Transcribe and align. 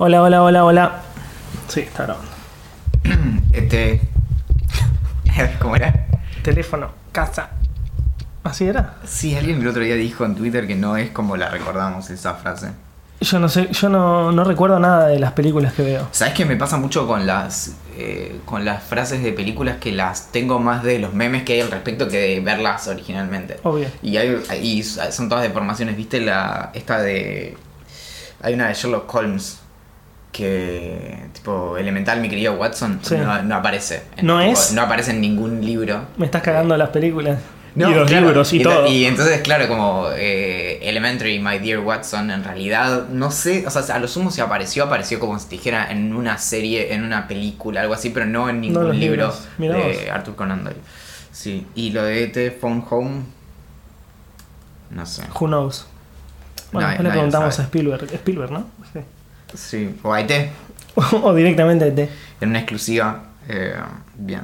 Hola, 0.00 0.22
hola, 0.22 0.44
hola, 0.44 0.64
hola. 0.64 0.92
Sí, 1.66 1.80
está 1.80 2.04
grabando. 2.04 2.30
Este. 3.52 4.00
¿Cómo 5.60 5.74
era? 5.74 6.06
Teléfono, 6.44 6.92
casa. 7.10 7.50
¿Así 8.44 8.68
era? 8.68 8.94
Sí, 9.04 9.36
alguien 9.36 9.60
el 9.60 9.66
otro 9.66 9.82
día 9.82 9.96
dijo 9.96 10.24
en 10.24 10.36
Twitter 10.36 10.68
que 10.68 10.76
no 10.76 10.96
es 10.96 11.10
como 11.10 11.36
la 11.36 11.48
recordamos 11.48 12.10
esa 12.10 12.34
frase. 12.34 12.70
Yo 13.20 13.40
no 13.40 13.48
sé, 13.48 13.70
yo 13.72 13.88
no, 13.88 14.30
no 14.30 14.44
recuerdo 14.44 14.78
nada 14.78 15.08
de 15.08 15.18
las 15.18 15.32
películas 15.32 15.72
que 15.72 15.82
veo. 15.82 16.06
¿Sabes 16.12 16.34
qué 16.34 16.44
me 16.44 16.54
pasa 16.54 16.76
mucho 16.76 17.08
con 17.08 17.26
las 17.26 17.74
eh, 17.96 18.38
con 18.44 18.64
las 18.64 18.84
frases 18.84 19.24
de 19.24 19.32
películas 19.32 19.78
que 19.78 19.90
las 19.90 20.30
tengo 20.30 20.60
más 20.60 20.84
de 20.84 21.00
los 21.00 21.12
memes 21.12 21.42
que 21.42 21.54
hay 21.54 21.60
al 21.62 21.72
respecto 21.72 22.06
que 22.06 22.20
de 22.20 22.40
verlas 22.40 22.86
originalmente? 22.86 23.58
Obvio. 23.64 23.88
Y 24.00 24.16
hay, 24.16 24.40
y 24.62 24.84
son 24.84 25.28
todas 25.28 25.42
deformaciones, 25.42 25.96
¿viste? 25.96 26.20
La 26.20 26.70
esta 26.72 27.00
de 27.02 27.56
hay 28.40 28.54
una 28.54 28.68
de 28.68 28.74
Sherlock 28.74 29.12
Holmes 29.12 29.58
que 30.32 31.18
tipo 31.32 31.76
Elemental, 31.78 32.20
mi 32.20 32.28
querido 32.28 32.54
Watson, 32.54 33.00
Sí. 33.02 33.16
no, 33.16 33.42
no 33.42 33.54
aparece. 33.56 34.02
En- 34.16 34.26
¿No 34.26 34.38
tipo, 34.40 34.52
es? 34.52 34.72
No 34.72 34.82
aparece 34.82 35.10
en 35.12 35.20
ningún 35.20 35.64
libro. 35.64 36.02
Me 36.16 36.26
estás 36.26 36.42
cagando 36.42 36.76
las 36.76 36.90
películas. 36.90 37.38
No, 37.74 37.90
y 37.90 37.94
los 37.94 38.08
claro, 38.08 38.26
libros 38.26 38.52
y, 38.52 38.62
todo. 38.62 38.86
Y 38.88 39.04
entonces, 39.04 39.40
claro, 39.42 39.68
como 39.68 40.08
eh, 40.16 40.80
Elementary, 40.82 41.38
My 41.38 41.58
Dear 41.60 41.78
Watson, 41.80 42.30
en 42.32 42.42
realidad, 42.42 43.08
no 43.08 43.30
sé, 43.30 43.64
o 43.66 43.70
sea, 43.70 43.94
a 43.94 43.98
lo 44.00 44.08
sumo 44.08 44.32
si 44.32 44.40
apareció, 44.40 44.84
apareció 44.84 45.20
como 45.20 45.38
si 45.38 45.48
dijera 45.48 45.88
en 45.92 46.12
una 46.14 46.38
serie, 46.38 46.92
en 46.94 47.04
una 47.04 47.28
película, 47.28 47.82
algo 47.82 47.94
así, 47.94 48.10
pero 48.10 48.26
no 48.26 48.48
en 48.48 48.60
ningún 48.62 48.98
libro 48.98 49.32
de. 49.58 50.10
Arthur 50.10 50.34
Conan 50.34 50.64
Doyle. 50.64 50.80
Sí, 51.30 51.66
y 51.76 51.90
lo 51.90 52.02
de 52.02 52.24
E.T. 52.24 52.50
Phone 52.60 52.84
Home, 52.90 53.20
no 54.90 55.06
sé. 55.06 55.22
Who 55.38 55.46
knows? 55.46 55.86
Bueno, 56.72 56.88
después 56.88 57.04
le 57.04 57.10
preguntamos 57.12 57.54
sabe. 57.54 57.64
a 57.64 57.66
Spielberg. 57.68 58.12
Spielberg, 58.14 58.50
¿no? 58.50 58.66
Sí. 58.92 59.00
Sí, 59.54 59.98
o 60.02 60.12
a 60.12 60.20
E.T. 60.20 60.50
o 61.22 61.34
directamente 61.34 61.84
a 61.84 61.88
ET. 61.88 62.10
en 62.40 62.48
una 62.50 62.58
exclusiva. 62.60 63.24
eh, 63.48 63.74
bien. 64.16 64.42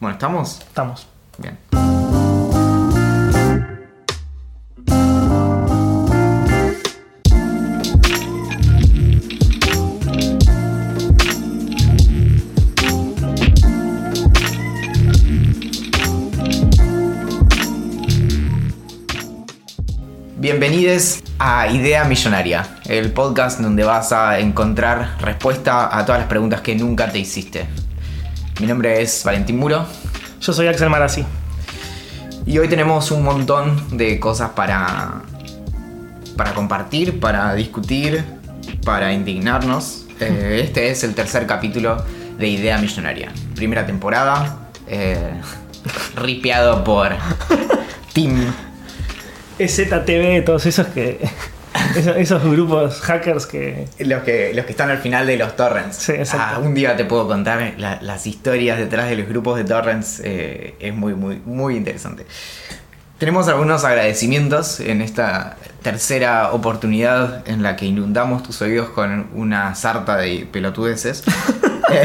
Bueno, 0.00 0.14
¿estamos? 0.14 0.60
Estamos. 0.60 1.06
Bien. 1.38 1.58
Bienvenidos 20.36 21.22
a 21.38 21.68
Idea 21.68 22.04
Millonaria, 22.04 22.78
el 22.86 23.12
podcast 23.12 23.60
donde 23.60 23.84
vas 23.84 24.12
a 24.12 24.40
encontrar 24.40 25.16
respuesta 25.20 25.96
a 25.96 26.04
todas 26.04 26.20
las 26.20 26.28
preguntas 26.28 26.62
que 26.62 26.74
nunca 26.74 27.10
te 27.10 27.20
hiciste. 27.20 27.66
Mi 28.60 28.66
nombre 28.66 29.00
es 29.00 29.22
Valentín 29.24 29.56
Muro 29.56 29.86
Yo 30.40 30.52
soy 30.52 30.66
Axel 30.66 30.90
Marazzi. 30.90 31.24
y 32.44 32.58
hoy 32.58 32.68
tenemos 32.68 33.12
un 33.12 33.22
montón 33.22 33.96
de 33.96 34.18
cosas 34.18 34.50
para, 34.50 35.22
para 36.36 36.54
compartir, 36.54 37.20
para 37.20 37.54
discutir, 37.54 38.24
para 38.84 39.12
indignarnos. 39.12 40.06
Eh, 40.18 40.62
este 40.64 40.90
es 40.90 41.04
el 41.04 41.14
tercer 41.14 41.46
capítulo 41.46 42.04
de 42.36 42.48
Idea 42.48 42.78
Millonaria. 42.78 43.32
Primera 43.54 43.86
temporada, 43.86 44.70
eh, 44.88 45.40
ripeado 46.16 46.82
por 46.82 47.12
Tim. 48.12 48.67
ZTV, 49.66 50.44
todos 50.44 50.66
esos 50.66 50.86
que. 50.88 51.18
esos, 51.96 52.16
esos 52.16 52.42
grupos 52.44 53.00
hackers 53.00 53.46
que. 53.46 53.86
Los 53.98 54.22
que, 54.22 54.52
los 54.54 54.64
que 54.66 54.70
están 54.72 54.90
al 54.90 54.98
final 54.98 55.26
de 55.26 55.36
los 55.36 55.56
torrents. 55.56 55.96
Sí, 55.96 56.12
exacto. 56.12 56.56
Ah, 56.56 56.58
un 56.60 56.74
día 56.74 56.96
te 56.96 57.04
puedo 57.04 57.26
contar 57.26 57.74
la- 57.78 57.98
las 58.02 58.26
historias 58.26 58.78
detrás 58.78 59.08
de 59.08 59.16
los 59.16 59.28
grupos 59.28 59.56
de 59.56 59.64
torrents. 59.64 60.20
eh, 60.22 60.74
es 60.78 60.94
muy, 60.94 61.14
muy, 61.14 61.40
muy 61.44 61.76
interesante. 61.76 62.26
Tenemos 63.18 63.48
algunos 63.48 63.82
agradecimientos 63.84 64.78
en 64.78 65.02
esta 65.02 65.56
tercera 65.82 66.52
oportunidad 66.52 67.42
en 67.48 67.64
la 67.64 67.74
que 67.74 67.84
inundamos 67.86 68.44
tus 68.44 68.62
oídos 68.62 68.90
con 68.90 69.26
una 69.34 69.74
sarta 69.74 70.16
de 70.16 70.46
pelotudeces. 70.52 71.24
Eh, 71.90 72.04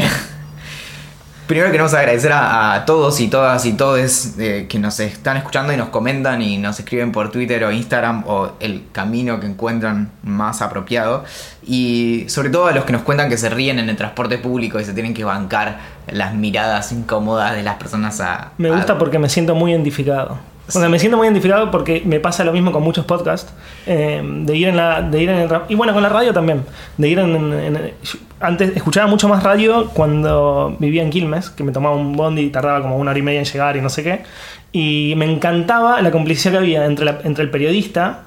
Primero 1.46 1.70
queremos 1.70 1.92
agradecer 1.92 2.32
a, 2.32 2.72
a 2.72 2.84
todos 2.86 3.20
y 3.20 3.28
todas 3.28 3.66
y 3.66 3.74
todes 3.74 4.34
eh, 4.38 4.64
que 4.66 4.78
nos 4.78 4.98
están 4.98 5.36
escuchando 5.36 5.74
y 5.74 5.76
nos 5.76 5.90
comentan 5.90 6.40
y 6.40 6.56
nos 6.56 6.78
escriben 6.80 7.12
por 7.12 7.30
Twitter 7.30 7.62
o 7.64 7.70
Instagram 7.70 8.24
o 8.26 8.52
el 8.60 8.84
camino 8.92 9.38
que 9.40 9.46
encuentran 9.46 10.10
más 10.22 10.62
apropiado. 10.62 11.22
Y 11.62 12.24
sobre 12.28 12.48
todo 12.48 12.66
a 12.68 12.72
los 12.72 12.84
que 12.84 12.92
nos 12.92 13.02
cuentan 13.02 13.28
que 13.28 13.36
se 13.36 13.50
ríen 13.50 13.78
en 13.78 13.90
el 13.90 13.96
transporte 13.96 14.38
público 14.38 14.80
y 14.80 14.86
se 14.86 14.94
tienen 14.94 15.12
que 15.12 15.24
bancar 15.24 15.80
las 16.10 16.32
miradas 16.34 16.92
incómodas 16.92 17.54
de 17.54 17.62
las 17.62 17.74
personas 17.76 18.22
a... 18.22 18.52
Me 18.56 18.70
a- 18.70 18.76
gusta 18.76 18.96
porque 18.96 19.18
me 19.18 19.28
siento 19.28 19.54
muy 19.54 19.72
identificado. 19.72 20.38
O 20.66 20.72
sea, 20.72 20.88
me 20.88 20.98
siento 20.98 21.18
muy 21.18 21.26
identificado 21.26 21.70
porque 21.70 22.02
me 22.06 22.20
pasa 22.20 22.42
lo 22.42 22.52
mismo 22.52 22.72
con 22.72 22.82
muchos 22.82 23.04
podcasts. 23.04 23.52
eh, 23.86 24.22
de 24.24 24.56
ir 24.56 24.68
en 24.68 24.76
la. 24.76 25.02
De 25.02 25.22
ir 25.22 25.28
en 25.28 25.38
el 25.40 25.50
y 25.68 25.74
bueno, 25.74 25.92
con 25.92 26.02
la 26.02 26.08
radio 26.08 26.32
también. 26.32 26.64
De 26.96 27.08
ir 27.08 27.18
en, 27.18 27.34
en- 27.52 27.92
Antes 28.40 28.74
escuchaba 28.76 29.06
mucho 29.06 29.28
más 29.28 29.42
radio 29.42 29.88
cuando 29.94 30.74
vivía 30.78 31.02
en 31.02 31.10
Quilmes, 31.10 31.50
que 31.50 31.64
me 31.64 31.72
tomaba 31.72 31.96
un 31.96 32.14
bondi 32.16 32.42
y 32.42 32.50
tardaba 32.50 32.80
como 32.82 32.96
una 32.96 33.10
hora 33.10 33.18
y 33.18 33.22
media 33.22 33.40
en 33.40 33.46
llegar 33.46 33.76
y 33.76 33.80
no 33.82 33.88
sé 33.88 34.02
qué. 34.02 34.22
Y 34.72 35.14
me 35.16 35.30
encantaba 35.30 36.00
la 36.02 36.10
complicidad 36.10 36.52
que 36.52 36.58
había 36.58 36.84
entre, 36.86 37.08
entre 37.24 37.44
el 37.44 37.50
periodista 37.50 38.24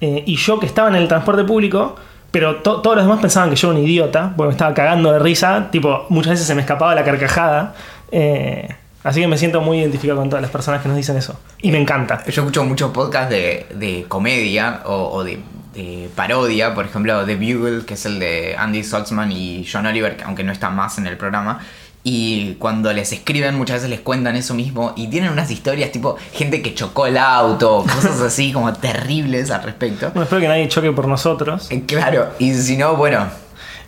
eh, 0.00 0.22
y 0.26 0.36
yo 0.36 0.58
que 0.60 0.66
estaba 0.66 0.88
en 0.88 0.94
el 0.96 1.06
transporte 1.08 1.44
público. 1.44 1.96
Pero 2.30 2.56
to- 2.56 2.80
todos 2.80 2.96
los 2.96 3.04
demás 3.04 3.20
pensaban 3.20 3.48
que 3.50 3.56
yo 3.56 3.70
era 3.70 3.78
un 3.78 3.84
idiota, 3.84 4.32
porque 4.36 4.48
me 4.48 4.52
estaba 4.52 4.74
cagando 4.74 5.12
de 5.12 5.18
risa. 5.20 5.68
Tipo, 5.70 6.06
muchas 6.08 6.30
veces 6.32 6.46
se 6.46 6.54
me 6.54 6.62
escapaba 6.62 6.94
la 6.94 7.04
carcajada. 7.04 7.74
eh, 8.10 8.68
así 9.04 9.20
que 9.20 9.28
me 9.28 9.38
siento 9.38 9.60
muy 9.60 9.78
identificado 9.78 10.18
con 10.18 10.28
todas 10.28 10.42
las 10.42 10.50
personas 10.50 10.82
que 10.82 10.88
nos 10.88 10.96
dicen 10.96 11.16
eso. 11.16 11.38
Y 11.62 11.70
me 11.70 11.78
encanta. 11.78 12.24
Yo 12.24 12.42
escucho 12.42 12.64
muchos 12.64 12.90
podcasts 12.90 13.30
de, 13.30 13.66
de 13.74 14.04
comedia 14.08 14.80
o, 14.86 15.10
o 15.12 15.22
de, 15.22 15.38
de 15.74 16.10
parodia, 16.16 16.74
por 16.74 16.86
ejemplo, 16.86 17.24
The 17.24 17.36
Bugle, 17.36 17.84
que 17.84 17.94
es 17.94 18.06
el 18.06 18.18
de 18.18 18.56
Andy 18.58 18.82
Saltzman 18.82 19.30
y 19.30 19.64
John 19.70 19.86
Oliver, 19.86 20.16
que 20.16 20.24
aunque 20.24 20.42
no 20.42 20.50
está 20.52 20.70
más 20.70 20.98
en 20.98 21.06
el 21.06 21.16
programa. 21.16 21.60
Y 22.06 22.56
cuando 22.56 22.92
les 22.92 23.12
escriben, 23.12 23.54
muchas 23.56 23.76
veces 23.76 23.88
les 23.88 24.00
cuentan 24.00 24.36
eso 24.36 24.52
mismo 24.52 24.92
y 24.94 25.08
tienen 25.08 25.32
unas 25.32 25.50
historias 25.50 25.90
tipo 25.90 26.16
gente 26.34 26.60
que 26.60 26.74
chocó 26.74 27.06
el 27.06 27.16
auto, 27.16 27.82
cosas 27.94 28.20
así 28.20 28.52
como 28.52 28.72
terribles 28.74 29.50
al 29.50 29.62
respecto. 29.62 30.08
Bueno, 30.08 30.24
espero 30.24 30.42
que 30.42 30.48
nadie 30.48 30.68
choque 30.68 30.92
por 30.92 31.08
nosotros. 31.08 31.70
Eh, 31.70 31.82
Claro, 31.86 32.28
y 32.38 32.52
si 32.52 32.76
no, 32.76 32.96
bueno, 32.96 33.26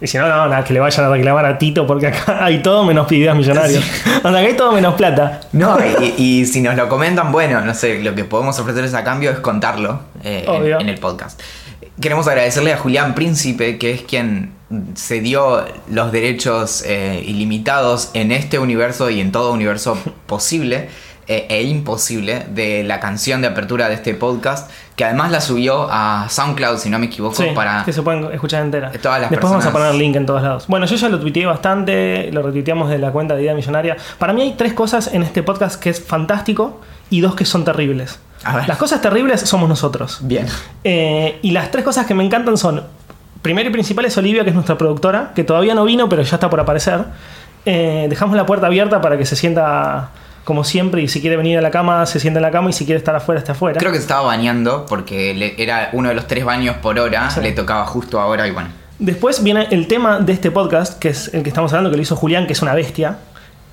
Y 0.00 0.06
si 0.06 0.18
no, 0.18 0.28
no, 0.28 0.48
nada, 0.48 0.62
que 0.62 0.74
le 0.74 0.80
vayan 0.80 1.06
a 1.06 1.08
reclamar 1.08 1.46
a 1.46 1.58
Tito 1.58 1.86
porque 1.86 2.08
acá 2.08 2.38
hay 2.44 2.62
todo 2.62 2.84
menos 2.84 3.10
ideas 3.12 3.36
millonarios. 3.36 3.84
O 4.16 4.28
sea, 4.28 4.40
acá 4.40 4.48
hay 4.48 4.56
todo 4.56 4.72
menos 4.72 4.94
plata. 4.94 5.40
no, 5.52 5.78
y, 6.00 6.14
y 6.16 6.46
si 6.46 6.60
nos 6.60 6.74
lo 6.74 6.88
comentan, 6.88 7.30
bueno, 7.30 7.60
no 7.60 7.74
sé, 7.74 8.02
lo 8.02 8.14
que 8.14 8.24
podemos 8.24 8.58
ofrecerles 8.58 8.94
a 8.94 9.04
cambio 9.04 9.30
es 9.30 9.38
contarlo 9.38 10.00
eh, 10.24 10.44
en 10.80 10.88
el 10.88 10.98
podcast. 10.98 11.40
Queremos 12.00 12.26
agradecerle 12.26 12.72
a 12.72 12.76
Julián 12.76 13.14
Príncipe, 13.14 13.78
que 13.78 13.92
es 13.92 14.02
quien 14.02 14.52
se 14.94 15.20
dio 15.20 15.64
los 15.88 16.12
derechos 16.12 16.82
eh, 16.84 17.22
ilimitados 17.24 18.10
en 18.14 18.32
este 18.32 18.58
universo 18.58 19.10
y 19.10 19.20
en 19.20 19.30
todo 19.32 19.52
universo 19.52 19.96
posible 20.26 20.88
eh, 21.28 21.46
e 21.48 21.62
imposible 21.62 22.44
de 22.50 22.82
la 22.82 23.00
canción 23.00 23.40
de 23.40 23.48
apertura 23.48 23.88
de 23.88 23.94
este 23.94 24.14
podcast, 24.14 24.70
que 24.96 25.04
además 25.04 25.30
la 25.30 25.42
subió 25.42 25.88
a 25.90 26.26
SoundCloud, 26.28 26.78
si 26.78 26.88
no 26.88 26.98
me 26.98 27.06
equivoco, 27.06 27.34
Sí, 27.36 27.50
para... 27.54 27.84
que 27.84 27.92
se 27.92 28.02
pueden 28.02 28.32
escuchar 28.32 28.62
entera. 28.62 28.90
todas 28.92 29.20
las 29.20 29.30
Después 29.30 29.50
vamos 29.50 29.66
a 29.66 29.70
poner 29.70 29.88
el 29.92 29.98
link 29.98 30.16
en 30.16 30.24
todos 30.24 30.42
lados. 30.42 30.66
Bueno, 30.68 30.86
yo 30.86 30.96
ya 30.96 31.08
lo 31.10 31.20
tuiteé 31.20 31.44
bastante, 31.44 32.30
lo 32.32 32.42
retuiteamos 32.42 32.88
de 32.88 32.98
la 32.98 33.12
cuenta 33.12 33.34
de 33.34 33.42
Idea 33.42 33.54
Millonaria. 33.54 33.96
Para 34.18 34.32
mí 34.32 34.40
hay 34.40 34.52
tres 34.54 34.72
cosas 34.72 35.12
en 35.12 35.22
este 35.22 35.42
podcast 35.42 35.78
que 35.80 35.90
es 35.90 36.02
fantástico 36.02 36.80
y 37.10 37.20
dos 37.20 37.34
que 37.34 37.44
son 37.44 37.62
terribles. 37.64 38.18
A 38.42 38.56
ver. 38.56 38.68
Las 38.68 38.78
cosas 38.78 39.02
terribles 39.02 39.42
somos 39.42 39.68
nosotros. 39.68 40.18
Bien. 40.22 40.46
Eh, 40.82 41.38
y 41.42 41.50
las 41.50 41.70
tres 41.70 41.84
cosas 41.84 42.06
que 42.06 42.14
me 42.14 42.24
encantan 42.24 42.56
son, 42.56 42.82
primero 43.42 43.68
y 43.68 43.72
principal 43.72 44.06
es 44.06 44.16
Olivia, 44.16 44.44
que 44.44 44.48
es 44.50 44.54
nuestra 44.54 44.78
productora, 44.78 45.32
que 45.34 45.44
todavía 45.44 45.74
no 45.74 45.84
vino, 45.84 46.08
pero 46.08 46.22
ya 46.22 46.36
está 46.36 46.48
por 46.48 46.58
aparecer. 46.60 47.04
Eh, 47.66 48.06
dejamos 48.08 48.34
la 48.34 48.46
puerta 48.46 48.66
abierta 48.66 49.02
para 49.02 49.18
que 49.18 49.26
se 49.26 49.36
sienta 49.36 50.10
como 50.46 50.62
siempre 50.64 51.02
y 51.02 51.08
si 51.08 51.20
quiere 51.20 51.36
venir 51.36 51.58
a 51.58 51.60
la 51.60 51.70
cama, 51.70 52.06
se 52.06 52.20
sienta 52.20 52.38
en 52.38 52.42
la 52.42 52.50
cama 52.52 52.70
y 52.70 52.72
si 52.72 52.86
quiere 52.86 52.98
estar 52.98 53.14
afuera, 53.14 53.38
está 53.40 53.52
afuera. 53.52 53.78
Creo 53.80 53.90
que 53.90 53.98
se 53.98 54.02
estaba 54.04 54.22
bañando 54.22 54.86
porque 54.88 55.34
le- 55.34 55.60
era 55.62 55.90
uno 55.92 56.08
de 56.08 56.14
los 56.14 56.26
tres 56.28 56.44
baños 56.44 56.76
por 56.76 56.98
hora, 56.98 57.28
Sí. 57.30 57.40
le 57.40 57.50
tocaba 57.52 57.84
justo 57.84 58.20
ahora 58.20 58.46
y 58.46 58.52
bueno. 58.52 58.68
Después 59.00 59.42
viene 59.42 59.66
el 59.72 59.88
tema 59.88 60.20
de 60.20 60.32
este 60.32 60.50
podcast, 60.52 60.98
que 60.98 61.08
es 61.08 61.34
el 61.34 61.42
que 61.42 61.48
estamos 61.50 61.72
hablando, 61.72 61.90
que 61.90 61.96
lo 61.96 62.02
hizo 62.02 62.14
Julián, 62.16 62.46
que 62.46 62.52
es 62.54 62.62
una 62.62 62.74
bestia. 62.74 63.18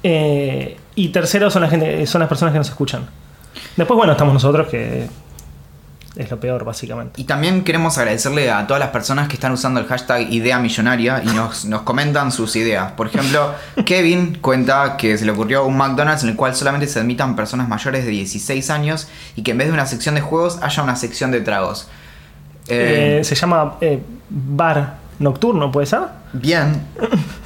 Eh, 0.02 0.78
y 0.96 1.10
tercero 1.10 1.50
son, 1.50 1.62
la 1.62 1.70
gente, 1.70 2.06
son 2.08 2.20
las 2.20 2.28
personas 2.28 2.52
que 2.52 2.58
nos 2.58 2.70
escuchan. 2.70 3.06
Después, 3.78 3.96
bueno, 3.96 4.12
estamos 4.14 4.34
nosotros, 4.34 4.68
que 4.68 5.08
es 6.16 6.30
lo 6.30 6.40
peor, 6.40 6.64
básicamente. 6.64 7.20
Y 7.20 7.24
también 7.24 7.64
queremos 7.64 7.98
agradecerle 7.98 8.52
a 8.52 8.68
todas 8.68 8.80
las 8.80 8.90
personas 8.90 9.28
que 9.28 9.34
están 9.34 9.52
usando 9.52 9.80
el 9.80 9.88
hashtag 9.88 10.32
Idea 10.32 10.60
Millonaria 10.60 11.22
y 11.24 11.30
nos, 11.30 11.66
nos 11.66 11.82
comentan 11.82 12.32
sus 12.32 12.56
ideas. 12.56 12.92
Por 12.92 13.08
ejemplo, 13.08 13.54
Kevin 13.86 14.38
cuenta 14.42 14.96
que 14.98 15.18
se 15.18 15.26
le 15.26 15.32
ocurrió 15.32 15.66
un 15.66 15.76
McDonald's 15.78 16.24
en 16.24 16.30
el 16.30 16.36
cual 16.36 16.56
solamente 16.56 16.88
se 16.88 17.00
admitan 17.00 17.36
personas 17.36 17.68
mayores 17.68 18.06
de 18.06 18.12
16 18.12 18.70
años 18.70 19.08
y 19.36 19.42
que 19.44 19.52
en 19.52 19.58
vez 19.58 19.68
de 19.68 19.74
una 19.74 19.86
sección 19.86 20.16
de 20.16 20.22
juegos 20.22 20.60
haya 20.62 20.84
una 20.84 20.96
sección 20.96 21.32
de 21.32 21.42
tragos. 21.42 21.88
Eh, 22.68 23.20
Eh, 23.20 23.24
se 23.24 23.36
llama 23.36 23.76
eh, 23.82 24.00
bar 24.30 24.96
nocturno, 25.20 25.72
¿puede 25.72 25.88
ser? 25.88 26.02
Bien. 26.34 26.82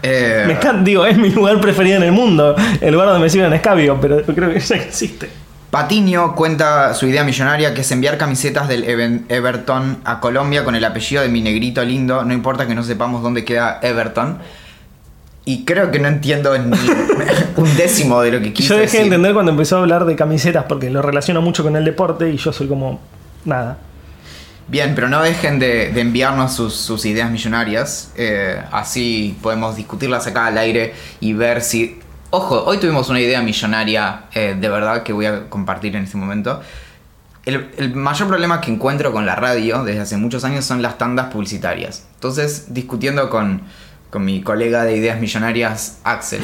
Eh, 0.00 0.44
Me 0.46 0.52
encanta, 0.52 0.84
digo, 0.84 1.04
es 1.04 1.18
mi 1.18 1.28
lugar 1.30 1.60
preferido 1.60 1.96
en 1.96 2.04
el 2.04 2.12
mundo, 2.12 2.54
el 2.80 2.92
lugar 2.92 3.08
donde 3.08 3.20
me 3.20 3.28
sirven 3.28 3.52
escabio, 3.52 3.98
pero 4.00 4.22
creo 4.22 4.52
que 4.52 4.60
ya 4.60 4.76
existe. 4.76 5.28
Patiño 5.70 6.34
cuenta 6.34 6.94
su 6.94 7.06
idea 7.06 7.24
millonaria 7.24 7.74
que 7.74 7.82
es 7.82 7.92
enviar 7.92 8.16
camisetas 8.16 8.68
del 8.68 8.84
Even- 8.84 9.26
Everton 9.28 9.98
a 10.04 10.18
Colombia 10.18 10.64
con 10.64 10.74
el 10.74 10.84
apellido 10.84 11.22
de 11.22 11.28
mi 11.28 11.42
negrito 11.42 11.84
lindo, 11.84 12.24
no 12.24 12.32
importa 12.32 12.66
que 12.66 12.74
no 12.74 12.82
sepamos 12.82 13.22
dónde 13.22 13.44
queda 13.44 13.78
Everton. 13.82 14.38
Y 15.44 15.64
creo 15.64 15.90
que 15.90 15.98
no 15.98 16.08
entiendo 16.08 16.56
ni 16.58 16.74
un 17.56 17.76
décimo 17.76 18.20
de 18.22 18.32
lo 18.32 18.40
que 18.40 18.52
quiso 18.54 18.70
Yo 18.74 18.74
dejé 18.80 18.84
decir. 18.86 19.00
de 19.00 19.06
entender 19.06 19.34
cuando 19.34 19.50
empezó 19.52 19.76
a 19.76 19.80
hablar 19.80 20.04
de 20.06 20.16
camisetas 20.16 20.64
porque 20.68 20.88
lo 20.90 21.02
relaciono 21.02 21.42
mucho 21.42 21.62
con 21.62 21.76
el 21.76 21.84
deporte 21.84 22.30
y 22.30 22.36
yo 22.38 22.52
soy 22.52 22.66
como 22.66 23.00
nada. 23.44 23.76
Bien, 24.68 24.94
pero 24.94 25.08
no 25.08 25.22
dejen 25.22 25.58
de, 25.58 25.90
de 25.92 26.00
enviarnos 26.02 26.52
sus, 26.54 26.74
sus 26.74 27.04
ideas 27.06 27.30
millonarias. 27.30 28.12
eh, 28.16 28.62
así 28.72 29.36
podemos 29.42 29.76
discutirlas 29.76 30.26
acá 30.26 30.46
al 30.46 30.56
aire 30.58 30.94
y 31.20 31.32
ver 31.34 31.60
si... 31.62 32.00
Ojo, 32.30 32.62
hoy 32.66 32.76
tuvimos 32.76 33.08
una 33.08 33.20
idea 33.20 33.40
millonaria 33.40 34.24
eh, 34.34 34.54
de 34.58 34.68
verdad 34.68 35.02
que 35.02 35.14
voy 35.14 35.24
a 35.24 35.48
compartir 35.48 35.96
en 35.96 36.04
este 36.04 36.18
momento. 36.18 36.60
El, 37.46 37.70
el 37.78 37.94
mayor 37.94 38.28
problema 38.28 38.60
que 38.60 38.70
encuentro 38.70 39.12
con 39.12 39.24
la 39.24 39.34
radio 39.34 39.82
desde 39.82 40.00
hace 40.00 40.16
muchos 40.18 40.44
años 40.44 40.66
son 40.66 40.82
las 40.82 40.98
tandas 40.98 41.32
publicitarias. 41.32 42.06
Entonces, 42.16 42.74
discutiendo 42.74 43.30
con, 43.30 43.62
con 44.10 44.26
mi 44.26 44.42
colega 44.42 44.84
de 44.84 44.98
ideas 44.98 45.18
millonarias, 45.18 46.00
Axel, 46.04 46.42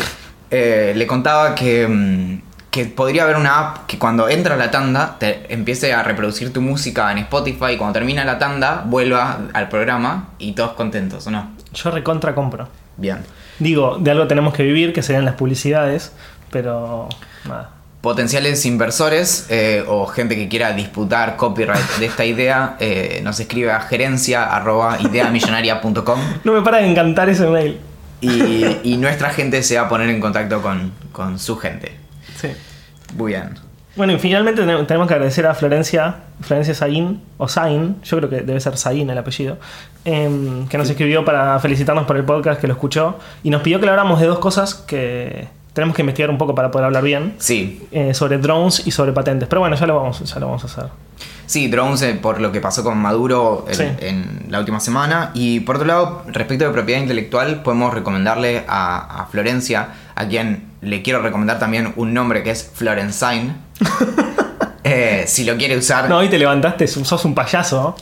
eh, 0.51 0.95
le 0.97 1.07
contaba 1.07 1.55
que, 1.55 1.87
mm, 1.87 2.41
que 2.71 2.87
podría 2.87 3.25
haber 3.25 3.37
una 3.37 3.59
app 3.59 3.87
que 3.87 3.99
cuando 3.99 4.27
entra 4.31 4.57
la 4.57 4.71
tanda 4.71 5.17
te 5.19 5.53
empiece 5.53 5.93
a 5.93 6.03
reproducir 6.03 6.51
tu 6.51 6.63
música 6.63 7.13
en 7.13 7.19
Spotify 7.19 7.73
y 7.75 7.77
cuando 7.77 7.93
termina 7.93 8.25
la 8.25 8.39
tanda 8.39 8.85
vuelva 8.87 9.39
al 9.53 9.69
programa 9.69 10.31
y 10.39 10.53
todos 10.53 10.73
contentos, 10.73 11.27
¿o 11.27 11.31
no? 11.31 11.51
Yo 11.75 11.91
recontra 11.91 12.35
compro. 12.35 12.69
Bien. 12.97 13.19
Digo, 13.59 13.97
de 13.99 14.11
algo 14.11 14.27
tenemos 14.27 14.53
que 14.55 14.63
vivir, 14.63 14.93
que 14.93 15.03
serían 15.03 15.25
las 15.25 15.35
publicidades, 15.35 16.13
pero 16.51 17.09
nada. 17.47 17.71
Potenciales 18.01 18.65
inversores 18.67 19.47
eh, 19.49 19.83
o 19.89 20.07
gente 20.07 20.37
que 20.37 20.49
quiera 20.49 20.73
disputar 20.73 21.37
copyright 21.37 21.97
de 21.99 22.07
esta 22.07 22.25
idea, 22.27 22.77
eh, 22.79 23.21
nos 23.25 23.41
escribe 23.41 23.73
a 23.73 23.81
gerencia.ideamillonaria.com 23.81 26.21
No 26.45 26.53
me 26.53 26.61
para 26.63 26.79
de 26.79 26.91
encantar 26.91 27.29
ese 27.31 27.47
mail. 27.47 27.79
y, 28.21 28.77
y 28.83 28.97
nuestra 28.99 29.31
gente 29.31 29.63
se 29.63 29.77
va 29.77 29.83
a 29.87 29.89
poner 29.89 30.11
en 30.11 30.21
contacto 30.21 30.61
con, 30.63 30.93
con 31.13 31.39
su 31.39 31.57
gente. 31.57 31.93
Sí. 32.41 32.49
Muy 33.17 33.33
bien. 33.33 33.55
Bueno, 33.97 34.13
y 34.13 34.19
finalmente 34.19 34.63
tenemos 34.63 35.07
que 35.09 35.15
agradecer 35.15 35.47
a 35.47 35.55
Florencia, 35.55 36.17
Florencia 36.41 36.75
Saín, 36.75 37.23
o 37.39 37.47
Saín, 37.47 37.97
yo 38.03 38.17
creo 38.17 38.29
que 38.29 38.41
debe 38.41 38.59
ser 38.59 38.77
Saín 38.77 39.09
el 39.09 39.19
apellido, 39.19 39.57
em, 40.05 40.67
que 40.67 40.77
nos 40.79 40.91
escribió 40.91 41.25
para 41.25 41.59
felicitarnos 41.61 42.05
por 42.05 42.17
el 42.17 42.25
podcast, 42.25 42.61
que 42.61 42.67
lo 42.67 42.73
escuchó, 42.73 43.19
y 43.45 43.51
nos 43.51 43.63
pidió 43.63 43.79
que 43.79 43.87
habláramos 43.87 44.19
de 44.21 44.27
dos 44.27 44.41
cosas 44.41 44.75
que 44.75 45.47
tenemos 45.75 45.95
que 45.95 46.03
investigar 46.03 46.31
un 46.31 46.39
poco 46.39 46.55
para 46.57 46.71
poder 46.73 46.87
hablar 46.87 47.05
bien, 47.05 47.35
Sí, 47.39 47.87
eh, 47.93 48.15
sobre 48.15 48.39
drones 48.39 48.85
y 48.85 48.91
sobre 48.91 49.13
patentes. 49.13 49.49
Pero 49.49 49.61
bueno, 49.61 49.77
ya 49.77 49.87
lo 49.87 49.97
vamos, 49.97 50.21
ya 50.21 50.41
lo 50.41 50.47
vamos 50.47 50.65
a 50.65 50.67
hacer. 50.67 50.85
Sí, 51.47 51.69
drones 51.69 52.01
eh, 52.03 52.15
por 52.21 52.41
lo 52.41 52.51
que 52.51 52.61
pasó 52.61 52.83
con 52.83 52.97
Maduro 52.99 53.65
en, 53.69 53.75
Sí. 53.75 53.85
en 54.01 54.47
la 54.49 54.59
última 54.61 54.81
semana. 54.81 55.31
Y 55.35 55.61
por 55.61 55.77
otro 55.77 55.87
lado, 55.87 56.23
respecto 56.29 56.65
de 56.65 56.71
propiedad 56.71 57.01
intelectual, 57.01 57.63
podemos 57.63 57.93
recomendarle 57.93 58.65
a, 58.67 59.23
a 59.23 59.27
Florencia, 59.27 59.89
a 60.15 60.27
quien 60.27 60.65
le 60.81 61.03
quiero 61.03 61.21
recomendar 61.23 61.59
también 61.59 61.93
un 61.97 62.15
nombre 62.15 62.43
que 62.43 62.51
es 62.51 62.71
Florenzine. 62.75 63.55
Eh, 64.87 65.25
si 65.27 65.45
lo 65.45 65.57
quiere 65.57 65.79
usar, 65.79 66.11
No, 66.11 66.19
hoy 66.19 66.29
te 66.29 66.39
levantaste, 66.39 66.87
sos 66.87 67.25
un 67.25 67.35
payaso. 67.35 67.97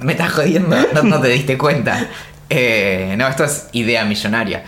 me 0.00 0.12
estás 0.12 0.30
jodiendo, 0.32 0.76
no, 0.94 1.02
no 1.02 1.18
te 1.20 1.28
diste 1.28 1.56
cuenta. 1.56 2.08
Eh, 2.50 3.14
no, 3.16 3.26
esto 3.26 3.44
es 3.44 3.68
idea 3.72 4.04
millonaria. 4.04 4.64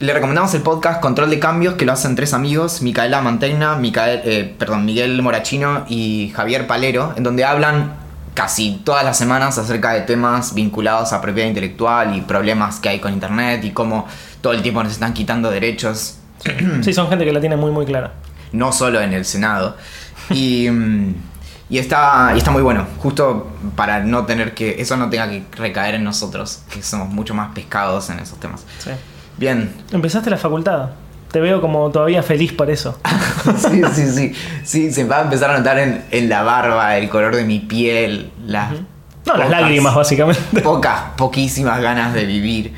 Le 0.00 0.12
recomendamos 0.12 0.52
el 0.54 0.62
podcast 0.62 1.00
Control 1.00 1.30
de 1.30 1.38
Cambios, 1.38 1.74
que 1.74 1.84
lo 1.86 1.92
hacen 1.92 2.16
tres 2.16 2.34
amigos, 2.34 2.82
Micaela 2.82 3.20
Mantegna, 3.22 3.76
Micael, 3.76 4.22
eh, 4.24 4.54
perdón, 4.58 4.84
Miguel 4.84 5.22
Morachino 5.22 5.84
y 5.88 6.32
Javier 6.34 6.66
Palero, 6.66 7.14
en 7.16 7.22
donde 7.22 7.44
hablan 7.44 7.92
casi 8.34 8.80
todas 8.84 9.04
las 9.04 9.16
semanas 9.16 9.56
acerca 9.58 9.92
de 9.92 10.00
temas 10.00 10.52
vinculados 10.54 11.12
a 11.12 11.20
propiedad 11.20 11.46
intelectual 11.48 12.16
y 12.16 12.22
problemas 12.22 12.80
que 12.80 12.88
hay 12.88 12.98
con 12.98 13.12
Internet 13.12 13.62
y 13.64 13.70
cómo 13.70 14.08
todo 14.40 14.52
el 14.52 14.62
tiempo 14.62 14.82
nos 14.82 14.92
están 14.92 15.14
quitando 15.14 15.48
derechos, 15.48 16.18
Sí, 16.82 16.92
son 16.92 17.08
gente 17.08 17.24
que 17.24 17.32
la 17.32 17.40
tiene 17.40 17.56
muy, 17.56 17.70
muy 17.70 17.86
clara. 17.86 18.12
No 18.54 18.72
solo 18.72 19.00
en 19.02 19.12
el 19.12 19.24
Senado. 19.24 19.76
Y, 20.30 20.68
mm, 20.70 21.14
y 21.68 21.78
está, 21.78 22.32
y 22.34 22.38
está 22.38 22.50
muy 22.50 22.62
bueno, 22.62 22.86
justo 22.98 23.50
para 23.76 24.00
no 24.00 24.24
tener 24.26 24.54
que, 24.54 24.80
eso 24.80 24.96
no 24.96 25.10
tenga 25.10 25.28
que 25.28 25.44
recaer 25.56 25.94
en 25.96 26.04
nosotros, 26.04 26.60
que 26.72 26.82
somos 26.82 27.08
mucho 27.08 27.34
más 27.34 27.52
pescados 27.54 28.08
en 28.10 28.18
esos 28.20 28.38
temas. 28.40 28.64
Sí. 28.78 28.90
Bien, 29.36 29.72
Empezaste 29.92 30.30
la 30.30 30.36
facultad. 30.38 30.90
Te 31.32 31.40
veo 31.40 31.60
como 31.60 31.90
todavía 31.90 32.22
feliz 32.22 32.52
por 32.52 32.70
eso. 32.70 32.98
sí, 33.58 33.82
sí, 33.92 34.06
sí, 34.12 34.32
sí, 34.62 34.92
se 34.92 35.04
va 35.04 35.18
a 35.18 35.22
empezar 35.22 35.50
a 35.50 35.58
notar 35.58 35.78
en, 35.78 36.04
en 36.12 36.28
la 36.28 36.42
barba, 36.44 36.96
el 36.96 37.08
color 37.08 37.34
de 37.34 37.42
mi 37.44 37.58
piel, 37.58 38.30
las 38.46 38.70
No, 38.70 38.76
las 39.36 39.48
pocas- 39.48 39.50
lágrimas, 39.50 39.94
básicamente. 39.96 40.60
Pocas, 40.60 41.00
poquísimas 41.16 41.80
ganas 41.80 42.14
de 42.14 42.24
vivir. 42.24 42.72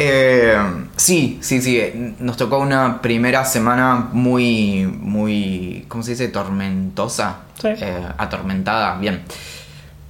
Eh, 0.00 0.56
sí, 0.96 1.38
sí, 1.42 1.60
sí. 1.60 1.78
eh, 1.78 2.14
Nos 2.20 2.36
tocó 2.36 2.58
una 2.58 3.02
primera 3.02 3.44
semana 3.44 4.08
muy, 4.12 4.86
muy, 4.86 5.84
¿cómo 5.88 6.02
se 6.04 6.12
dice? 6.12 6.28
Tormentosa. 6.28 7.40
Sí. 7.60 7.68
Eh, 7.68 8.06
atormentada, 8.16 8.96
bien. 8.98 9.22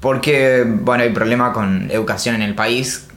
Porque, 0.01 0.65
bueno, 0.67 1.03
hay 1.05 1.11
problema 1.11 1.53
con 1.53 1.91
educación 1.91 2.35
en 2.37 2.43
el 2.43 2.55
país, 2.55 3.09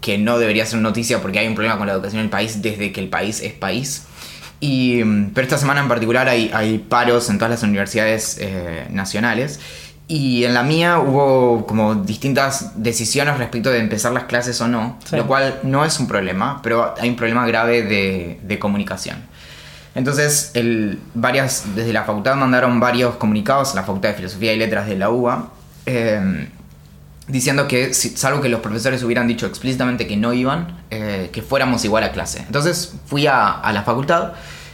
que 0.00 0.18
no 0.18 0.38
debería 0.38 0.64
ser 0.66 0.80
noticia 0.80 1.20
porque 1.20 1.38
hay 1.40 1.48
un 1.48 1.54
problema 1.54 1.76
con 1.78 1.86
la 1.86 1.92
educación 1.94 2.20
en 2.20 2.24
el 2.26 2.30
país 2.30 2.62
desde 2.62 2.92
que 2.92 3.00
el 3.00 3.08
país 3.08 3.40
es 3.42 3.52
país. 3.54 4.04
Y, 4.60 5.02
mm, 5.02 5.30
pero 5.34 5.44
esta 5.46 5.58
semana 5.58 5.80
en 5.80 5.88
particular 5.88 6.28
hay, 6.28 6.50
hay 6.54 6.78
paros 6.78 7.30
en 7.30 7.38
todas 7.38 7.50
las 7.50 7.62
universidades 7.62 8.36
eh, 8.40 8.86
nacionales. 8.90 9.58
Y 10.12 10.44
en 10.44 10.54
la 10.54 10.64
mía 10.64 10.98
hubo 10.98 11.64
como 11.68 11.94
distintas 11.94 12.72
decisiones 12.82 13.38
respecto 13.38 13.70
de 13.70 13.78
empezar 13.78 14.10
las 14.10 14.24
clases 14.24 14.60
o 14.60 14.66
no, 14.66 14.98
Sí. 15.04 15.14
lo 15.16 15.28
cual 15.28 15.60
no 15.62 15.84
es 15.84 16.00
un 16.00 16.08
problema, 16.08 16.58
pero 16.64 16.96
hay 17.00 17.08
un 17.08 17.14
problema 17.14 17.46
grave 17.46 17.82
de, 17.84 18.40
de 18.42 18.58
comunicación. 18.58 19.18
Entonces, 19.94 20.50
el, 20.54 20.98
varias, 21.14 21.62
desde 21.76 21.92
la 21.92 22.02
facultad 22.02 22.34
mandaron 22.34 22.80
varios 22.80 23.14
comunicados 23.16 23.70
a 23.72 23.76
la 23.76 23.82
Facultad 23.84 24.08
de 24.08 24.14
Filosofía 24.16 24.52
y 24.52 24.58
Letras 24.58 24.88
de 24.88 24.96
la 24.96 25.10
UBA, 25.10 25.48
eh, 25.86 26.48
diciendo 27.28 27.68
que, 27.68 27.94
salvo 27.94 28.40
que 28.40 28.48
los 28.48 28.60
profesores 28.60 29.04
hubieran 29.04 29.28
dicho 29.28 29.46
explícitamente 29.46 30.08
que 30.08 30.16
no 30.16 30.32
iban, 30.32 30.80
eh, 30.90 31.30
que 31.32 31.40
fuéramos 31.40 31.84
igual 31.84 32.02
a 32.02 32.10
clase. 32.10 32.42
Entonces 32.46 32.94
fui 33.06 33.28
a, 33.28 33.52
a 33.52 33.72
la 33.72 33.82
facultad, 33.84 34.32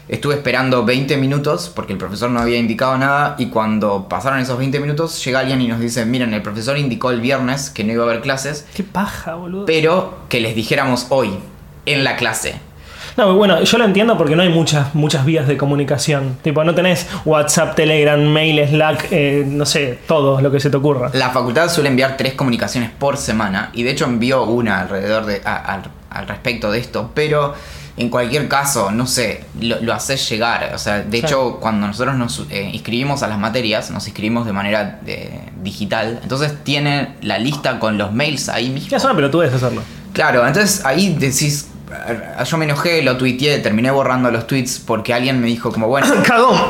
estuve 0.09 0.35
esperando 0.35 0.85
20 0.85 1.17
minutos 1.17 1.71
porque 1.75 1.93
el 1.93 1.99
profesor 1.99 2.31
no 2.31 2.41
había 2.41 2.59
indicado 2.59 2.97
nada 2.97 3.35
y 3.39 3.47
cuando 3.47 4.09
pasaron 4.09 4.39
esos 4.39 4.57
20 4.59 4.79
minutos 4.81 5.25
llega 5.25 5.41
alguien 5.41 5.61
y 5.61 5.69
nos 5.69 5.81
dice, 5.81 6.05
miren, 6.07 6.33
el 6.35 6.43
profesor 6.43 6.79
indicó 6.79 7.11
el 7.11 7.21
viernes 7.21 7.71
que 7.71 7.83
no 7.85 7.93
iba 7.93 8.05
a 8.05 8.07
haber 8.09 8.21
clases, 8.21 8.67
Qué 8.75 8.85
paja, 8.85 9.35
boludo. 9.35 9.67
pero 9.67 10.19
que 10.29 10.41
les 10.41 10.55
dijéramos 10.55 11.07
hoy, 11.11 11.31
en 11.87 12.05
la 12.05 12.17
clase. 12.17 12.57
No, 13.17 13.35
bueno, 13.35 13.63
yo 13.63 13.79
lo 13.79 13.85
entiendo 13.87 14.19
porque 14.19 14.37
no 14.37 14.43
hay 14.43 14.51
muchas, 14.51 14.95
muchas 14.95 15.25
vías 15.25 15.49
de 15.49 15.57
comunicación. 15.57 16.37
Tipo, 16.43 16.63
no 16.65 16.75
tenés 16.75 17.07
WhatsApp, 17.25 17.75
Telegram, 17.75 18.21
mail, 18.21 18.69
Slack, 18.69 19.09
eh, 19.11 19.43
no 19.47 19.65
sé, 19.65 19.99
todo 20.07 20.41
lo 20.43 20.51
que 20.51 20.61
se 20.61 20.69
te 20.69 20.77
ocurra. 20.77 21.11
La 21.15 21.31
facultad 21.31 21.71
suele 21.71 21.89
enviar 21.89 22.19
tres 22.19 22.35
comunicaciones 22.35 22.91
por 22.91 23.17
semana 23.17 23.71
y 23.73 23.85
de 23.85 23.93
hecho 23.93 24.05
envió 24.05 24.43
una 24.45 24.81
alrededor 24.83 25.25
de 25.25 25.41
a- 25.47 25.57
al, 25.57 25.83
al 26.11 26.29
respecto 26.29 26.71
de 26.71 26.79
esto, 26.79 27.11
pero 27.15 27.55
en 27.99 28.11
cualquier 28.11 28.47
caso, 28.49 28.91
no 28.91 29.07
sé, 29.07 29.45
lo, 29.61 29.81
lo 29.81 29.95
haces 29.95 30.29
llegar. 30.29 30.73
O 30.75 30.79
sea, 30.79 30.99
de 31.00 31.19
Sí. 31.21 31.25
hecho, 31.26 31.59
cuando 31.61 31.87
nosotros 31.87 32.15
nos 32.17 32.45
eh, 32.50 32.71
inscribimos 32.73 33.23
a 33.23 33.26
las 33.29 33.38
materias, 33.38 33.91
nos 33.91 34.07
inscribimos 34.07 34.45
de 34.47 34.53
manera 34.53 35.00
eh, 35.07 35.41
digital, 35.62 36.21
entonces 36.23 36.53
tiene 36.62 37.15
la 37.23 37.38
lista 37.38 37.79
con 37.79 37.97
los 37.97 38.12
mails 38.12 38.49
ahí 38.49 38.69
mismo. 38.69 38.88
Ya 38.91 38.99
pero 39.15 39.31
tú 39.31 39.41
debes 39.41 39.55
hacerlo. 39.57 39.83
Claro, 40.12 40.47
entonces 40.47 40.85
ahí 40.85 41.15
decís, 41.19 41.69
ah, 42.38 42.45
yo 42.45 42.57
me 42.59 42.65
enojé, 42.67 43.03
lo 43.03 43.17
tuiteé, 43.17 43.59
terminé 43.61 43.91
borrando 43.91 44.31
los 44.31 44.47
tweets 44.47 44.79
porque 44.79 45.15
alguien 45.15 45.41
me 45.41 45.47
dijo 45.47 45.73
como, 45.73 45.88
bueno, 45.88 46.07
¡Cagón! 46.26 46.59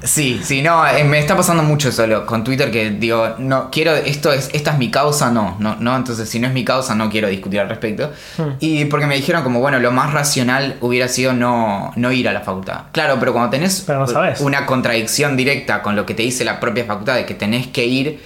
Sí, 0.03 0.41
sí, 0.43 0.61
no, 0.61 0.85
eh, 0.85 1.03
me 1.05 1.17
está 1.19 1.37
pasando 1.37 1.63
mucho 1.63 1.87
eso 1.89 2.05
lo- 2.07 2.25
con 2.25 2.43
Twitter 2.43 2.69
que 2.71 2.89
digo, 2.91 3.35
no, 3.37 3.69
quiero, 3.71 3.95
esto 3.95 4.33
es, 4.33 4.49
esta 4.53 4.71
es 4.71 4.77
mi 4.77 4.91
causa, 4.91 5.31
no, 5.31 5.55
no, 5.59 5.77
no, 5.79 5.95
entonces 5.95 6.27
si 6.27 6.39
no 6.39 6.47
es 6.47 6.53
mi 6.53 6.65
causa 6.65 6.93
no 6.93 7.09
quiero 7.09 7.29
discutir 7.29 7.61
al 7.61 7.69
respecto. 7.69 8.11
Hmm. 8.37 8.49
Y 8.59 8.85
porque 8.85 9.05
me 9.07 9.15
dijeron 9.15 9.43
como, 9.43 9.61
bueno, 9.61 9.79
lo 9.79 9.91
más 9.91 10.11
racional 10.11 10.75
hubiera 10.81 11.07
sido 11.07 11.31
no, 11.33 11.93
no 11.95 12.11
ir 12.11 12.27
a 12.27 12.33
la 12.33 12.41
facultad. 12.41 12.81
Claro, 12.91 13.15
pero 13.19 13.31
cuando 13.31 13.49
tenés 13.49 13.81
Pero 13.87 14.05
no 14.05 14.05
una 14.41 14.65
contradicción 14.65 15.37
directa 15.37 15.81
con 15.81 15.95
lo 15.95 16.05
que 16.05 16.13
te 16.13 16.23
dice 16.23 16.43
la 16.43 16.59
propia 16.59 16.83
facultad 16.85 17.15
de 17.15 17.25
que 17.25 17.33
tenés 17.35 17.67
que 17.67 17.85
ir, 17.85 18.19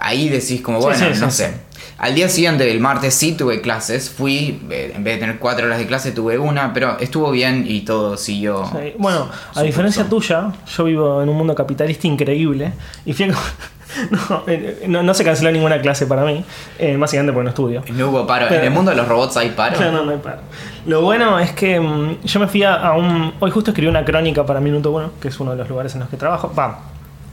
ahí 0.00 0.28
decís 0.30 0.62
como, 0.62 0.78
Sí, 0.78 0.84
bueno, 0.86 1.14
sí, 1.14 1.20
no 1.20 1.30
sí, 1.30 1.36
sé. 1.36 1.54
Al 1.98 2.14
día 2.14 2.28
siguiente, 2.28 2.70
el 2.70 2.78
martes, 2.78 3.12
sí 3.14 3.32
tuve 3.36 3.60
clases, 3.60 4.08
fui, 4.08 4.60
eh, 4.70 4.92
en 4.94 5.02
vez 5.02 5.14
de 5.14 5.20
tener 5.20 5.38
cuatro 5.40 5.66
horas 5.66 5.78
de 5.78 5.86
clase 5.86 6.12
tuve 6.12 6.38
una, 6.38 6.72
pero 6.72 6.96
estuvo 7.00 7.30
bien 7.32 7.64
y 7.66 7.80
todo 7.80 8.16
siguió. 8.16 8.66
Sí, 8.66 8.94
Bueno, 8.98 9.28
su 9.52 9.58
a 9.58 9.62
diferencia 9.64 10.04
curso. 10.04 10.34
tuya, 10.34 10.52
yo 10.76 10.84
vivo 10.84 11.22
en 11.22 11.28
un 11.28 11.36
mundo 11.36 11.54
capitalista 11.56 12.06
increíble 12.06 12.72
y 13.04 13.12
fui 13.14 13.24
a, 13.26 13.28
No, 14.10 14.44
eh, 14.46 14.84
no, 14.86 15.02
no 15.02 15.12
se 15.14 15.24
canceló 15.24 15.50
ninguna 15.50 15.80
clase 15.80 16.06
para 16.06 16.22
mí, 16.24 16.44
eh, 16.78 16.96
básicamente 16.96 17.32
porque 17.32 17.44
no 17.44 17.48
estudio. 17.50 17.82
No 17.94 18.10
hubo 18.10 18.26
paro. 18.26 18.46
Pero- 18.48 18.60
en 18.60 18.66
el 18.66 18.70
mundo 18.72 18.90
de 18.92 18.96
los 18.96 19.08
robots 19.08 19.36
hay 19.38 19.48
paro. 19.50 19.80
No, 19.80 19.90
no, 19.90 20.04
no 20.04 20.10
hay 20.12 20.18
paro. 20.18 20.38
Lo 20.86 21.00
bueno 21.02 21.38
es 21.40 21.50
que 21.52 21.80
mm, 21.80 22.20
yo 22.22 22.38
me 22.38 22.46
fui 22.48 22.62
a, 22.62 22.74
a 22.74 22.96
un. 22.96 23.32
Hoy 23.40 23.50
justo 23.50 23.70
escribí 23.70 23.88
una 23.88 24.04
crónica 24.04 24.44
para 24.46 24.60
Minuto 24.60 24.92
Uno, 24.92 25.10
que 25.20 25.28
es 25.28 25.40
uno 25.40 25.52
de 25.52 25.56
los 25.56 25.68
lugares 25.68 25.94
en 25.94 26.00
los 26.00 26.08
que 26.10 26.16
trabajo. 26.18 26.52
Va, 26.56 26.78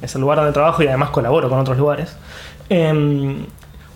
es 0.01 0.15
el 0.15 0.21
lugar 0.21 0.37
donde 0.37 0.53
trabajo 0.53 0.81
y 0.81 0.87
además 0.87 1.09
colaboro 1.11 1.49
con 1.49 1.59
otros 1.59 1.77
lugares. 1.77 2.15
Em, 2.69 3.45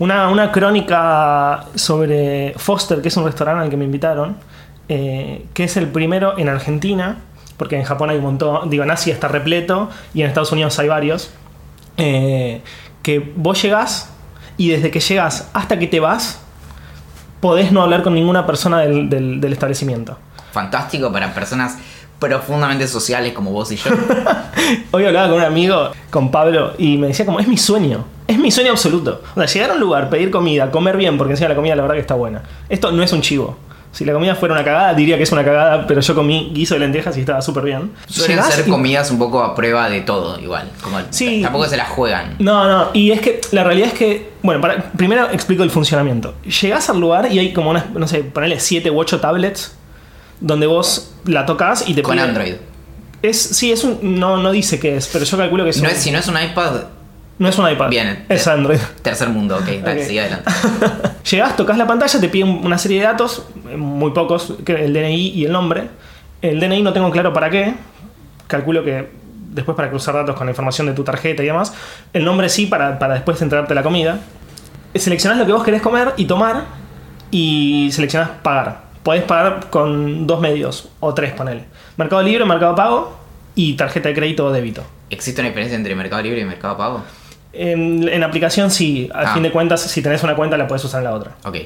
una, 0.00 0.28
una 0.28 0.50
crónica 0.50 1.66
sobre 1.76 2.54
Foster, 2.56 3.00
que 3.00 3.08
es 3.08 3.16
un 3.16 3.24
restaurante 3.24 3.62
al 3.64 3.70
que 3.70 3.76
me 3.76 3.84
invitaron, 3.84 4.36
eh, 4.88 5.46
que 5.54 5.64
es 5.64 5.76
el 5.76 5.86
primero 5.86 6.36
en 6.36 6.48
Argentina, 6.48 7.18
porque 7.56 7.76
en 7.76 7.84
Japón 7.84 8.10
hay 8.10 8.16
un 8.16 8.24
montón. 8.24 8.68
Digo, 8.70 8.82
en 8.82 8.90
Asia 8.90 9.12
está 9.14 9.28
repleto 9.28 9.88
y 10.14 10.22
en 10.22 10.26
Estados 10.28 10.50
Unidos 10.52 10.76
hay 10.80 10.88
varios. 10.88 11.30
eh, 11.96 12.62
que 13.02 13.32
vos 13.36 13.60
llegás 13.62 14.10
y 14.58 14.68
desde 14.70 14.90
que 14.90 15.00
llegas 15.00 15.48
hasta 15.54 15.78
que 15.78 15.86
te 15.86 16.00
vas, 16.00 16.40
podés 17.40 17.72
no 17.72 17.82
hablar 17.82 18.02
con 18.02 18.14
ninguna 18.14 18.46
persona 18.46 18.80
del, 18.80 19.08
del- 19.08 19.40
del 19.40 19.52
establecimiento. 19.52 20.18
Fantástico 20.52 21.10
para 21.12 21.32
personas 21.32 21.78
profundamente 22.18 22.86
sociales 22.88 23.32
como 23.32 23.52
vos 23.52 23.72
y 23.72 23.76
yo. 23.76 23.90
Hoy 24.90 25.04
hablaba 25.06 25.28
con 25.28 25.38
un 25.38 25.44
amigo, 25.44 25.90
con 26.10 26.30
Pablo, 26.30 26.72
y 26.76 26.98
me 26.98 27.06
decía 27.08 27.24
como, 27.24 27.40
es 27.40 27.48
mi 27.48 27.56
sueño, 27.56 28.04
es 28.30 28.38
mi 28.38 28.50
sueño 28.50 28.70
absoluto. 28.72 29.22
O 29.34 29.40
sea, 29.40 29.46
llegar 29.46 29.70
a 29.70 29.74
un 29.74 29.80
lugar, 29.80 30.08
pedir 30.10 30.30
comida, 30.30 30.70
comer 30.70 30.96
bien, 30.96 31.18
porque 31.18 31.32
encima 31.32 31.48
la 31.50 31.54
comida 31.56 31.76
la 31.76 31.82
verdad 31.82 31.94
que 31.96 32.00
está 32.00 32.14
buena. 32.14 32.42
Esto 32.68 32.90
no 32.92 33.02
es 33.02 33.12
un 33.12 33.20
chivo. 33.22 33.58
Si 33.92 34.04
la 34.04 34.12
comida 34.12 34.36
fuera 34.36 34.54
una 34.54 34.62
cagada, 34.62 34.94
diría 34.94 35.16
que 35.16 35.24
es 35.24 35.32
una 35.32 35.44
cagada, 35.44 35.84
pero 35.88 36.00
yo 36.00 36.14
comí 36.14 36.52
guiso 36.54 36.74
de 36.74 36.80
lentejas 36.80 37.16
y 37.16 37.20
estaba 37.20 37.42
súper 37.42 37.64
bien. 37.64 37.90
Suelen 38.06 38.40
ser 38.44 38.64
y- 38.64 38.70
comidas 38.70 39.10
un 39.10 39.18
poco 39.18 39.42
a 39.42 39.52
prueba 39.56 39.90
de 39.90 40.02
todo, 40.02 40.38
igual. 40.38 40.70
Como 40.80 40.98
Sí. 41.10 41.40
Tampoco 41.42 41.66
se 41.66 41.76
las 41.76 41.88
juegan. 41.88 42.36
No, 42.38 42.68
no, 42.68 42.90
y 42.92 43.10
es 43.10 43.20
que 43.20 43.40
la 43.50 43.64
realidad 43.64 43.88
es 43.88 43.94
que, 43.94 44.30
bueno, 44.42 44.60
para- 44.60 44.92
primero 44.92 45.28
explico 45.32 45.64
el 45.64 45.70
funcionamiento. 45.72 46.34
Llegás 46.62 46.88
al 46.88 47.00
lugar 47.00 47.32
y 47.32 47.40
hay 47.40 47.52
como 47.52 47.70
unas, 47.70 47.90
no 47.90 48.06
sé, 48.06 48.22
ponele 48.22 48.60
7 48.60 48.92
u 48.92 48.98
8 49.00 49.18
tablets 49.18 49.74
donde 50.40 50.66
vos 50.68 51.12
la 51.24 51.44
tocas 51.44 51.88
y 51.88 51.94
te 51.94 52.02
Con 52.02 52.18
Android. 52.20 52.54
Es, 53.22 53.38
sí, 53.42 53.72
es 53.72 53.82
un, 53.82 53.98
no, 54.20 54.36
no 54.36 54.52
dice 54.52 54.78
qué 54.78 54.96
es, 54.96 55.08
pero 55.08 55.24
yo 55.24 55.36
calculo 55.36 55.64
que 55.64 55.70
es 55.70 55.82
No 55.82 55.88
un- 55.88 55.94
es, 55.96 56.00
si 56.00 56.12
no 56.12 56.18
es 56.20 56.28
un 56.28 56.40
iPad, 56.40 56.82
no 57.40 57.48
es 57.48 57.58
un 57.58 57.68
iPad. 57.68 57.88
Bien, 57.88 58.24
Es. 58.28 58.46
Android. 58.46 58.78
tercer 59.02 59.28
mundo. 59.30 59.56
Ok, 59.56 59.66
dale, 59.82 60.02
Ok. 60.02 60.06
sigue 60.06 60.20
adelante. 60.20 60.50
Llegás, 61.30 61.56
tocas 61.56 61.76
la 61.76 61.86
pantalla, 61.86 62.20
te 62.20 62.28
piden 62.28 62.48
una 62.64 62.78
serie 62.78 63.00
de 63.00 63.06
datos, 63.06 63.46
eh, 63.68 63.76
muy 63.76 64.12
pocos, 64.12 64.54
el 64.66 64.92
DNI 64.92 65.30
y 65.30 65.44
el 65.46 65.50
nombre. 65.52 65.88
El 66.42 66.60
DNI 66.60 66.82
no 66.82 66.92
tengo 66.92 67.10
claro 67.10 67.32
para 67.32 67.50
qué. 67.50 67.74
Calculo 68.46 68.84
que 68.84 69.08
después 69.50 69.74
para 69.76 69.90
cruzar 69.90 70.14
datos 70.14 70.36
con 70.36 70.46
la 70.46 70.52
información 70.52 70.86
de 70.86 70.92
tu 70.92 71.02
tarjeta 71.02 71.42
y 71.42 71.46
demás. 71.46 71.72
El 72.12 72.24
nombre 72.24 72.48
sí, 72.48 72.66
para, 72.66 72.98
para 72.98 73.14
después 73.14 73.40
entregarte 73.42 73.74
la 73.74 73.82
comida. 73.82 74.18
Seleccionás 74.94 75.38
lo 75.38 75.46
que 75.46 75.52
vos 75.52 75.64
querés 75.64 75.82
comer 75.82 76.12
y 76.16 76.26
tomar 76.26 76.64
y 77.30 77.90
seleccionás 77.92 78.28
pagar. 78.42 78.82
Podés 79.02 79.22
pagar 79.22 79.70
con 79.70 80.26
dos 80.26 80.40
medios 80.40 80.88
o 81.00 81.14
tres, 81.14 81.32
ponele. 81.32 81.64
Mercado 81.96 82.22
Libre, 82.22 82.44
Mercado 82.44 82.74
Pago 82.74 83.16
y 83.54 83.74
tarjeta 83.74 84.08
de 84.10 84.14
crédito 84.14 84.46
o 84.46 84.52
débito. 84.52 84.82
¿Existe 85.08 85.40
una 85.40 85.48
diferencia 85.48 85.76
entre 85.76 85.94
Mercado 85.94 86.22
Libre 86.22 86.40
y 86.40 86.44
Mercado 86.44 86.76
Pago? 86.76 87.02
En, 87.52 88.08
en 88.08 88.22
aplicación 88.22 88.70
sí, 88.70 89.08
al 89.12 89.26
Ah. 89.26 89.34
fin 89.34 89.42
de 89.42 89.50
cuentas, 89.50 89.80
si 89.82 90.02
tenés 90.02 90.22
una 90.22 90.36
cuenta 90.36 90.56
la 90.56 90.66
puedes 90.68 90.84
usar 90.84 91.00
en 91.00 91.04
la 91.04 91.14
otra. 91.14 91.32
Ok. 91.44 91.56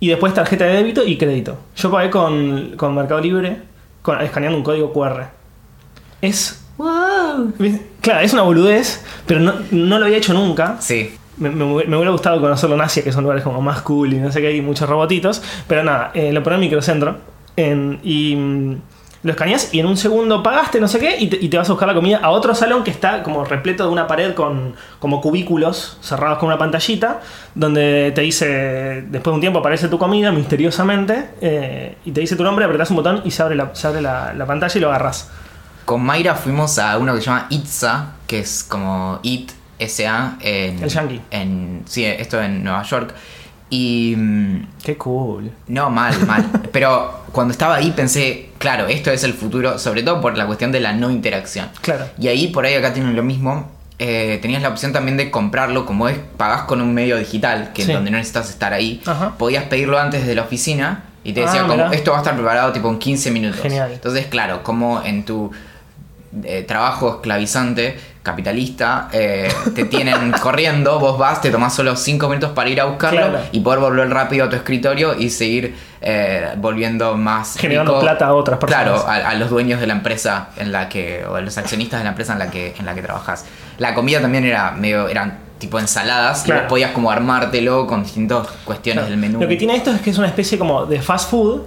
Y 0.00 0.08
después 0.08 0.32
tarjeta 0.34 0.64
de 0.64 0.74
débito 0.74 1.04
y 1.04 1.16
crédito. 1.18 1.58
Yo 1.76 1.90
pagué 1.90 2.10
con, 2.10 2.72
con 2.76 2.94
Mercado 2.94 3.20
Libre 3.20 3.58
con, 4.02 4.20
escaneando 4.20 4.56
un 4.58 4.64
código 4.64 4.92
QR. 4.92 5.24
Es. 6.22 6.62
Claro, 8.00 8.20
es 8.20 8.32
una 8.32 8.42
boludez, 8.42 9.04
pero 9.26 9.40
no, 9.40 9.54
no 9.70 9.98
lo 9.98 10.04
había 10.06 10.16
hecho 10.18 10.32
nunca. 10.32 10.76
Sí. 10.80 11.12
Me, 11.36 11.48
me- 11.50 11.64
me 11.84 11.96
hubiera 11.96 12.10
gustado 12.10 12.40
conocerlo 12.40 12.76
en 12.76 12.82
Asia, 12.82 13.02
que 13.04 13.12
son 13.12 13.22
lugares 13.24 13.42
como 13.44 13.60
más 13.62 13.82
cool 13.82 14.12
y 14.12 14.16
no 14.16 14.30
sé 14.32 14.40
qué, 14.40 14.48
hay 14.48 14.60
muchos 14.62 14.88
robotitos. 14.88 15.42
Pero 15.66 15.82
nada, 15.84 16.10
eh, 16.14 16.32
lo 16.32 16.42
poné 16.42 16.56
en 16.56 16.60
microcentro 16.60 17.16
en- 17.56 17.98
y 18.02 18.36
mm, 18.36 18.76
lo 19.22 19.32
escaneas 19.32 19.72
y 19.72 19.80
en 19.80 19.86
un 19.86 19.96
segundo 19.96 20.42
pagaste, 20.42 20.80
no 20.80 20.88
sé 20.88 20.98
qué, 20.98 21.16
y 21.18 21.28
te, 21.28 21.36
y 21.36 21.48
te 21.48 21.58
vas 21.58 21.68
a 21.68 21.72
buscar 21.72 21.88
la 21.88 21.94
comida 21.94 22.18
a 22.22 22.30
otro 22.30 22.54
salón 22.54 22.84
que 22.84 22.90
está 22.90 23.22
como 23.22 23.44
repleto 23.44 23.84
de 23.84 23.90
una 23.90 24.06
pared 24.06 24.34
con 24.34 24.74
como 24.98 25.20
cubículos 25.20 25.98
cerrados 26.00 26.38
con 26.38 26.48
una 26.48 26.58
pantallita, 26.58 27.20
donde 27.54 28.12
te 28.14 28.22
dice, 28.22 29.04
después 29.08 29.32
de 29.32 29.34
un 29.34 29.40
tiempo 29.40 29.58
aparece 29.58 29.88
tu 29.88 29.98
comida 29.98 30.32
misteriosamente 30.32 31.30
eh, 31.40 31.96
y 32.04 32.12
te 32.12 32.20
dice 32.20 32.36
tu 32.36 32.44
nombre, 32.44 32.64
apretás 32.64 32.90
un 32.90 32.96
botón 32.96 33.22
y 33.24 33.30
se 33.30 33.42
abre 33.42 33.56
la, 33.56 33.74
se 33.74 33.86
abre 33.86 34.00
la, 34.00 34.32
la 34.32 34.46
pantalla 34.46 34.76
y 34.76 34.80
lo 34.80 34.88
agarras. 34.88 35.30
Con 35.84 36.02
Mayra 36.02 36.34
fuimos 36.34 36.78
a 36.78 36.96
uno 36.98 37.14
que 37.14 37.20
se 37.20 37.26
llama 37.26 37.46
Itza, 37.50 38.12
que 38.26 38.40
es 38.40 38.64
como 38.64 39.18
It 39.22 39.52
SA 39.88 40.36
en. 40.40 40.82
El 40.82 40.88
yankee. 40.88 41.20
En, 41.30 41.82
sí, 41.86 42.04
esto 42.04 42.40
en 42.40 42.62
Nueva 42.62 42.82
York. 42.82 43.14
Y. 43.70 44.14
mm, 44.16 44.66
Qué 44.84 44.96
cool. 44.96 45.50
No, 45.68 45.90
mal, 45.90 46.14
mal. 46.26 46.44
Pero 46.72 47.20
cuando 47.32 47.52
estaba 47.52 47.76
ahí 47.76 47.92
pensé, 47.92 48.50
claro, 48.58 48.86
esto 48.88 49.10
es 49.10 49.22
el 49.24 49.32
futuro, 49.34 49.78
sobre 49.78 50.02
todo 50.02 50.20
por 50.20 50.36
la 50.36 50.46
cuestión 50.46 50.72
de 50.72 50.80
la 50.80 50.92
no 50.92 51.10
interacción. 51.10 51.68
Claro. 51.80 52.06
Y 52.18 52.28
ahí 52.28 52.48
por 52.48 52.64
ahí 52.66 52.74
acá 52.74 52.92
tienen 52.92 53.14
lo 53.16 53.22
mismo. 53.22 53.70
eh, 54.02 54.38
tenías 54.40 54.62
la 54.62 54.70
opción 54.70 54.92
también 54.94 55.18
de 55.18 55.30
comprarlo, 55.30 55.84
como 55.84 56.08
es, 56.08 56.16
pagás 56.38 56.62
con 56.62 56.80
un 56.80 56.94
medio 56.94 57.18
digital, 57.18 57.72
que 57.74 57.84
Sí. 57.84 57.92
donde 57.92 58.10
no 58.10 58.16
necesitas 58.16 58.48
estar 58.48 58.72
ahí. 58.72 59.02
Ajá. 59.04 59.34
Podías 59.36 59.64
pedirlo 59.64 59.98
antes 59.98 60.26
de 60.26 60.34
la 60.34 60.40
oficina 60.42 61.04
y 61.22 61.34
te 61.34 61.42
decía 61.42 61.64
Ah, 61.64 61.68
como 61.68 61.92
esto 61.92 62.10
va 62.12 62.16
a 62.16 62.20
estar 62.20 62.34
preparado 62.34 62.72
tipo 62.72 62.88
en 62.88 62.98
15 62.98 63.30
minutos. 63.30 63.60
Genial. 63.60 63.92
Entonces, 63.92 64.24
claro, 64.26 64.62
como 64.62 65.02
en 65.04 65.26
tu 65.26 65.50
eh, 66.44 66.62
trabajo 66.66 67.16
esclavizante, 67.16 67.98
capitalista, 68.22 69.08
eh, 69.12 69.48
te 69.74 69.84
tienen 69.84 70.32
corriendo, 70.42 70.98
vos 70.98 71.18
vas, 71.18 71.40
te 71.40 71.50
tomás 71.50 71.74
solo 71.74 71.96
5 71.96 72.28
minutos 72.28 72.50
para 72.50 72.68
ir 72.68 72.80
a 72.80 72.84
buscarlo 72.84 73.18
Claro. 73.20 73.38
y 73.52 73.60
poder 73.60 73.80
volver 73.80 74.10
rápido 74.10 74.44
a 74.44 74.48
tu 74.50 74.56
escritorio 74.56 75.14
y 75.18 75.30
seguir 75.30 75.74
eh, 76.02 76.50
volviendo 76.58 77.16
más 77.16 77.56
Generando 77.56 77.92
rico, 77.92 78.02
plata 78.02 78.26
a 78.26 78.34
otras 78.34 78.58
personas. 78.58 78.84
Claro, 78.84 79.08
a, 79.08 79.30
a 79.30 79.34
los 79.34 79.50
dueños 79.50 79.80
de 79.80 79.86
la 79.86 79.94
empresa 79.94 80.48
en 80.56 80.70
la 80.72 80.88
que 80.88 81.24
o 81.28 81.34
a 81.36 81.40
los 81.40 81.56
accionistas 81.58 82.00
de 82.00 82.04
la 82.04 82.10
empresa 82.10 82.32
en 82.34 82.38
la 82.38 82.50
que 82.50 82.74
en 82.78 82.86
la 82.86 82.94
que 82.94 83.02
trabajas. 83.02 83.44
La 83.78 83.94
comida 83.94 84.20
también 84.20 84.44
era 84.44 84.70
medio 84.72 85.08
eran 85.08 85.38
tipo 85.58 85.78
ensaladas 85.78 86.46
y 86.48 86.52
vos 86.52 86.62
podías 86.68 86.92
como 86.92 87.10
armártelo 87.10 87.86
con 87.86 88.02
distintas 88.02 88.46
cuestiones 88.64 89.02
Claro. 89.04 89.10
del 89.10 89.18
menú. 89.20 89.40
Lo 89.42 89.48
que 89.48 89.56
tiene 89.56 89.76
esto 89.76 89.90
es 89.90 90.00
que 90.00 90.08
es 90.10 90.16
una 90.18 90.26
especie 90.28 90.58
como 90.58 90.86
de 90.86 91.02
fast 91.02 91.30
food. 91.30 91.60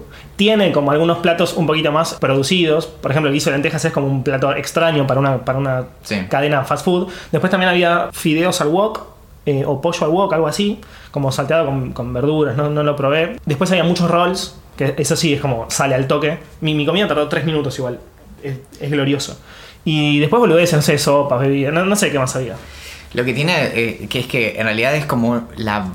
Tiene 0.43 0.73
como 0.73 0.91
algunos 0.91 1.19
platos 1.19 1.53
un 1.53 1.65
poquito 1.65 1.89
más 1.93 2.15
producidos. 2.15 2.85
Por 2.85 3.11
ejemplo, 3.11 3.29
el 3.29 3.33
guiso 3.33 3.49
de 3.49 3.55
lentejas 3.55 3.85
es 3.85 3.93
como 3.93 4.07
un 4.07 4.23
plato 4.25 4.53
extraño 4.53 5.07
para 5.07 5.21
una, 5.21 5.45
para 5.45 5.57
una 5.57 5.85
Sí. 6.01 6.17
cadena 6.29 6.65
fast 6.65 6.83
food. 6.83 7.07
Después 7.31 7.49
también 7.49 7.69
había 7.69 8.09
fideos 8.11 8.59
al 8.59 8.67
wok. 8.67 9.13
eh, 9.45 9.63
o 9.65 9.81
pollo 9.81 10.03
al 10.05 10.09
wok, 10.11 10.33
algo 10.33 10.47
así. 10.47 10.81
Como 11.11 11.31
salteado 11.31 11.65
con, 11.67 11.93
con 11.93 12.11
verduras, 12.13 12.57
no, 12.57 12.69
no 12.69 12.83
lo 12.83 12.95
probé. 12.97 13.37
Después 13.45 13.71
había 13.71 13.85
muchos 13.85 14.09
rolls. 14.11 14.57
Que 14.75 14.95
eso 14.97 15.15
sí 15.15 15.33
es 15.33 15.39
como 15.39 15.65
sale 15.69 15.95
al 15.95 16.07
toque. 16.07 16.39
Mi, 16.59 16.73
mi 16.75 16.85
comida 16.85 17.07
tardó 17.07 17.29
tres 17.29 17.45
minutos 17.45 17.77
igual. 17.79 17.99
Es, 18.43 18.57
es 18.81 18.91
glorioso. 18.91 19.39
Y 19.85 20.19
después 20.19 20.41
boludeces, 20.41 20.75
no 20.75 20.81
sé, 20.81 20.97
sopas, 20.97 21.39
bebidas. 21.39 21.73
No, 21.73 21.85
no 21.85 21.95
sé 21.95 22.11
qué 22.11 22.19
más 22.19 22.35
había. 22.35 22.55
Lo 23.13 23.23
que 23.23 23.33
tiene, 23.33 23.53
eh, 23.75 24.07
que 24.09 24.19
es 24.19 24.27
que 24.27 24.55
en 24.57 24.65
realidad 24.65 24.93
es 24.93 25.05
como 25.05 25.47
la. 25.55 25.87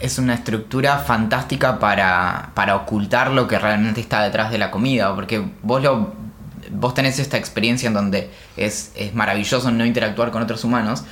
Es 0.00 0.18
una 0.18 0.34
estructura 0.34 0.98
fantástica 0.98 1.78
para, 1.78 2.50
para 2.54 2.76
ocultar 2.76 3.30
lo 3.30 3.48
que 3.48 3.58
realmente 3.58 4.00
está 4.00 4.22
detrás 4.22 4.50
de 4.50 4.58
la 4.58 4.70
comida. 4.70 5.14
Porque 5.14 5.42
vos 5.62 5.82
lo. 5.82 6.12
Vos 6.70 6.94
tenés 6.94 7.18
esta 7.20 7.36
experiencia 7.36 7.86
en 7.86 7.94
donde 7.94 8.30
es, 8.56 8.90
es 8.96 9.14
maravilloso 9.14 9.70
no 9.70 9.84
interactuar 9.86 10.30
con 10.32 10.42
otros 10.42 10.64
humanos. 10.64 11.04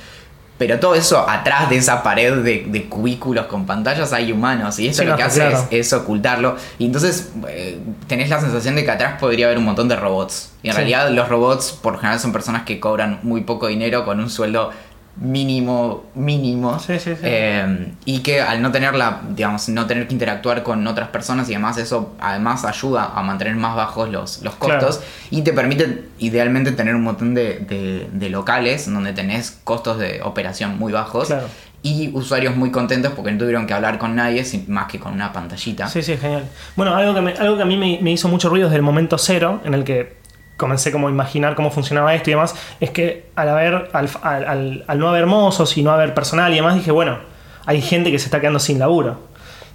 Pero 0.57 0.79
todo 0.79 0.95
eso, 0.95 1.29
atrás 1.29 1.69
de 1.69 1.75
esa 1.75 2.01
pared 2.01 2.41
de, 2.41 2.65
de 2.69 2.85
cubículos 2.87 3.47
con 3.47 3.65
pantallas, 3.65 4.13
hay 4.13 4.31
humanos. 4.31 4.79
Y 4.79 4.87
esto 4.87 5.03
Sí, 5.03 5.07
lo 5.09 5.17
que 5.17 5.23
hace 5.23 5.41
claro. 5.41 5.57
es, 5.69 5.87
es 5.87 5.93
ocultarlo. 5.93 6.55
Y 6.79 6.85
entonces 6.85 7.31
eh, 7.49 7.77
tenés 8.07 8.29
la 8.29 8.39
sensación 8.39 8.75
de 8.75 8.85
que 8.85 8.91
atrás 8.91 9.19
podría 9.19 9.47
haber 9.47 9.57
un 9.57 9.65
montón 9.65 9.89
de 9.89 9.97
robots. 9.97 10.51
Y 10.63 10.67
en 10.69 10.73
Sí. 10.73 10.77
realidad 10.77 11.09
los 11.09 11.27
robots 11.27 11.71
por 11.73 11.97
general 11.99 12.19
son 12.21 12.31
personas 12.31 12.63
que 12.63 12.79
cobran 12.79 13.19
muy 13.23 13.41
poco 13.41 13.67
dinero 13.67 14.05
con 14.05 14.19
un 14.21 14.29
sueldo 14.29 14.71
mínimo, 15.17 16.05
mínimo. 16.15 16.79
Sí, 16.79 16.99
sí, 16.99 17.11
sí. 17.15 17.21
Eh, 17.23 17.93
y 18.05 18.19
que 18.19 18.41
al 18.41 18.61
no 18.61 18.71
tener 18.71 18.95
la, 18.95 19.21
digamos, 19.29 19.67
no 19.69 19.85
tener 19.85 20.07
que 20.07 20.13
interactuar 20.13 20.63
con 20.63 20.85
otras 20.87 21.09
personas 21.09 21.49
y 21.49 21.53
además 21.53 21.77
eso 21.77 22.13
además 22.19 22.65
ayuda 22.65 23.11
a 23.15 23.23
mantener 23.23 23.55
más 23.55 23.75
bajos 23.75 24.09
los, 24.09 24.41
los 24.41 24.55
costos 24.55 25.01
y 25.31 25.41
te 25.41 25.53
permite 25.53 26.05
idealmente 26.19 26.71
tener 26.71 26.95
un 26.95 27.03
montón 27.03 27.33
de, 27.33 27.59
de- 27.59 28.07
de 28.11 28.29
locales 28.29 28.91
donde 28.91 29.13
tenés 29.13 29.59
costos 29.63 29.97
de 29.99 30.21
operación 30.23 30.77
muy 30.77 30.91
bajos 30.93 31.27
Claro. 31.27 31.47
y 31.81 32.09
usuarios 32.13 32.55
muy 32.55 32.71
contentos 32.71 33.13
porque 33.15 33.31
no 33.31 33.37
tuvieron 33.39 33.67
que 33.67 33.73
hablar 33.73 33.97
con 33.97 34.15
nadie 34.15 34.43
más 34.67 34.87
que 34.87 34.99
con 34.99 35.13
una 35.13 35.31
pantallita. 35.33 35.87
Sí, 35.87 36.01
sí, 36.01 36.17
genial. 36.17 36.45
Bueno, 36.75 36.95
algo 36.95 37.13
que, 37.13 37.21
me- 37.21 37.33
algo 37.33 37.55
que 37.57 37.63
a 37.63 37.65
mí 37.65 37.77
me, 37.77 37.99
me 38.01 38.11
hizo 38.11 38.27
mucho 38.27 38.49
ruido 38.49 38.67
desde 38.67 38.77
el 38.77 38.81
momento 38.83 39.17
cero, 39.17 39.61
en 39.65 39.73
el 39.73 39.83
que 39.83 40.24
comencé 40.57 40.91
como 40.91 41.07
a 41.07 41.11
imaginar 41.11 41.55
cómo 41.55 41.69
funcionaba 41.71 42.13
esto 42.15 42.29
y 42.29 42.33
demás, 42.33 42.55
es 42.79 42.89
que 42.91 43.27
al 43.35 43.49
haber, 43.49 43.89
al, 43.93 44.09
al- 44.23 44.83
al- 44.87 44.99
no 44.99 45.09
haber 45.09 45.25
mozos 45.25 45.77
y 45.77 45.83
no 45.83 45.91
haber 45.91 46.13
personal 46.13 46.51
y 46.53 46.55
demás, 46.55 46.75
dije, 46.75 46.91
bueno, 46.91 47.17
hay 47.65 47.81
gente 47.81 48.11
que 48.11 48.19
se 48.19 48.25
está 48.25 48.39
quedando 48.39 48.59
sin 48.59 48.79
laburo. 48.79 49.19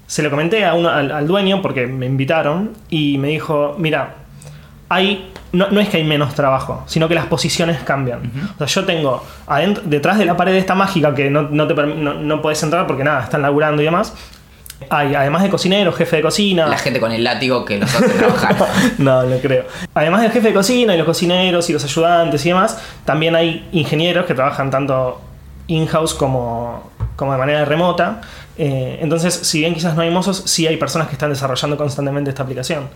Se 0.06 0.22
lo 0.22 0.30
comenté 0.30 0.64
a 0.64 0.74
uno, 0.74 0.88
al, 0.88 1.12
al 1.12 1.26
dueño 1.26 1.60
porque 1.62 1.86
me 1.86 2.06
invitaron 2.06 2.70
y 2.88 3.18
me 3.18 3.28
dijo, 3.28 3.76
mira, 3.78 4.14
hay 4.88 5.30
no, 5.52 5.66
no 5.70 5.80
es 5.80 5.88
que 5.88 5.96
hay 5.96 6.04
menos 6.04 6.34
trabajo, 6.34 6.84
sino 6.86 7.08
que 7.08 7.14
las 7.14 7.26
posiciones 7.26 7.80
cambian. 7.82 8.20
O 8.54 8.58
sea, 8.58 8.66
yo 8.68 8.84
tengo 8.86 9.24
adentro, 9.48 9.82
detrás 9.86 10.16
de 10.18 10.24
la 10.24 10.36
pared 10.36 10.54
esta 10.54 10.74
mágica 10.76 11.12
que 11.14 11.28
no, 11.30 11.42
no 11.42 11.66
te 11.66 11.74
no, 11.74 12.14
no 12.14 12.40
puedes 12.42 12.62
entrar 12.62 12.86
porque 12.86 13.02
nada, 13.04 13.24
están 13.24 13.42
laburando 13.42 13.82
y 13.82 13.84
demás. 13.84 14.14
Hay, 14.88 15.14
además 15.14 15.42
de 15.42 15.50
cocinero, 15.50 15.92
jefe 15.92 16.16
de 16.16 16.22
cocina. 16.22 16.66
La 16.66 16.78
gente 16.78 16.98
con 17.00 17.12
el 17.12 17.22
látigo 17.22 17.64
que 17.64 17.78
los 17.78 17.94
hace 17.94 18.08
trabajar. 18.08 18.56
no, 18.98 19.22
no 19.24 19.36
creo. 19.38 19.64
Además 19.94 20.22
del 20.22 20.32
jefe 20.32 20.48
de 20.48 20.54
cocina 20.54 20.94
y 20.94 20.98
los 20.98 21.06
cocineros 21.06 21.68
y 21.70 21.72
los 21.72 21.84
ayudantes 21.84 22.44
y 22.46 22.48
demás, 22.48 22.78
también 23.04 23.36
hay 23.36 23.68
ingenieros 23.72 24.26
que 24.26 24.34
trabajan 24.34 24.70
tanto 24.70 25.20
in-house 25.66 26.14
como, 26.14 26.90
como 27.16 27.32
de 27.32 27.38
manera 27.38 27.64
remota. 27.64 28.20
Eh, 28.58 28.98
entonces, 29.00 29.34
si 29.34 29.60
bien 29.60 29.74
quizás 29.74 29.94
no 29.94 30.02
hay 30.02 30.10
mozos, 30.10 30.42
sí 30.46 30.66
hay 30.66 30.76
personas 30.76 31.06
que 31.08 31.12
están 31.14 31.30
desarrollando 31.30 31.76
constantemente 31.76 32.30
esta 32.30 32.42
aplicación, 32.42 32.88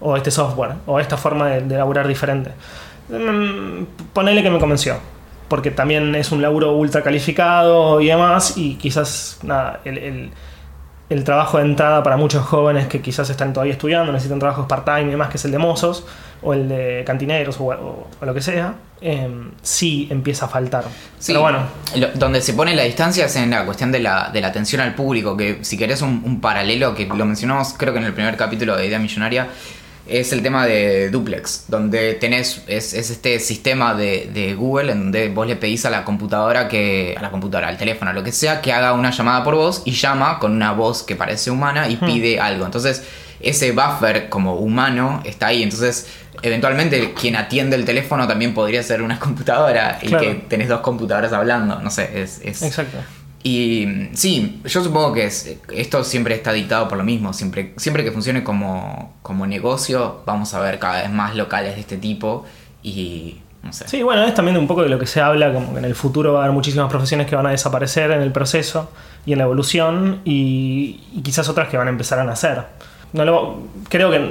o 0.00 0.16
este 0.16 0.30
software, 0.30 0.74
o 0.86 1.00
esta 1.00 1.16
forma 1.16 1.48
de, 1.48 1.60
de 1.62 1.76
laburar 1.76 2.06
diferente. 2.06 2.52
Mm, 3.08 3.84
ponele 4.12 4.42
que 4.42 4.50
me 4.50 4.58
convenció, 4.58 4.96
porque 5.48 5.70
también 5.70 6.14
es 6.14 6.30
un 6.32 6.40
laburo 6.40 6.72
ultra 6.76 7.02
calificado 7.02 8.00
y 8.00 8.06
demás, 8.06 8.56
y 8.56 8.74
quizás 8.76 9.38
nada, 9.42 9.80
el- 9.84 9.98
el, 9.98 10.30
el 11.10 11.24
trabajo 11.24 11.58
de 11.58 11.64
entrada 11.64 12.02
para 12.02 12.16
muchos 12.16 12.44
jóvenes 12.46 12.86
que 12.86 13.02
quizás 13.02 13.28
están 13.30 13.52
todavía 13.52 13.72
estudiando, 13.74 14.10
necesitan 14.12 14.38
trabajos 14.38 14.66
part-time 14.66 15.02
y 15.08 15.10
demás, 15.10 15.28
que 15.28 15.36
es 15.36 15.44
el 15.44 15.50
de 15.50 15.58
mozos 15.58 16.06
o 16.42 16.54
el 16.54 16.68
de 16.68 17.02
cantineros 17.06 17.60
o, 17.60 17.64
o- 17.64 18.08
o 18.20 18.24
lo 18.24 18.32
que 18.32 18.40
sea, 18.40 18.74
eh, 19.02 19.28
sí 19.62 20.06
empieza 20.10 20.46
a 20.46 20.48
faltar. 20.48 20.84
Sí, 21.18 21.32
Pero 21.32 21.40
bueno, 21.42 21.58
lo- 21.96 22.08
donde 22.14 22.40
se 22.40 22.54
pone 22.54 22.74
la 22.74 22.84
distancia 22.84 23.26
es 23.26 23.36
en 23.36 23.50
la 23.50 23.64
cuestión 23.66 23.90
de 23.92 23.98
la, 24.00 24.30
de 24.32 24.40
la 24.40 24.46
atención 24.48 24.80
al 24.80 24.94
público, 24.94 25.36
que 25.36 25.58
si 25.64 25.76
querés 25.76 26.00
un, 26.00 26.22
un 26.24 26.40
paralelo, 26.40 26.94
que 26.94 27.06
lo 27.06 27.24
mencionamos 27.26 27.74
creo 27.76 27.92
que 27.92 27.98
en 27.98 28.06
el 28.06 28.14
primer 28.14 28.36
capítulo 28.36 28.76
de 28.76 28.86
Idea 28.86 28.98
Millonaria, 28.98 29.48
es 30.10 30.32
el 30.32 30.42
tema 30.42 30.66
de 30.66 31.08
Duplex, 31.10 31.64
donde 31.68 32.14
tenés, 32.14 32.62
es, 32.66 32.92
es 32.94 33.10
este 33.10 33.38
sistema 33.38 33.94
de, 33.94 34.30
de 34.34 34.54
Google 34.54 34.92
en 34.92 34.98
donde 35.04 35.28
vos 35.28 35.46
le 35.46 35.56
pedís 35.56 35.84
a 35.86 35.90
la 35.90 36.04
computadora 36.04 36.68
que, 36.68 37.14
a 37.16 37.22
la 37.22 37.30
computadora, 37.30 37.68
al 37.68 37.76
teléfono, 37.78 38.10
a 38.10 38.14
lo 38.14 38.22
que 38.24 38.32
sea, 38.32 38.60
que 38.60 38.72
haga 38.72 38.92
una 38.92 39.10
llamada 39.10 39.44
por 39.44 39.54
voz 39.54 39.82
y 39.84 39.92
llama 39.92 40.38
con 40.38 40.52
una 40.52 40.72
voz 40.72 41.02
que 41.02 41.16
parece 41.16 41.50
humana 41.50 41.88
y 41.88 41.96
pide 41.96 42.40
algo. 42.40 42.64
Entonces, 42.66 43.02
ese 43.40 43.72
buffer 43.72 44.28
como 44.28 44.56
humano 44.56 45.22
está 45.24 45.46
ahí. 45.46 45.62
Entonces, 45.62 46.06
eventualmente 46.42 47.12
quien 47.14 47.36
atiende 47.36 47.76
el 47.76 47.84
teléfono 47.84 48.26
también 48.26 48.52
podría 48.54 48.82
ser 48.82 49.02
una 49.02 49.18
computadora 49.20 49.98
y 50.02 50.08
que 50.20 50.34
tenés 50.48 50.68
dos 50.68 50.80
computadoras 50.80 51.32
hablando. 51.32 51.80
No 51.80 51.90
sé, 51.90 52.22
es. 52.22 52.40
es- 52.44 52.62
exacto. 52.62 52.98
Y 53.42 54.08
sí, 54.12 54.60
yo 54.66 54.84
supongo 54.84 55.12
que 55.14 55.24
es- 55.24 55.56
esto 55.74 56.04
siempre 56.04 56.34
está 56.34 56.52
dictado 56.52 56.88
por 56.88 56.98
lo 56.98 57.04
mismo. 57.04 57.32
Siempre, 57.32 57.72
siempre 57.78 58.04
que 58.04 58.12
funcione 58.12 58.44
como, 58.44 59.14
como 59.22 59.46
negocio, 59.46 60.22
vamos 60.26 60.52
a 60.54 60.60
ver 60.60 60.78
cada 60.78 61.02
vez 61.02 61.10
más 61.10 61.34
locales 61.34 61.74
de 61.74 61.80
este 61.80 61.96
tipo. 61.96 62.44
Y. 62.82 63.38
Sí, 63.70 64.02
bueno, 64.02 64.24
es 64.24 64.34
también 64.34 64.56
un 64.56 64.66
poco 64.66 64.82
de 64.82 64.88
lo 64.88 64.98
que 64.98 65.06
se 65.06 65.20
habla, 65.20 65.52
como 65.52 65.72
que 65.74 65.78
en 65.80 65.84
el 65.84 65.94
futuro 65.94 66.32
va 66.32 66.40
a 66.40 66.42
haber 66.44 66.54
muchísimas 66.54 66.88
profesiones 66.90 67.26
que 67.26 67.36
van 67.36 67.46
a 67.46 67.50
desaparecer 67.50 68.10
en 68.10 68.22
el 68.22 68.32
proceso 68.32 68.90
y 69.26 69.32
en 69.32 69.38
la 69.38 69.44
evolución 69.44 70.22
y, 70.24 71.00
y 71.12 71.20
quizás 71.22 71.46
otras 71.50 71.68
que 71.68 71.76
van 71.76 71.86
a 71.86 71.90
empezar 71.90 72.18
a 72.18 72.24
nacer. 72.24 72.64
No 73.12 73.60
creo 73.90 74.10
que 74.10 74.30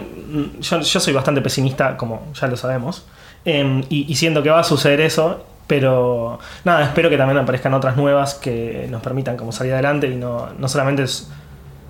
yo, 0.62 0.80
yo 0.82 1.00
soy 1.00 1.14
bastante 1.14 1.42
pesimista, 1.42 1.96
como 1.96 2.32
ya 2.34 2.48
lo 2.48 2.58
sabemos, 2.58 3.06
em, 3.46 3.84
y, 3.90 4.12
y 4.12 4.16
siento 4.16 4.42
que 4.42 4.50
va 4.50 4.62
a 4.62 4.64
suceder 4.64 5.02
eso, 5.02 5.46
pero 5.70 6.40
nada, 6.66 6.84
espero 6.84 7.12
que 7.12 7.18
también 7.18 7.38
aparezcan 7.38 7.76
otras 7.76 7.96
nuevas 7.96 8.34
que 8.34 8.88
nos 8.90 9.04
permitan 9.04 9.38
como 9.38 9.52
salir 9.52 9.72
adelante 9.74 10.08
y 10.08 10.16
no, 10.16 10.50
no 10.58 10.68
solamente 10.68 11.04
es 11.04 11.30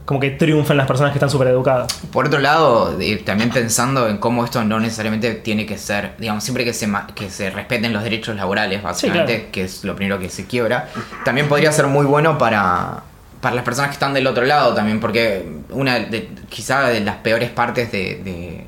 como 0.03 0.19
que 0.19 0.31
triunfen 0.31 0.75
las 0.75 0.85
personas 0.85 1.13
que 1.13 1.17
están 1.17 1.29
súper 1.29 1.47
educadas. 1.47 1.93
Por 2.11 2.25
otro 2.25 2.39
lado, 2.39 2.97
también 3.25 3.51
pensando 3.51 4.09
en 4.09 4.17
cómo 4.17 4.43
esto 4.43 4.63
no 4.65 4.79
necesariamente 4.81 5.33
tiene 5.35 5.65
que 5.65 5.77
ser, 5.77 6.15
digamos, 6.17 6.43
siempre 6.43 6.65
que 6.65 6.73
se, 6.73 6.89
que 7.15 7.29
se 7.29 7.51
respeten 7.51 7.93
los 7.93 8.03
derechos 8.03 8.35
laborales, 8.35 8.83
básicamente, 8.83 9.35
claro. 9.37 9.51
que 9.53 9.63
es 9.63 9.83
lo 9.85 9.95
primero 9.95 10.19
que 10.19 10.29
se 10.29 10.45
quiebra, 10.45 10.89
también 11.23 11.47
podría 11.47 11.71
ser 11.71 11.87
muy 11.87 12.05
bueno 12.05 12.37
para, 12.37 13.03
para 13.39 13.55
las 13.55 13.63
personas 13.63 13.91
que 13.91 13.93
están 13.93 14.13
del 14.13 14.27
otro 14.27 14.43
lado 14.45 14.73
también, 14.73 14.99
porque 14.99 15.47
una 15.69 15.99
de, 15.99 16.27
quizá 16.49 16.89
de 16.89 16.99
las 16.99 17.17
peores 17.17 17.49
partes 17.51 17.91
de, 17.91 18.15
de- 18.23 18.65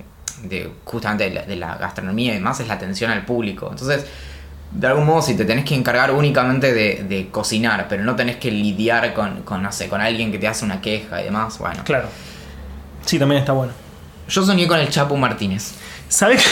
de 0.48 0.72
justamente 0.86 1.26
de 1.26 1.32
la, 1.32 1.42
de 1.44 1.56
la 1.56 1.76
gastronomía 1.76 2.32
y 2.32 2.36
demás 2.36 2.60
es 2.60 2.68
la 2.68 2.76
atención 2.76 3.12
al 3.12 3.26
público. 3.26 3.68
Entonces, 3.70 4.06
de 4.72 4.88
algún 4.88 5.06
modo, 5.06 5.22
si 5.22 5.36
te 5.36 5.46
tenés 5.46 5.66
que 5.66 5.76
encargar 5.76 6.12
únicamente 6.12 6.74
de, 6.74 7.06
de 7.08 7.30
cocinar, 7.30 7.88
pero 7.90 8.04
no 8.04 8.16
tenés 8.16 8.38
que 8.38 8.52
lidiar 8.52 9.14
con, 9.14 9.44
con, 9.44 9.62
no 9.62 9.72
sé, 9.72 9.90
con 9.90 10.02
alguien 10.02 10.32
que 10.32 10.38
te 10.38 10.48
hace 10.48 10.64
una 10.64 10.82
queja 10.82 11.22
y 11.22 11.26
demás, 11.26 11.60
bueno. 11.60 11.84
Claro. 11.84 12.08
Sí, 13.06 13.20
también 13.20 13.40
está 13.40 13.52
bueno. 13.52 13.74
Yo 14.30 14.46
soñé 14.46 14.68
con 14.68 14.80
el 14.80 14.90
Chapu 14.90 15.18
Martínez. 15.18 15.74
¿Sabes? 16.08 16.46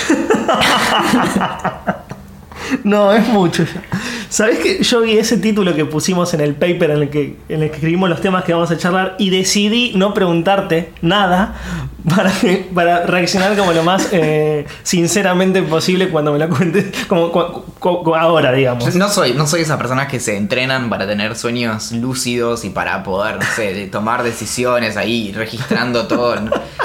no, 2.84 3.13
es 3.13 3.27
mucho 3.27 3.63
ya. 3.63 3.84
¿Sabes 4.29 4.60
que 4.60 4.84
yo 4.84 5.01
vi 5.01 5.17
ese 5.17 5.38
título 5.38 5.75
que 5.75 5.86
pusimos 5.86 6.34
en 6.34 6.41
el 6.41 6.55
paper 6.55 6.91
en 6.91 7.01
el 7.01 7.10
que, 7.10 7.38
en 7.49 7.63
el 7.63 7.69
que 7.69 7.75
escribimos 7.75 8.10
los 8.10 8.21
temas 8.21 8.43
que 8.43 8.53
vamos 8.53 8.69
a 8.69 8.77
charlar 8.77 9.15
y 9.17 9.32
decidí 9.32 9.93
no 9.95 10.13
preguntarte 10.13 10.93
nada 11.01 11.55
para, 12.08 12.32
para 12.74 13.06
reaccionar 13.06 13.58
como 13.58 13.74
lo 13.74 13.84
más 13.84 14.10
eh, 14.12 14.66
sinceramente 14.84 15.62
posible 15.64 16.10
cuando 16.10 16.32
me 16.32 16.40
lo 16.40 16.50
cuentes, 16.50 17.06
como, 17.08 18.16
ahora, 18.16 18.52
digamos. 18.52 18.96
No 18.96 19.10
soy, 19.10 19.34
no 19.34 19.48
soy 19.48 19.62
esas 19.62 19.78
personas 19.78 20.08
que 20.08 20.20
se 20.20 20.38
entrenan 20.38 20.90
para 20.90 21.08
tener 21.08 21.36
sueños 21.36 21.92
lúcidos 21.92 22.66
y 22.66 22.70
para 22.70 23.04
poder, 23.04 23.38
no 23.38 23.46
sé, 23.56 23.88
tomar 23.88 24.24
decisiones 24.24 24.98
ahí, 24.98 25.32
registrando 25.32 26.08
todo. 26.08 26.36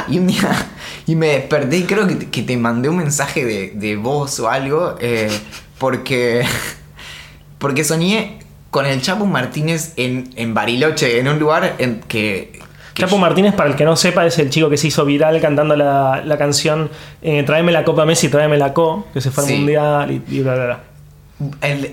Y 0.09 0.19
un 0.19 0.27
día, 0.27 0.51
y 1.07 1.17
me 1.17 1.29
desperté 1.29 1.79
y 1.79 1.83
creo 1.85 2.07
que 2.07 2.15
que 2.31 2.43
te 2.43 2.57
mandé 2.57 2.89
un 2.89 2.97
mensaje 2.97 3.45
de, 3.45 3.73
de 3.75 3.97
voz 3.97 4.41
o 4.41 4.49
algo, 4.49 4.97
eh, 5.01 5.31
porque, 5.79 6.45
porque 7.59 7.85
soñé 7.85 8.39
con 8.71 8.87
el 8.87 9.01
Chapu 9.01 9.27
Martínez 9.27 9.93
en, 9.97 10.31
en 10.37 10.53
Bariloche, 10.53 11.19
en 11.21 11.29
un 11.29 11.39
lugar 11.39 11.77
que... 12.09 12.64
Chapo 12.95 13.13
yo- 13.17 13.19
Martínez, 13.19 13.55
para 13.55 13.69
el 13.71 13.77
que 13.77 13.85
no 13.85 13.97
sepa, 13.97 14.25
es 14.27 14.39
el 14.39 14.51
chico 14.51 14.69
que 14.71 14.77
se 14.77 14.87
hizo 14.89 15.05
viral 15.05 15.41
cantando 15.41 15.77
la, 15.77 16.23
la 16.25 16.39
canción 16.39 16.91
eh, 17.23 17.43
Tráeme 17.45 17.73
la 17.73 17.85
Copa 17.85 18.05
Messi, 18.07 18.29
tráeme 18.29 18.57
la 18.57 18.73
Co, 18.73 19.07
que 19.13 19.21
se 19.21 19.31
fue 19.31 19.45
al 19.45 19.49
Sí. 19.51 19.57
mundial 19.57 20.11
y, 20.11 20.23
y 20.37 20.41
bla, 20.43 20.55
bla, 20.55 20.65
bla. 20.67 20.81
El, 21.69 21.93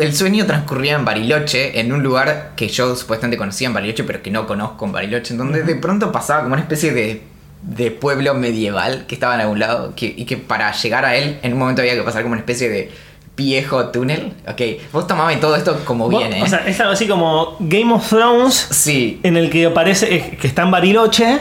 el 0.00 0.14
sueño 0.14 0.46
transcurría 0.46 0.94
en 0.96 1.04
Bariloche, 1.04 1.80
en 1.80 1.92
un 1.92 2.02
lugar 2.02 2.52
que 2.56 2.68
yo 2.68 2.94
supuestamente 2.96 3.36
conocía 3.36 3.68
en 3.68 3.74
Bariloche, 3.74 4.04
pero 4.04 4.22
que 4.22 4.30
no 4.30 4.46
conozco 4.46 4.84
en 4.86 4.92
Bariloche, 4.92 5.32
en 5.34 5.38
donde 5.38 5.62
de 5.62 5.74
pronto 5.76 6.12
pasaba 6.12 6.42
como 6.42 6.54
una 6.54 6.62
especie 6.62 6.92
de, 6.92 7.22
de 7.62 7.90
pueblo 7.90 8.34
medieval 8.34 9.04
que 9.06 9.14
estaba 9.14 9.34
en 9.34 9.42
algún 9.42 9.58
lado, 9.58 9.94
que, 9.94 10.06
y 10.16 10.24
que 10.24 10.36
para 10.36 10.72
llegar 10.72 11.04
a 11.04 11.16
él 11.16 11.38
en 11.42 11.52
un 11.54 11.58
momento 11.58 11.82
había 11.82 11.94
que 11.94 12.02
pasar 12.02 12.22
como 12.22 12.32
una 12.32 12.40
especie 12.40 12.68
de 12.68 12.90
viejo 13.44 13.86
túnel. 13.88 14.34
Ok, 14.46 14.60
vos 14.92 15.06
tomabas 15.06 15.38
todo 15.40 15.56
esto 15.56 15.80
como 15.84 16.08
viene. 16.08 16.42
O 16.42 16.46
sea, 16.46 16.58
es 16.66 16.78
algo 16.80 16.92
así 16.92 17.06
como 17.08 17.56
Game 17.60 17.92
of 17.94 18.06
Thrones, 18.08 18.54
sí. 18.70 19.18
en 19.22 19.36
el 19.36 19.48
que 19.50 19.66
aparece 19.66 20.14
eh, 20.14 20.38
que 20.40 20.46
está 20.46 20.62
en 20.62 20.70
Bariloche, 20.70 21.38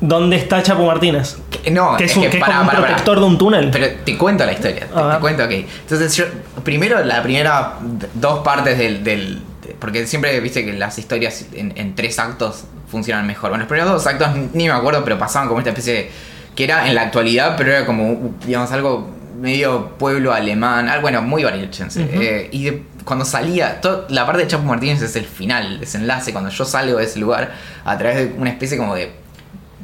donde 0.00 0.36
está 0.36 0.62
Chapo 0.62 0.84
Martínez. 0.84 1.36
Que- 1.50 1.70
No, 1.70 1.96
Que 1.96 2.04
es, 2.04 2.16
un, 2.16 2.22
que 2.22 2.36
es 2.36 2.36
pará, 2.36 2.58
como 2.58 2.70
un 2.70 2.76
protector 2.76 3.18
de 3.20 3.24
un 3.24 3.38
túnel. 3.38 3.70
Pero 3.72 3.86
te 4.04 4.18
cuento 4.18 4.44
la 4.44 4.52
historia, 4.52 4.86
te, 4.88 4.98
A 4.98 5.02
ver. 5.06 5.14
te 5.14 5.20
cuento, 5.20 5.44
ok. 5.44 5.50
Entonces 5.52 6.14
yo, 6.16 6.24
primero 6.64 7.02
la 7.04 7.22
primera 7.22 7.74
dos 8.14 8.40
partes 8.40 8.76
del... 8.78 9.02
del- 9.04 9.40
de- 9.62 9.74
porque 9.78 10.06
siempre 10.08 10.38
viste 10.40 10.64
que 10.64 10.72
las 10.72 10.98
historias 10.98 11.46
en, 11.54 11.72
en 11.76 11.94
tres 11.94 12.18
actos 12.18 12.64
funcionan 12.90 13.26
mejor. 13.26 13.50
Bueno, 13.50 13.62
los 13.62 13.68
primeros 13.68 13.92
dos 13.92 14.06
actos 14.06 14.28
ni 14.52 14.64
me 14.66 14.72
acuerdo, 14.74 15.02
pero 15.04 15.18
pasaban 15.18 15.46
como 15.48 15.60
esta 15.60 15.70
especie 15.70 15.92
de... 15.94 16.10
Que 16.56 16.64
era 16.64 16.86
en 16.88 16.94
la 16.96 17.02
actualidad, 17.02 17.54
pero 17.56 17.70
era 17.70 17.86
como, 17.86 18.34
digamos, 18.44 18.70
algo 18.72 19.08
medio 19.40 19.90
pueblo 19.98 20.32
alemán, 20.32 20.88
algo, 20.88 21.02
bueno, 21.02 21.22
muy 21.22 21.44
barilochense. 21.44 22.02
Ujú. 22.04 22.20
Eh, 22.20 22.48
y 22.52 22.64
de- 22.64 22.82
cuando 23.04 23.24
salía, 23.24 23.80
to- 23.80 24.06
la 24.10 24.24
parte 24.26 24.42
de 24.42 24.48
Chapo 24.48 24.64
Martínez 24.64 25.02
es 25.02 25.16
el 25.16 25.24
final, 25.24 25.66
el 25.66 25.80
desenlace, 25.80 26.32
cuando 26.32 26.50
yo 26.50 26.64
salgo 26.64 26.98
de 26.98 27.04
ese 27.04 27.18
lugar 27.18 27.52
a 27.84 27.98
través 27.98 28.16
de 28.18 28.34
una 28.38 28.50
especie 28.50 28.76
como 28.78 28.94
de 28.94 29.10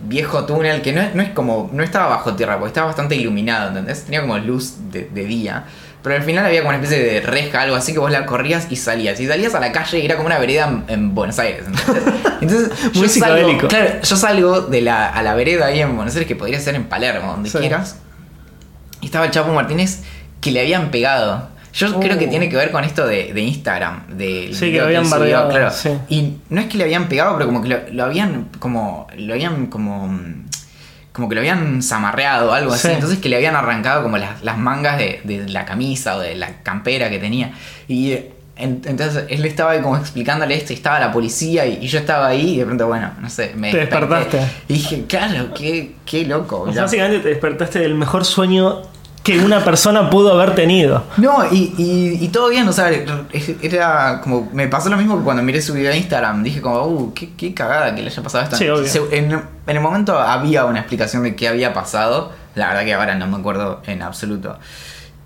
viejo 0.07 0.45
túnel 0.45 0.81
que 0.83 0.93
no 0.93 1.01
es, 1.01 1.15
no 1.15 1.23
es 1.23 1.31
como. 1.31 1.69
no 1.73 1.83
estaba 1.83 2.07
bajo 2.09 2.35
tierra, 2.35 2.55
porque 2.59 2.69
estaba 2.69 2.87
bastante 2.87 3.17
iluminado, 3.17 3.69
¿entendés? 3.69 4.05
Tenía 4.05 4.21
como 4.21 4.39
luz 4.39 4.75
de, 4.93 5.09
de 5.13 5.25
día. 5.25 5.65
Pero 6.01 6.15
al 6.15 6.23
final 6.23 6.47
había 6.47 6.61
como 6.61 6.69
una 6.69 6.79
especie 6.79 7.03
de 7.05 7.21
reja, 7.21 7.61
algo 7.63 7.75
así 7.75 7.93
que 7.93 7.99
vos 7.99 8.11
la 8.13 8.25
corrías 8.25 8.69
y 8.71 8.77
salías. 8.77 9.19
Y 9.19 9.27
salías 9.27 9.53
a 9.57 9.61
la 9.61 9.73
calle 9.73 9.99
y 9.99 10.05
era 10.05 10.15
como 10.15 10.27
una 10.29 10.39
vereda 10.39 10.69
en, 10.69 10.85
en 10.87 11.15
Buenos 11.15 11.41
Aires. 11.41 11.65
Entonces, 12.41 12.71
Muy 12.95 13.03
yo 13.03 13.09
salgo, 13.09 13.59
claro, 13.69 13.91
yo 14.01 14.17
salgo 14.17 14.61
de 14.63 14.81
la, 14.81 15.09
a 15.09 15.23
la 15.25 15.35
vereda 15.35 15.67
ahí 15.67 15.81
en 15.81 15.97
Buenos 15.97 16.15
Aires, 16.15 16.29
que 16.29 16.37
podría 16.37 16.61
ser 16.61 16.77
en 16.77 16.85
Palermo, 16.85 17.33
donde 17.33 17.51
Sí. 17.51 17.59
quieras. 17.59 17.97
Estaba 19.03 19.25
el 19.27 19.31
Chapo 19.31 19.53
Martínez 19.53 20.03
que 20.41 20.51
le 20.51 20.61
habían 20.61 20.91
pegado. 20.91 21.49
Yo 21.73 21.95
Oh. 21.97 22.01
creo 22.01 22.19
que 22.19 22.27
tiene 22.27 22.49
que 22.49 22.57
ver 22.57 22.71
con 22.73 22.83
esto 22.85 23.07
de, 23.07 23.33
de 23.33 23.41
Instagram. 23.43 24.07
De 24.17 24.51
Sí, 24.53 24.73
que 24.73 24.79
lo 24.79 24.85
habían 24.87 25.09
bardeado, 25.09 25.71
sí. 25.71 25.91
Y 26.09 26.39
no 26.49 26.61
es 26.61 26.67
que 26.67 26.79
le 26.79 26.85
habían 26.85 27.09
pegado, 27.09 27.35
pero 27.35 27.47
como 27.47 27.63
que 27.63 27.69
lo, 27.69 27.79
lo 27.93 28.05
habían 28.05 28.49
como. 28.59 29.07
Lo 29.17 29.35
habían 29.35 29.67
como. 29.67 30.19
Como 31.13 31.29
que 31.29 31.35
lo 31.35 31.41
habían 31.41 31.83
zamarreado 31.83 32.51
o 32.51 32.53
algo 32.53 32.73
así. 32.73 32.89
Sí. 32.89 32.95
Entonces 32.95 33.19
que 33.19 33.29
le 33.29 33.37
habían 33.37 33.57
arrancado 33.57 34.03
como 34.03 34.19
las, 34.19 34.43
las 34.43 34.57
mangas 34.57 34.99
de, 34.99 35.21
de 35.25 35.49
la 35.49 35.65
camisa 35.65 36.17
o 36.17 36.21
de 36.21 36.35
la 36.37 36.63
campera 36.63 37.11
que 37.11 37.19
tenía. 37.19 37.53
Y 37.89 38.17
Entonces 38.59 39.25
él 39.29 39.45
estaba 39.45 39.71
ahí 39.73 39.81
como 39.81 39.97
explicándole 39.97 40.57
esto 40.57 40.73
y 40.73 40.77
estaba 40.77 40.99
la 40.99 41.13
policía 41.13 41.65
y, 41.67 41.79
y 41.85 41.87
yo 41.89 41.99
estaba 42.01 42.27
ahí 42.27 42.55
y 42.55 42.59
de 42.59 42.65
pronto, 42.67 42.87
bueno, 42.89 43.13
no 43.21 43.31
sé, 43.31 43.53
me 43.57 43.71
Te 43.71 43.79
desperté. 43.79 44.15
despertaste. 44.15 44.53
Y 44.69 44.73
dije, 44.75 45.05
claro, 45.09 45.55
qué, 45.55 45.95
qué 46.05 46.25
loco. 46.27 46.61
O 46.63 46.67
sea, 46.67 46.75
ya. 46.75 46.83
básicamente 46.83 47.21
te 47.21 47.29
despertaste 47.29 47.79
del 47.79 47.95
mejor 47.95 48.25
sueño 48.25 48.83
que 49.23 49.39
una 49.41 49.63
persona 49.63 50.09
pudo 50.09 50.33
haber 50.33 50.55
tenido. 50.55 51.05
No, 51.19 51.45
y, 51.53 51.75
y, 51.77 52.19
y 52.25 52.29
todo 52.29 52.49
bien, 52.49 52.67
o 52.67 52.73
sea, 52.73 52.91
era 53.63 54.21
como. 54.23 54.49
Me 54.53 54.69
pasó 54.69 54.89
lo 54.89 54.97
mismo 54.97 55.19
que 55.19 55.25
cuando 55.25 55.43
miré 55.43 55.61
su 55.61 55.75
video 55.75 55.91
de 55.91 55.99
Instagram. 55.99 56.43
Dije, 56.43 56.61
como, 56.61 56.83
uh, 56.87 57.15
qué, 57.15 57.31
qué 57.37 57.53
cagada 57.55 57.95
que 57.95 58.03
le 58.03 58.09
haya 58.09 58.23
pasado 58.23 58.45
esto. 58.45 58.57
Sí, 58.57 58.69
obvio. 58.69 58.87
Se- 58.87 59.01
en, 59.19 59.33
en 59.33 59.43
el 59.77 59.81
momento 59.81 60.19
había 60.19 60.65
una 60.65 60.79
explicación 60.81 61.23
de 61.25 61.37
qué 61.37 61.49
había 61.49 61.73
pasado. 61.75 62.33
La 62.55 62.69
verdad 62.69 62.85
que 62.85 62.95
ahora 62.95 63.15
no 63.15 63.27
me 63.27 63.37
acuerdo 63.37 63.83
en 63.87 64.03
absoluto. 64.03 64.59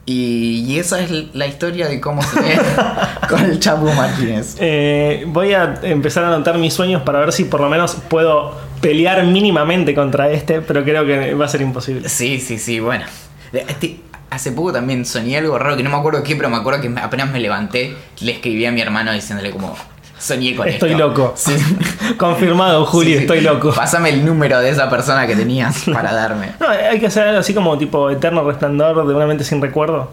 Y, 0.04 0.64
y 0.66 0.78
esa 0.78 1.00
es 1.00 1.10
la 1.32 1.46
historia 1.46 1.88
de 1.88 2.00
cómo 2.00 2.22
se 2.22 2.40
ve 2.40 2.58
con 3.28 3.44
el 3.44 3.60
Chapu 3.60 3.86
Martínez. 3.92 4.56
Eh, 4.58 5.24
voy 5.28 5.52
a 5.52 5.74
empezar 5.82 6.24
a 6.24 6.28
anotar 6.28 6.58
mis 6.58 6.74
sueños 6.74 7.02
para 7.02 7.20
ver 7.20 7.32
si 7.32 7.44
por 7.44 7.60
lo 7.60 7.68
menos 7.68 7.96
puedo 8.08 8.56
pelear 8.80 9.24
mínimamente 9.24 9.94
contra 9.94 10.30
este, 10.30 10.60
pero 10.60 10.82
creo 10.82 11.06
que 11.06 11.34
va 11.34 11.44
a 11.44 11.48
ser 11.48 11.60
imposible. 11.62 12.08
Sí, 12.08 12.40
sí, 12.40 12.58
sí, 12.58 12.80
bueno. 12.80 13.04
Este- 13.52 14.00
hace 14.30 14.50
poco 14.52 14.72
también 14.72 15.04
soñé 15.04 15.36
algo 15.36 15.58
raro 15.58 15.76
que 15.76 15.82
no 15.82 15.90
me 15.90 15.96
acuerdo 15.96 16.22
qué, 16.22 16.34
pero 16.34 16.48
me 16.48 16.56
acuerdo 16.56 16.80
que 16.80 16.90
apenas 17.00 17.30
me 17.30 17.38
levanté, 17.38 17.94
le 18.20 18.32
escribí 18.32 18.64
a 18.64 18.72
mi 18.72 18.80
hermano 18.80 19.12
diciéndole 19.12 19.50
como, 19.50 19.76
soñé 20.22 20.54
con 20.54 20.68
Estoy 20.68 20.92
esto. 20.92 21.08
loco. 21.08 21.34
Sí. 21.36 21.52
Confirmado, 22.16 22.86
Juli, 22.86 23.06
Sí, 23.08 23.12
sí. 23.14 23.20
estoy 23.22 23.40
loco. 23.40 23.72
Pásame 23.72 24.10
el 24.10 24.24
número 24.24 24.60
de 24.60 24.70
esa 24.70 24.88
persona 24.88 25.26
que 25.26 25.34
tenías 25.36 25.84
para 25.92 26.12
darme. 26.14 26.52
No, 26.60 26.68
hay 26.68 27.00
que 27.00 27.06
hacer 27.06 27.26
algo 27.28 27.40
así 27.40 27.52
como 27.54 27.76
tipo 27.78 28.08
eterno 28.10 28.44
resplandor 28.44 29.06
de 29.06 29.14
una 29.14 29.26
mente 29.26 29.44
sin 29.44 29.60
recuerdo. 29.60 30.10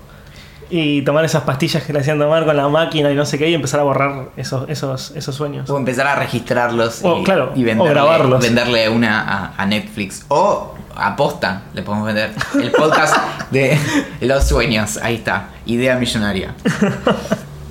Y 0.72 1.02
tomar 1.02 1.26
esas 1.26 1.42
pastillas 1.44 1.82
que 1.84 1.94
le 1.94 2.00
hacían 2.00 2.20
tomar 2.20 2.46
con 2.46 2.56
la 2.56 2.68
máquina 2.70 3.12
y 3.12 3.16
no 3.16 3.26
sé 3.26 3.40
qué 3.40 3.50
y 3.50 3.56
empezar 3.56 3.80
a 3.80 3.84
borrar 3.84 4.30
esos, 4.38 4.70
esos, 4.70 5.12
esos 5.16 5.34
sueños. 5.34 5.68
O 5.68 5.78
empezar 5.78 6.06
a 6.06 6.14
registrarlos 6.16 7.02
y, 7.02 7.08
O, 7.08 7.24
claro, 7.24 7.54
y 7.56 7.64
o 7.64 7.66
venderle, 7.66 7.90
grabarlos. 7.92 8.40
venderle 8.42 8.88
una 8.88 9.22
a, 9.22 9.54
a 9.58 9.66
Netflix. 9.66 10.26
O 10.28 10.76
a 10.96 11.16
posta 11.16 11.64
le 11.74 11.82
podemos 11.82 12.06
vender 12.06 12.32
el 12.62 12.72
podcast 12.72 13.16
de 13.50 13.80
los 14.22 14.48
sueños. 14.48 15.00
Ahí 15.02 15.16
está, 15.16 15.50
idea 15.66 15.96
millonaria. 15.96 16.54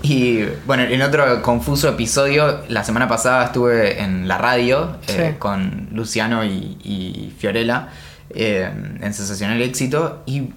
Y 0.03 0.45
bueno, 0.67 0.85
en 0.85 1.03
otro 1.03 1.43
confuso 1.43 1.89
episodio, 1.89 2.63
la 2.69 2.85
semana 2.85 3.09
pasada 3.09 3.47
estuve 3.47 4.01
en 4.01 4.29
la 4.29 4.39
radio 4.39 4.97
eh, 5.09 5.31
Sí. 5.33 5.39
con 5.39 5.89
Luciano 5.93 6.45
y, 6.45 6.79
y 6.83 7.35
Fiorella 7.39 7.89
eh, 8.31 8.71
en 9.01 9.13
Sensacional 9.15 9.61
Éxito. 9.61 10.23
Y 10.27 10.51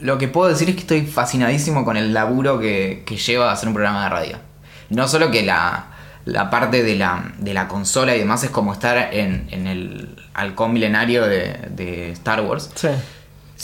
lo 0.00 0.18
que 0.18 0.28
puedo 0.28 0.48
decir 0.50 0.68
es 0.68 0.74
que 0.74 0.82
estoy 0.82 1.06
fascinadísimo 1.06 1.84
con 1.84 1.96
el 1.96 2.12
laburo 2.12 2.58
que, 2.60 3.02
que 3.06 3.16
lleva 3.16 3.50
a 3.50 3.52
hacer 3.54 3.68
un 3.68 3.74
programa 3.74 4.04
de 4.04 4.08
radio. 4.10 4.38
No 4.90 5.08
solo 5.08 5.30
que 5.30 5.42
la, 5.42 5.86
la 6.26 6.50
parte 6.50 6.82
de 6.82 6.94
la, 6.96 7.32
de 7.38 7.54
la 7.54 7.68
consola 7.68 8.14
y 8.14 8.18
demás 8.18 8.44
es 8.44 8.50
como 8.50 8.72
estar 8.74 9.14
en, 9.14 9.48
en 9.50 9.66
el 9.66 10.14
halcón 10.34 10.72
milenario 10.74 11.24
de, 11.26 11.56
de 11.70 12.10
Star 12.12 12.42
Wars. 12.42 12.70
Sí. 12.74 12.88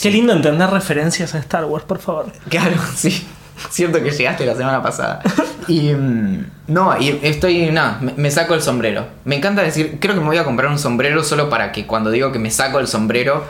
Qué 0.01 0.09
lindo 0.09 0.33
entender 0.33 0.67
referencias 0.69 1.35
a 1.35 1.37
Star 1.39 1.65
Wars, 1.65 1.85
por 1.85 1.99
favor. 1.99 2.31
Claro, 2.49 2.75
sí. 2.95 3.23
Siento 3.69 4.01
que 4.01 4.11
llegaste 4.11 4.45
la 4.45 4.55
semana 4.55 4.81
pasada. 4.81 5.21
Y 5.67 5.93
mm, 5.93 6.45
no, 6.67 6.99
y 6.99 7.19
estoy, 7.21 7.71
nada, 7.71 7.99
me, 8.01 8.13
me 8.17 8.31
saco 8.31 8.53
el 8.53 8.61
sombrero. 8.61 9.05
Me 9.25 9.35
encanta 9.35 9.61
decir, 9.61 9.97
creo 9.99 10.15
que 10.15 10.21
me 10.21 10.27
voy 10.27 10.37
a 10.37 10.43
comprar 10.43 10.71
un 10.71 10.79
sombrero 10.79 11.23
solo 11.23 11.49
para 11.49 11.71
que 11.71 11.85
cuando 11.85 12.09
digo 12.11 12.31
que 12.31 12.39
me 12.39 12.51
saco 12.51 12.79
el 12.79 12.87
sombrero 12.87 13.43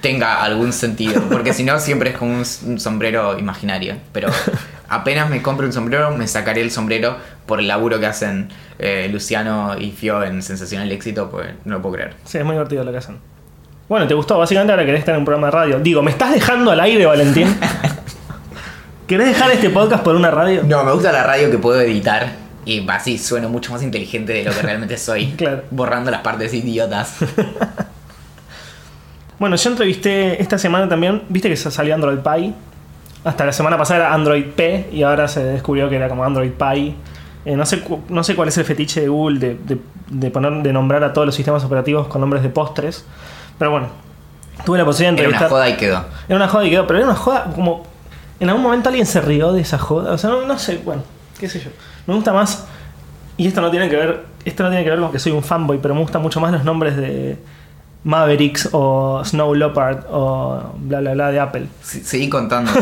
tenga 0.00 0.42
algún 0.42 0.72
sentido. 0.72 1.22
Porque 1.30 1.52
si 1.52 1.64
no, 1.64 1.78
siempre 1.80 2.10
es 2.10 2.16
como 2.16 2.32
un, 2.32 2.44
un 2.66 2.80
sombrero 2.80 3.38
imaginario. 3.38 3.96
Pero 4.12 4.28
apenas 4.88 5.30
me 5.30 5.42
compre 5.42 5.66
un 5.66 5.72
sombrero, 5.72 6.16
me 6.16 6.26
sacaré 6.26 6.60
el 6.60 6.70
sombrero 6.70 7.16
por 7.46 7.60
el 7.60 7.68
laburo 7.68 7.98
que 7.98 8.06
hacen 8.06 8.48
eh, 8.78 9.08
Luciano 9.10 9.76
y 9.78 9.90
Fio 9.90 10.22
en 10.22 10.42
Sensacional 10.42 10.90
Éxito, 10.92 11.30
pues 11.30 11.48
no 11.64 11.76
lo 11.76 11.82
puedo 11.82 11.94
creer. 11.96 12.14
Sí, 12.24 12.38
es 12.38 12.44
muy 12.44 12.54
divertido 12.54 12.84
lo 12.84 12.92
que 12.92 12.98
hacen. 12.98 13.18
Bueno, 13.88 14.06
¿te 14.06 14.14
gustó? 14.14 14.38
Básicamente 14.38 14.72
ahora 14.72 14.84
querés 14.84 15.00
estar 15.00 15.14
en 15.14 15.20
un 15.20 15.24
programa 15.24 15.46
de 15.46 15.50
radio. 15.52 15.80
Digo, 15.80 16.02
¿me 16.02 16.10
estás 16.10 16.32
dejando 16.32 16.70
al 16.70 16.80
aire, 16.80 17.06
Valentín? 17.06 17.48
¿Querés 19.08 19.26
dejar 19.28 19.50
este 19.50 19.70
podcast 19.70 20.04
por 20.04 20.14
una 20.14 20.30
radio? 20.30 20.62
No, 20.64 20.84
me 20.84 20.92
gusta 20.92 21.10
la 21.12 21.24
radio 21.24 21.50
que 21.50 21.58
puedo 21.58 21.80
editar 21.80 22.28
y 22.64 22.86
así 22.90 23.16
sueno 23.18 23.48
mucho 23.48 23.72
más 23.72 23.82
inteligente 23.82 24.32
de 24.34 24.44
lo 24.44 24.52
que 24.52 24.60
realmente 24.62 24.96
soy. 24.98 25.26
Claro. 25.36 25.62
Borrando 25.70 26.10
las 26.10 26.20
partes 26.20 26.52
idiotas. 26.54 27.16
Bueno, 29.38 29.54
yo 29.54 29.70
entrevisté 29.70 30.42
esta 30.42 30.58
semana 30.58 30.88
también, 30.88 31.22
viste 31.28 31.48
que 31.48 31.54
salió 31.56 31.94
Android 31.94 32.18
Pie. 32.18 32.52
Hasta 33.22 33.46
la 33.46 33.52
semana 33.52 33.78
pasada 33.78 34.00
era 34.06 34.12
Android 34.12 34.46
P 34.46 34.88
y 34.92 35.04
ahora 35.04 35.28
se 35.28 35.44
descubrió 35.44 35.88
que 35.88 35.94
era 35.94 36.08
como 36.08 36.24
Android 36.24 36.50
Pie. 36.50 36.96
Eh, 37.44 37.54
no, 37.54 37.64
sé, 37.64 37.80
no 38.08 38.24
sé 38.24 38.34
cuál 38.34 38.48
es 38.48 38.58
el 38.58 38.64
fetiche 38.64 39.00
de 39.02 39.06
Google 39.08 39.38
de, 39.38 39.54
de- 39.64 39.78
de 40.08 40.30
poner, 40.32 40.54
de 40.64 40.72
nombrar 40.72 41.04
a 41.04 41.12
todos 41.12 41.24
los 41.24 41.36
sistemas 41.36 41.62
operativos 41.62 42.08
con 42.08 42.20
nombres 42.20 42.42
de 42.42 42.48
postres. 42.48 43.04
Pero 43.60 43.70
bueno, 43.70 43.86
tuve 44.64 44.76
la 44.78 44.84
posibilidad 44.84 45.14
de 45.16 45.20
Era 45.20 45.28
una 45.28 45.36
entrevistar. 45.36 45.50
joda 45.50 45.68
y 45.68 45.76
quedó. 45.76 46.04
Era 46.28 46.36
una 46.36 46.48
joda 46.48 46.64
y 46.64 46.70
quedó, 46.70 46.86
pero 46.88 46.98
era 46.98 47.06
una 47.08 47.16
joda 47.16 47.44
como. 47.54 47.86
En 48.40 48.48
algún 48.48 48.62
momento 48.62 48.88
alguien 48.88 49.06
se 49.06 49.20
rió 49.20 49.52
de 49.52 49.60
esa 49.62 49.78
joda. 49.78 50.12
O 50.12 50.18
sea, 50.18 50.30
no, 50.30 50.46
no 50.46 50.58
sé, 50.58 50.80
bueno, 50.84 51.02
qué 51.38 51.48
sé 51.48 51.60
yo. 51.60 51.70
Me 52.06 52.14
gusta 52.14 52.32
más. 52.32 52.66
Y 53.36 53.46
esto 53.46 53.60
no 53.60 53.70
tiene 53.70 53.88
que 53.88 53.96
ver. 53.96 54.24
Esto 54.44 54.62
no 54.62 54.68
tiene 54.70 54.84
que 54.84 54.90
ver 54.90 55.00
con 55.00 55.12
que 55.12 55.18
soy 55.18 55.32
un 55.32 55.42
fanboy, 55.42 55.78
pero 55.82 55.94
me 55.94 56.00
gustan 56.00 56.22
mucho 56.22 56.40
más 56.40 56.52
los 56.52 56.64
nombres 56.64 56.96
de 56.96 57.36
Mavericks 58.04 58.68
o 58.72 59.22
Snow 59.24 59.54
Leopard 59.54 60.04
o 60.10 60.72
bla 60.78 61.00
bla 61.00 61.12
bla 61.14 61.30
de 61.30 61.40
Apple. 61.40 61.66
Se- 61.82 62.02
Seguí 62.04 62.28
contando. 62.28 62.70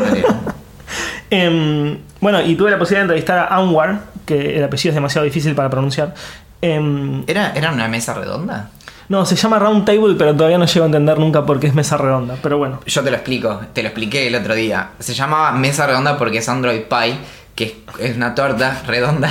Em, 1.31 1.99
bueno, 2.21 2.41
y 2.41 2.55
tuve 2.55 2.71
la 2.71 2.79
posibilidad 2.79 3.01
de 3.01 3.05
entrevistar 3.15 3.39
a 3.39 3.57
Anwar, 3.57 4.01
que 4.25 4.57
el 4.59 4.63
apellido 4.65 4.91
es 4.91 4.95
demasiado 4.95 5.25
difícil 5.25 5.55
para 5.55 5.69
pronunciar. 5.69 6.15
Em, 6.63 7.25
¿Era, 7.27 7.53
¿Era 7.53 7.73
una 7.73 7.89
mesa 7.89 8.15
redonda? 8.15 8.71
No, 9.09 9.25
se 9.27 9.37
llama 9.37 9.59
Round 9.59 9.85
Table, 9.85 10.15
pero 10.19 10.35
todavía 10.35 10.59
no 10.59 10.67
llego 10.67 10.85
a 10.85 10.87
entender 10.87 11.19
nunca 11.19 11.45
por 11.47 11.61
qué 11.61 11.67
es 11.69 11.75
mesa 11.75 11.97
redonda. 11.97 12.37
Pero 12.43 12.59
bueno, 12.59 12.81
Yo 12.87 13.03
te 13.03 13.11
lo 13.11 13.17
explico, 13.17 13.61
te 13.73 13.83
lo 13.83 13.89
expliqué 13.89 14.27
el 14.27 14.35
otro 14.35 14.55
día. 14.55 14.91
Se 14.99 15.15
llamaba 15.15 15.53
mesa 15.53 15.87
redonda 15.87 16.17
porque 16.19 16.39
es 16.39 16.49
Android 16.49 16.83
Pie, 16.83 17.17
que 17.55 17.83
es, 18.01 18.17
una 18.17 18.35
torta 18.35 18.83
redonda. 18.87 19.31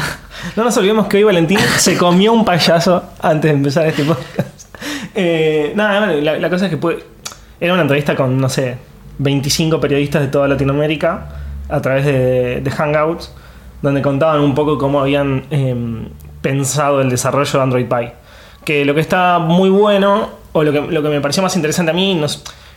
No 0.55 0.63
nos 0.63 0.75
olvidemos 0.77 1.07
que 1.07 1.17
hoy 1.17 1.23
Valentín 1.23 1.59
se 1.77 1.97
comió 1.97 2.33
un 2.33 2.43
payaso 2.45 3.03
antes 3.21 3.51
de 3.51 3.57
empezar 3.57 3.85
este 3.87 4.03
podcast. 4.03 4.67
Eh, 5.13 5.71
nada, 5.75 6.07
la, 6.07 6.37
la 6.37 6.49
cosa 6.49 6.65
es 6.65 6.71
que 6.71 6.77
puede- 6.77 7.03
era 7.59 7.73
una 7.73 7.83
entrevista 7.83 8.15
con, 8.15 8.37
no 8.37 8.49
sé, 8.49 8.77
25 9.19 9.79
periodistas 9.79 10.21
de 10.21 10.27
toda 10.27 10.47
Latinoamérica 10.47 11.27
a 11.69 11.81
través 11.81 12.05
de, 12.05 12.61
de 12.61 12.71
Hangouts, 12.71 13.31
donde 13.81 14.01
contaban 14.01 14.41
un 14.41 14.53
poco 14.53 14.77
cómo 14.77 14.99
habían 14.99 15.45
em, 15.51 16.09
pensado 16.41 17.01
el 17.01 17.09
desarrollo 17.09 17.51
de 17.59 17.63
Android 17.63 17.85
Pie. 17.87 18.13
Que 18.65 18.83
lo 18.83 18.93
que 18.95 19.01
está 19.01 19.39
muy 19.39 19.69
bueno, 19.69 20.29
o 20.51 20.63
lo 20.63 20.71
que, 20.71 20.81
lo 20.81 21.01
que 21.03 21.09
me 21.09 21.21
pareció 21.21 21.41
más 21.43 21.55
interesante 21.55 21.91
a 21.91 21.93
mí, 21.93 22.19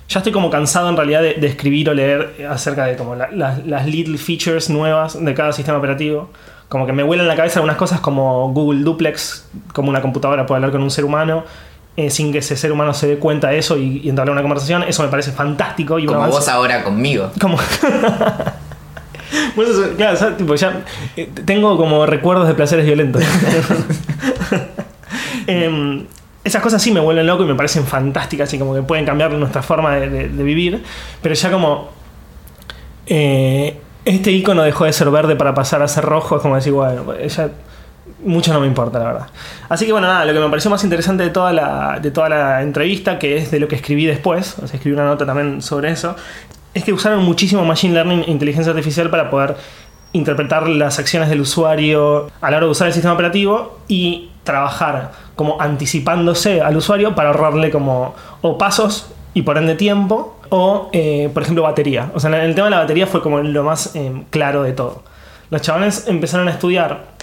ya 0.09 0.19
estoy 0.21 0.33
como 0.33 0.51
cansado 0.51 0.89
en 0.89 0.97
realidad 0.97 1.21
de, 1.23 1.35
de 1.35 1.47
escribir 1.49 1.89
o 1.91 1.95
leer 1.95 2.47
acerca 2.51 2.85
de 2.87 2.97
como 2.97 3.15
la- 3.15 3.31
las- 3.31 3.67
las 3.67 3.87
little 3.87 4.17
features 4.19 4.71
nuevas 4.71 5.23
de 5.23 5.35
cada 5.35 5.53
sistema 5.53 5.79
operativo. 5.79 6.31
Como 6.69 6.87
que 6.87 6.93
me 6.93 7.03
vuelan 7.03 7.27
la 7.27 7.35
cabeza 7.37 7.59
algunas 7.61 7.77
cosas 7.77 8.01
como 8.01 8.53
Google 8.53 8.83
Duplex, 8.85 9.47
como 9.73 9.89
una 9.89 10.03
computadora 10.03 10.45
puede 10.47 10.59
hablar 10.59 10.71
con 10.73 10.83
un 10.83 10.91
ser 10.91 11.05
humano 11.07 11.45
eh, 11.97 12.11
sin 12.11 12.31
que 12.31 12.39
ese 12.39 12.57
ser 12.57 12.71
humano 12.71 12.93
se 12.95 13.09
dé 13.09 13.19
cuenta 13.19 13.49
de 13.49 13.59
eso 13.59 13.77
y, 13.77 14.03
y 14.05 14.09
entablar 14.11 14.33
una 14.33 14.43
conversación. 14.43 14.83
Eso 14.85 15.03
me 15.03 15.09
parece 15.09 15.33
fantástico. 15.33 15.99
Y 15.99 16.07
Como 16.07 16.21
avance- 16.21 16.31
vos 16.31 16.49
ahora 16.49 16.85
conmigo. 16.85 17.31
como. 17.41 17.59
Bueno, 19.57 19.73
claro, 19.97 20.17
¿sabes? 20.17 20.37
Tipo, 20.39 20.55
ya 20.55 20.85
eh, 21.17 21.29
tengo 21.45 21.77
como 21.77 22.07
recuerdos 22.07 22.49
de 22.49 22.55
placeres 22.55 22.87
violentos. 22.87 23.23
Em, 25.49 26.05
esas 26.45 26.63
cosas 26.63 26.81
sí 26.81 26.93
me 26.93 27.01
vuelven 27.01 27.27
loco 27.27 27.43
y 27.43 27.47
me 27.47 27.55
parecen 27.55 27.85
fantásticas 27.85 28.53
y 28.53 28.59
como 28.59 28.75
que 28.75 28.83
pueden 28.83 29.05
cambiar 29.05 29.33
nuestra 29.33 29.63
forma 29.63 29.97
de, 29.97 30.29
vivir. 30.29 30.83
Pero 31.23 31.35
ya 31.35 31.51
como. 31.51 31.91
eh, 33.07 33.77
este 34.05 34.31
icono 34.31 34.63
dejó 34.63 34.85
de 34.85 34.93
ser 34.93 35.11
verde 35.11 35.37
para 35.37 35.55
pasar 35.55 35.83
a 35.83 35.89
ser 35.89 36.05
rojo. 36.05 36.37
Es 36.37 36.43
como 36.43 36.55
decir, 36.55 36.73
bueno, 36.73 37.15
ya. 37.19 37.51
Mucho 38.25 38.53
no 38.53 38.61
me 38.61 38.67
importa, 38.67 38.99
la 38.99 39.05
verdad. 39.05 39.27
Así 39.69 39.87
que 39.87 39.93
bueno, 39.93 40.09
nada, 40.09 40.25
lo 40.25 40.33
que 40.33 40.41
me 40.41 40.49
pareció 40.49 40.71
más 40.71 40.83
interesante 40.83 41.23
de 41.23 41.31
toda 41.31 41.53
la, 41.53 42.01
de 42.01 42.11
toda 42.11 42.29
la 42.29 42.63
entrevista, 42.63 43.17
que 43.17 43.37
es 43.37 43.51
de 43.53 43.61
lo 43.61 43.69
que 43.69 43.77
escribí 43.77 44.07
después, 44.07 44.59
o 44.59 44.67
sea, 44.67 44.75
escribí 44.77 44.95
una 44.95 45.05
nota 45.05 45.25
también 45.25 45.63
sobre 45.63 45.93
eso, 45.93 46.17
es 46.75 46.83
que 46.83 46.93
usaron 46.93 47.23
muchísimo 47.23 47.65
Machine 47.65 47.95
Learning 47.95 48.25
e 48.27 48.31
inteligencia 48.33 48.71
artificial 48.73 49.09
para 49.09 49.31
poder 49.31 49.57
interpretar 50.13 50.69
las 50.69 50.99
acciones 50.99 51.29
del 51.29 51.43
usuario 51.43 52.31
a 52.41 52.51
la 52.51 52.57
hora 52.57 52.67
de 52.67 52.73
usar 52.73 52.89
el 52.89 52.93
sistema 52.93 53.15
operativo 53.15 53.79
y 53.89 54.28
trabajar 54.45 55.13
como 55.37 55.61
anticipándose 55.61 56.61
al 56.61 56.77
usuario 56.77 57.15
para 57.15 57.31
ahorrarle 57.31 57.71
como 57.71 58.15
o 58.41 58.59
pasos 58.59 59.11
y 59.35 59.43
por 59.43 59.59
ende 59.59 59.75
tiempo 59.75 60.39
o 60.49 60.89
eh, 60.93 61.31
por 61.33 61.43
ejemplo 61.43 61.63
batería. 61.63 62.11
O 62.15 62.21
sea, 62.21 62.31
en 62.31 62.45
el 62.45 62.55
tema 62.55 62.67
de 62.67 62.71
la 62.73 62.79
batería 62.79 63.07
fue 63.07 63.23
como 63.23 63.41
lo 63.41 63.63
más 63.63 63.95
eh, 63.95 64.25
claro 64.31 64.63
de 64.63 64.73
todo. 64.73 65.03
Los 65.51 65.63
chavales 65.63 66.09
empezaron 66.09 66.49
a 66.49 66.53
estudiar 66.53 67.19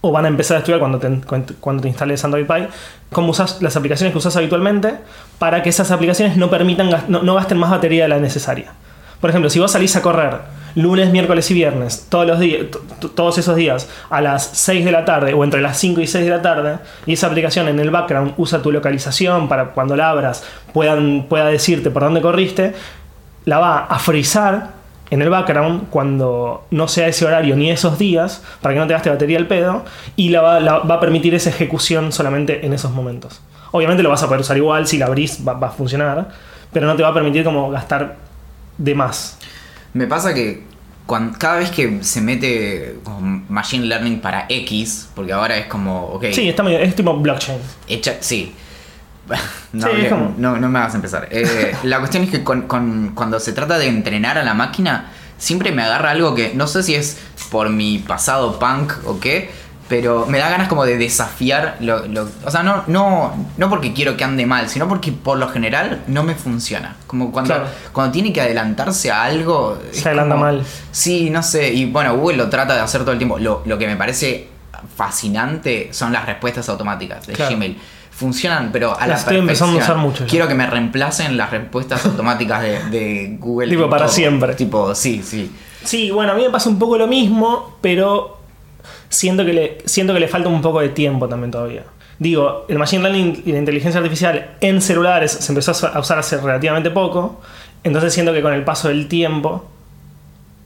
o 0.00 0.12
van 0.12 0.24
a 0.24 0.28
empezar 0.28 0.56
a 0.56 0.60
estudiar 0.60 0.80
cuando 0.80 0.98
te, 0.98 1.20
cuando 1.60 1.82
te 1.82 1.88
instales 1.88 2.24
Android 2.24 2.46
Pie, 2.46 2.68
cómo 3.12 3.30
usas 3.30 3.60
las 3.62 3.76
aplicaciones 3.76 4.12
que 4.12 4.18
usas 4.18 4.36
habitualmente 4.36 4.94
para 5.38 5.62
que 5.62 5.70
esas 5.70 5.90
aplicaciones 5.90 6.36
no 6.36 6.50
permitan 6.50 6.90
no, 7.08 7.22
no 7.22 7.34
gasten 7.34 7.58
más 7.58 7.70
batería 7.70 8.04
de 8.04 8.08
la 8.08 8.18
necesaria. 8.18 8.72
Por 9.20 9.30
ejemplo, 9.30 9.50
si 9.50 9.58
vos 9.58 9.72
salís 9.72 9.96
a 9.96 10.02
correr 10.02 10.57
lunes, 10.78 11.10
miércoles 11.10 11.50
y 11.50 11.54
viernes, 11.54 12.06
todos 12.08 12.24
los 12.24 12.38
días, 12.38 12.66
todos 13.16 13.36
esos 13.36 13.56
días, 13.56 13.88
a 14.10 14.20
las 14.20 14.44
6 14.44 14.84
de 14.84 14.92
la 14.92 15.04
tarde 15.04 15.34
o 15.34 15.42
entre 15.42 15.60
las 15.60 15.76
5 15.78 16.00
y 16.00 16.06
6 16.06 16.24
de 16.24 16.30
la 16.30 16.40
tarde, 16.40 16.78
y 17.04 17.14
esa 17.14 17.26
aplicación 17.26 17.66
en 17.66 17.80
el 17.80 17.90
background 17.90 18.34
usa 18.36 18.62
tu 18.62 18.70
localización 18.70 19.48
para 19.48 19.70
cuando 19.70 19.96
la 19.96 20.10
abras 20.10 20.44
puedan, 20.72 21.26
pueda 21.28 21.46
decirte 21.46 21.90
por 21.90 22.04
dónde 22.04 22.20
corriste, 22.20 22.74
la 23.44 23.58
va 23.58 23.78
a 23.86 23.98
frizar 23.98 24.68
en 25.10 25.20
el 25.20 25.30
background 25.30 25.88
cuando 25.90 26.66
no 26.70 26.86
sea 26.86 27.08
ese 27.08 27.26
horario 27.26 27.56
ni 27.56 27.72
esos 27.72 27.98
días, 27.98 28.44
para 28.62 28.74
que 28.74 28.80
no 28.80 28.86
te 28.86 28.92
gaste 28.92 29.10
batería 29.10 29.38
el 29.38 29.48
pedo, 29.48 29.84
y 30.14 30.28
la 30.28 30.42
va, 30.42 30.94
a 30.94 31.00
permitir 31.00 31.34
esa 31.34 31.50
ejecución 31.50 32.12
solamente 32.12 32.64
en 32.64 32.72
esos 32.72 32.92
momentos. 32.92 33.40
Obviamente 33.72 34.04
lo 34.04 34.10
vas 34.10 34.22
a 34.22 34.26
poder 34.26 34.42
usar 34.42 34.56
igual, 34.56 34.86
si 34.86 34.96
la 34.96 35.06
abrís 35.06 35.42
va, 35.46 35.54
va 35.54 35.66
a 35.66 35.70
funcionar, 35.72 36.28
pero 36.72 36.86
no 36.86 36.94
te 36.94 37.02
va 37.02 37.08
a 37.08 37.14
permitir 37.14 37.42
como 37.42 37.68
gastar 37.68 38.14
de 38.76 38.94
más. 38.94 39.38
Me 39.94 40.06
pasa 40.06 40.34
que 40.34 40.62
cuando, 41.06 41.38
cada 41.38 41.58
vez 41.58 41.70
que 41.70 41.98
se 42.02 42.20
mete 42.20 42.96
como 43.02 43.42
Machine 43.48 43.86
Learning 43.86 44.20
para 44.20 44.46
X, 44.48 45.08
porque 45.14 45.32
ahora 45.32 45.56
es 45.56 45.66
como, 45.66 46.06
ok. 46.08 46.26
Sí, 46.32 46.48
está 46.48 46.70
es 46.70 46.94
tipo 46.94 47.14
blockchain. 47.16 47.58
Hecha, 47.88 48.16
sí. 48.20 48.54
No, 49.72 49.86
Sí, 49.88 49.92
es 50.02 50.08
como- 50.10 50.34
no, 50.38 50.56
no 50.56 50.68
me 50.70 50.78
hagas 50.78 50.94
empezar. 50.94 51.28
Eh, 51.30 51.74
la 51.82 51.98
cuestión 51.98 52.24
es 52.24 52.30
que 52.30 52.42
con- 52.42 52.62
con- 52.62 53.12
cuando 53.14 53.38
se 53.40 53.52
trata 53.52 53.78
de 53.78 53.86
entrenar 53.86 54.38
a 54.38 54.42
la 54.42 54.54
máquina, 54.54 55.10
siempre 55.36 55.72
me 55.72 55.82
agarra 55.82 56.10
algo 56.12 56.34
que 56.34 56.52
no 56.54 56.66
sé 56.66 56.82
si 56.82 56.94
es 56.94 57.18
por 57.50 57.68
mi 57.70 57.98
pasado 57.98 58.58
punk 58.58 58.92
o 59.04 59.20
qué, 59.20 59.50
pero 59.88 60.26
me 60.26 60.38
da 60.38 60.50
ganas 60.50 60.68
como 60.68 60.84
de 60.84 60.96
desafiar. 60.98 61.76
Lo, 61.80 62.06
lo- 62.06 62.28
o 62.44 62.50
sea, 62.50 62.62
no, 62.62 62.84
no, 62.88 63.34
no 63.56 63.68
porque 63.70 63.92
quiero 63.92 64.16
que 64.16 64.24
ande 64.24 64.44
mal, 64.46 64.68
sino 64.68 64.86
porque 64.88 65.12
por 65.12 65.38
lo 65.38 65.48
general 65.48 66.02
no 66.08 66.22
me 66.22 66.34
funciona. 66.34 66.96
Como 67.06 67.32
cuando, 67.32 67.54
Claro. 67.54 67.70
cuando 67.92 68.12
tiene 68.12 68.32
que 68.32 68.40
adelantarse 68.40 69.10
a 69.10 69.24
algo. 69.24 69.78
Se 69.92 70.08
adelanta 70.08 70.34
como- 70.34 70.44
mal. 70.46 70.64
Sí, 70.92 71.30
no 71.30 71.42
sé. 71.42 71.72
Y 71.72 71.86
bueno, 71.86 72.16
Google 72.16 72.36
lo 72.36 72.48
trata 72.50 72.74
de 72.74 72.80
hacer 72.80 73.00
todo 73.02 73.12
el 73.12 73.18
tiempo. 73.18 73.38
Lo, 73.38 73.62
lo 73.64 73.78
que 73.78 73.86
me 73.86 73.96
parece 73.96 74.48
fascinante 74.94 75.88
son 75.92 76.12
las 76.12 76.26
respuestas 76.26 76.68
automáticas 76.68 77.26
de 77.26 77.32
Claro. 77.32 77.54
Gmail. 77.54 77.78
Funcionan, 78.10 78.70
pero 78.72 78.96
a 78.96 79.02
la 79.02 79.06
Las 79.08 79.20
estoy 79.20 79.36
empezando 79.36 79.78
a 79.78 79.82
usar 79.82 79.96
mucho 79.96 80.24
ya. 80.24 80.30
Quiero 80.30 80.48
que 80.48 80.54
me 80.54 80.66
reemplacen 80.66 81.36
las 81.36 81.50
respuestas 81.52 82.04
automáticas 82.04 82.60
de, 82.62 82.82
de 82.90 83.36
Google. 83.38 83.68
Tipo, 83.68 83.88
para 83.88 84.06
todo. 84.06 84.14
siempre. 84.14 84.54
Tipo, 84.56 84.92
sí, 84.96 85.22
sí. 85.24 85.52
Sí, 85.84 86.10
bueno, 86.10 86.32
a 86.32 86.34
mí 86.34 86.42
me 86.42 86.50
pasa 86.50 86.68
un 86.68 86.80
poco 86.80 86.98
lo 86.98 87.06
mismo, 87.06 87.78
pero 87.80 88.37
siento 89.08 89.44
que 89.44 89.52
le, 89.52 89.78
siento 89.84 90.12
que 90.14 90.20
le 90.20 90.28
falta 90.28 90.48
un 90.48 90.60
poco 90.62 90.80
de 90.80 90.88
tiempo 90.90 91.28
también 91.28 91.50
todavía. 91.50 91.82
Digo, 92.18 92.66
el 92.68 92.78
Machine 92.78 93.02
Learning 93.02 93.42
y 93.46 93.52
la 93.52 93.58
inteligencia 93.58 93.98
artificial 94.00 94.50
en 94.60 94.80
celulares 94.82 95.30
se 95.32 95.52
empezó 95.52 95.70
a 95.86 96.00
usar 96.00 96.18
hace 96.18 96.36
relativamente 96.38 96.90
poco, 96.90 97.40
entonces 97.84 98.12
siento 98.12 98.32
que 98.32 98.42
con 98.42 98.52
el 98.52 98.64
paso 98.64 98.88
del 98.88 99.08
tiempo... 99.08 99.68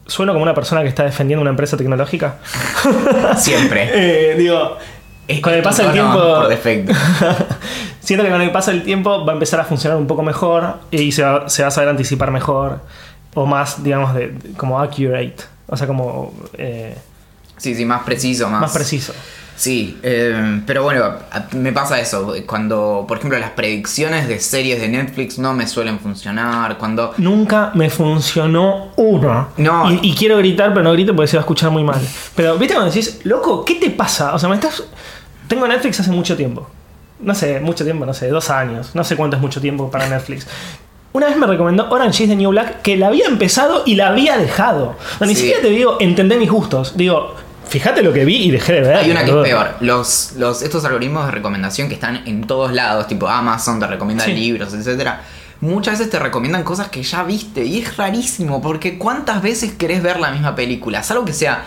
Sueno 0.05 0.33
como 0.33 0.43
una 0.43 0.55
persona 0.55 0.83
que 0.83 0.89
está 0.89 1.05
defendiendo 1.05 1.41
una 1.43 1.51
empresa 1.51 1.77
tecnológica. 1.77 2.37
Siempre. 3.37 3.89
Eh, 3.95 4.35
digo, 4.37 4.77
Es 5.29 5.41
con 5.41 5.55
el 5.55 5.63
paso 5.63 5.83
del 5.85 5.93
tiempo... 5.93 6.19
Por 6.19 6.49
defecto. 6.49 6.93
Siento 8.01 8.25
que 8.25 8.31
con 8.33 8.41
el 8.41 8.51
paso 8.51 8.73
del 8.73 8.83
tiempo 8.83 9.25
va 9.25 9.33
a 9.33 9.35
empezar 9.35 9.61
a 9.61 9.65
funcionar 9.65 9.97
un 9.99 10.07
poco 10.09 10.23
mejor 10.23 10.79
y 10.91 11.13
se 11.13 11.23
va, 11.23 11.49
se 11.49 11.63
va 11.63 11.69
a 11.69 11.71
saber 11.71 11.89
anticipar 11.89 12.31
mejor 12.33 12.81
o 13.35 13.47
más, 13.47 13.83
digamos, 13.85 14.13
de, 14.15 14.29
de- 14.29 14.53
como 14.55 14.81
accurate. 14.81 15.37
O 15.69 15.77
sea, 15.77 15.87
como 15.87 16.35
eh, 16.59 16.97
Sí, 17.63 17.75
sí, 17.77 17.85
más 17.85 18.03
preciso, 18.03 18.49
más. 18.51 18.61
más 18.63 18.73
preciso. 18.73 19.13
Sí, 19.55 19.99
eh, 20.03 20.61
pero 20.67 20.83
bueno, 20.83 21.05
me 21.53 21.73
pasa 21.73 22.01
eso. 22.01 22.35
Cuando, 22.47 23.05
por 23.07 23.19
ejemplo, 23.19 23.39
las 23.39 23.51
predicciones 23.51 24.27
de 24.27 24.41
series 24.41 24.81
de 24.81 24.89
Netflix 24.89 25.39
no 25.39 25.55
me 25.55 25.69
suelen 25.69 26.01
funcionar. 26.01 26.77
Cuando. 26.79 27.15
Nunca 27.19 27.71
me 27.75 27.89
funcionó 27.89 28.89
uno. 28.97 29.51
No. 29.59 29.91
Y, 29.93 30.01
y 30.03 30.15
quiero 30.17 30.39
gritar, 30.39 30.71
pero 30.73 30.83
no 30.83 30.93
grito 30.93 31.15
porque 31.15 31.29
se 31.29 31.37
va 31.37 31.43
a 31.43 31.45
escuchar 31.45 31.71
muy 31.71 31.85
mal. 31.85 32.01
Pero, 32.35 32.59
¿viste 32.59 32.75
cuando 32.75 32.91
decís, 32.93 33.21
loco, 33.25 33.65
¿qué 33.65 33.77
te 33.77 33.91
pasa? 33.91 34.35
O 34.35 34.39
sea, 34.39 34.49
me 34.49 34.57
estás. 34.57 34.83
Tengo 35.47 35.69
Netflix 35.69 36.01
hace 36.01 36.11
mucho 36.11 36.37
tiempo. 36.37 36.69
No 37.21 37.35
sé, 37.35 37.61
mucho 37.61 37.85
tiempo, 37.85 38.05
no 38.05 38.15
sé, 38.15 38.29
dos 38.29 38.51
años. 38.51 38.91
No 38.95 39.05
sé 39.05 39.15
cuánto 39.17 39.37
es 39.37 39.43
mucho 39.43 39.61
tiempo 39.61 39.89
para 39.91 40.09
Netflix. 40.09 40.49
Una 41.13 41.27
vez 41.27 41.37
me 41.37 41.47
recomendó 41.47 41.89
Orange 41.91 42.25
is 42.25 42.31
the 42.31 42.35
New 42.37 42.51
Black 42.51 42.81
que 42.83 42.97
la 42.97 43.09
había 43.09 43.27
empezado 43.27 43.83
y 43.85 43.95
la 43.97 44.09
había 44.09 44.39
dejado. 44.39 44.97
No, 45.21 45.27
ni 45.27 45.35
Sí. 45.35 45.43
siquiera 45.43 45.61
te 45.63 45.69
digo, 45.69 45.99
entendé 46.01 46.39
mis 46.39 46.51
gustos. 46.51 46.97
Digo, 46.97 47.37
fíjate 47.73 48.03
lo 48.03 48.13
que 48.13 48.25
vi 48.25 48.37
y 48.37 48.51
dejé 48.51 48.75
de 48.75 48.81
ver. 48.83 48.97
Hay 48.97 49.11
una 49.11 49.25
que 49.25 49.31
es 49.31 49.37
peor. 49.39 49.75
Los, 49.81 50.33
los, 50.37 50.63
estos 50.63 50.85
algoritmos 50.85 51.25
de 51.27 51.33
recomendación 51.33 51.89
que 51.89 51.95
están 51.95 52.23
en 52.27 52.47
todos 52.47 52.73
lados, 52.73 53.07
tipo 53.09 53.27
Amazon 53.29 53.81
te 53.81 53.87
recomienda 53.87 54.25
Sí. 54.25 54.33
libros, 54.35 54.73
etcétera. 54.75 55.23
Muchas 55.61 55.99
veces 55.99 56.11
te 56.11 56.19
recomiendan 56.19 56.65
cosas 56.65 56.89
que 56.89 57.03
ya 57.03 57.23
viste 57.23 57.65
y 57.65 57.81
es 57.81 57.97
rarísimo 57.97 58.61
porque 58.61 58.99
¿cuántas 58.99 59.41
veces 59.43 59.73
querés 59.73 60.03
ver 60.03 60.21
la 60.21 60.31
misma 60.31 60.55
película? 60.55 61.03
Salvo 61.03 61.25
que 61.25 61.33
sea 61.33 61.63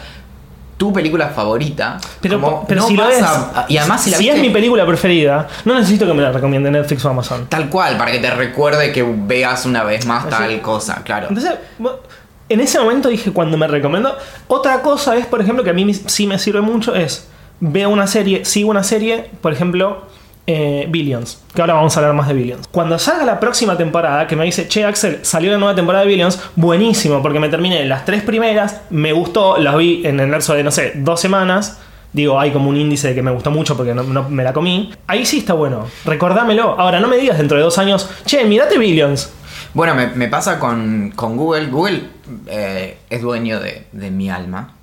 tu 0.77 0.91
película 0.91 1.29
favorita. 1.29 1.97
Pero, 2.19 2.41
como 2.41 2.67
pero 2.67 2.81
no 2.81 2.87
si 2.87 2.95
lo 2.97 3.03
vas 3.05 3.13
es. 3.15 3.25
y 3.69 3.77
además 3.77 4.03
si 4.03 4.09
la 4.11 4.17
es 4.17 4.21
viste- 4.23 4.41
mi 4.41 4.49
película 4.49 4.85
preferida, 4.85 5.47
no 5.63 5.73
necesito 5.75 6.05
que 6.05 6.13
me 6.13 6.21
la 6.21 6.31
recomiende 6.33 6.69
Netflix 6.69 7.05
o 7.05 7.09
Amazon. 7.09 7.47
Tal 7.47 7.69
cual, 7.69 7.97
para 7.97 8.11
que 8.11 8.19
te 8.19 8.29
recuerde 8.29 8.91
que 8.91 9.01
veas 9.03 9.65
una 9.65 9.83
vez 9.83 10.05
más 10.05 10.25
Así. 10.25 10.31
tal 10.31 10.61
cosa, 10.61 11.01
claro. 11.03 11.27
Entonces, 11.29 11.53
en 12.49 12.59
ese 12.59 12.79
momento 12.79 13.09
dije, 13.09 13.31
cuando 13.31 13.57
me 13.57 13.67
recomendó, 13.67 14.15
otra 14.47 14.81
cosa 14.81 15.15
es, 15.15 15.25
por 15.25 15.41
ejemplo, 15.41 15.63
que 15.63 15.71
a 15.71 15.73
mí 15.73 15.93
sí 15.93 16.27
me 16.27 16.37
sirve 16.39 16.61
mucho, 16.61 16.95
es 16.95 17.27
veo 17.59 17.89
una 17.89 18.07
serie, 18.07 18.45
sigo 18.45 18.69
una 18.69 18.83
serie, 18.83 19.29
por 19.41 19.53
ejemplo, 19.53 20.03
eh, 20.47 20.85
Billions, 20.89 21.41
que 21.53 21.61
ahora 21.61 21.73
vamos 21.73 21.95
a 21.95 21.99
hablar 21.99 22.13
más 22.13 22.27
de 22.27 22.33
Billions. 22.33 22.67
Cuando 22.69 22.99
salga 22.99 23.25
la 23.25 23.39
próxima 23.39 23.77
temporada, 23.77 24.27
que 24.27 24.35
me 24.35 24.45
dice, 24.45 24.67
che 24.67 24.85
Axel, 24.85 25.19
salió 25.23 25.51
la 25.51 25.57
nueva 25.57 25.75
temporada 25.75 26.03
de 26.03 26.09
Billions, 26.09 26.39
buenísimo, 26.55 27.21
porque 27.21 27.39
me 27.39 27.49
terminé 27.49 27.85
las 27.85 28.05
tres 28.05 28.23
primeras, 28.23 28.81
me 28.89 29.13
gustó, 29.13 29.57
las 29.57 29.75
vi 29.77 30.05
en 30.05 30.19
el 30.19 30.29
verso 30.29 30.53
de, 30.53 30.63
no 30.63 30.71
sé, 30.71 30.93
dos 30.95 31.19
semanas. 31.19 31.79
Digo, 32.13 32.39
hay 32.39 32.51
como 32.51 32.69
un 32.69 32.77
índice 32.77 33.09
de 33.09 33.15
que 33.15 33.21
me 33.21 33.31
gustó 33.31 33.51
mucho 33.51 33.75
porque 33.75 33.93
no, 33.93 34.03
no 34.03 34.29
me 34.29 34.41
la 34.41 34.53
comí. 34.53 34.93
Ahí 35.05 35.25
sí 35.25 35.39
está 35.39 35.53
bueno. 35.53 35.85
Recordámelo. 36.05 36.79
Ahora, 36.79 37.01
no 37.01 37.09
me 37.09 37.17
digas 37.17 37.37
dentro 37.37 37.57
de 37.57 37.63
dos 37.63 37.77
años, 37.77 38.09
che, 38.25 38.45
mirate 38.45 38.77
Billions. 38.77 39.33
Bueno, 39.73 39.95
me, 39.95 40.07
me 40.07 40.29
pasa 40.29 40.57
con, 40.57 41.11
con 41.13 41.35
Google. 41.35 41.65
Google 41.65 42.03
eh, 42.47 42.97
es 43.09 43.21
dueño 43.21 43.59
de, 43.59 43.85
de 43.91 44.11
mi 44.11 44.29
alma. 44.29 44.73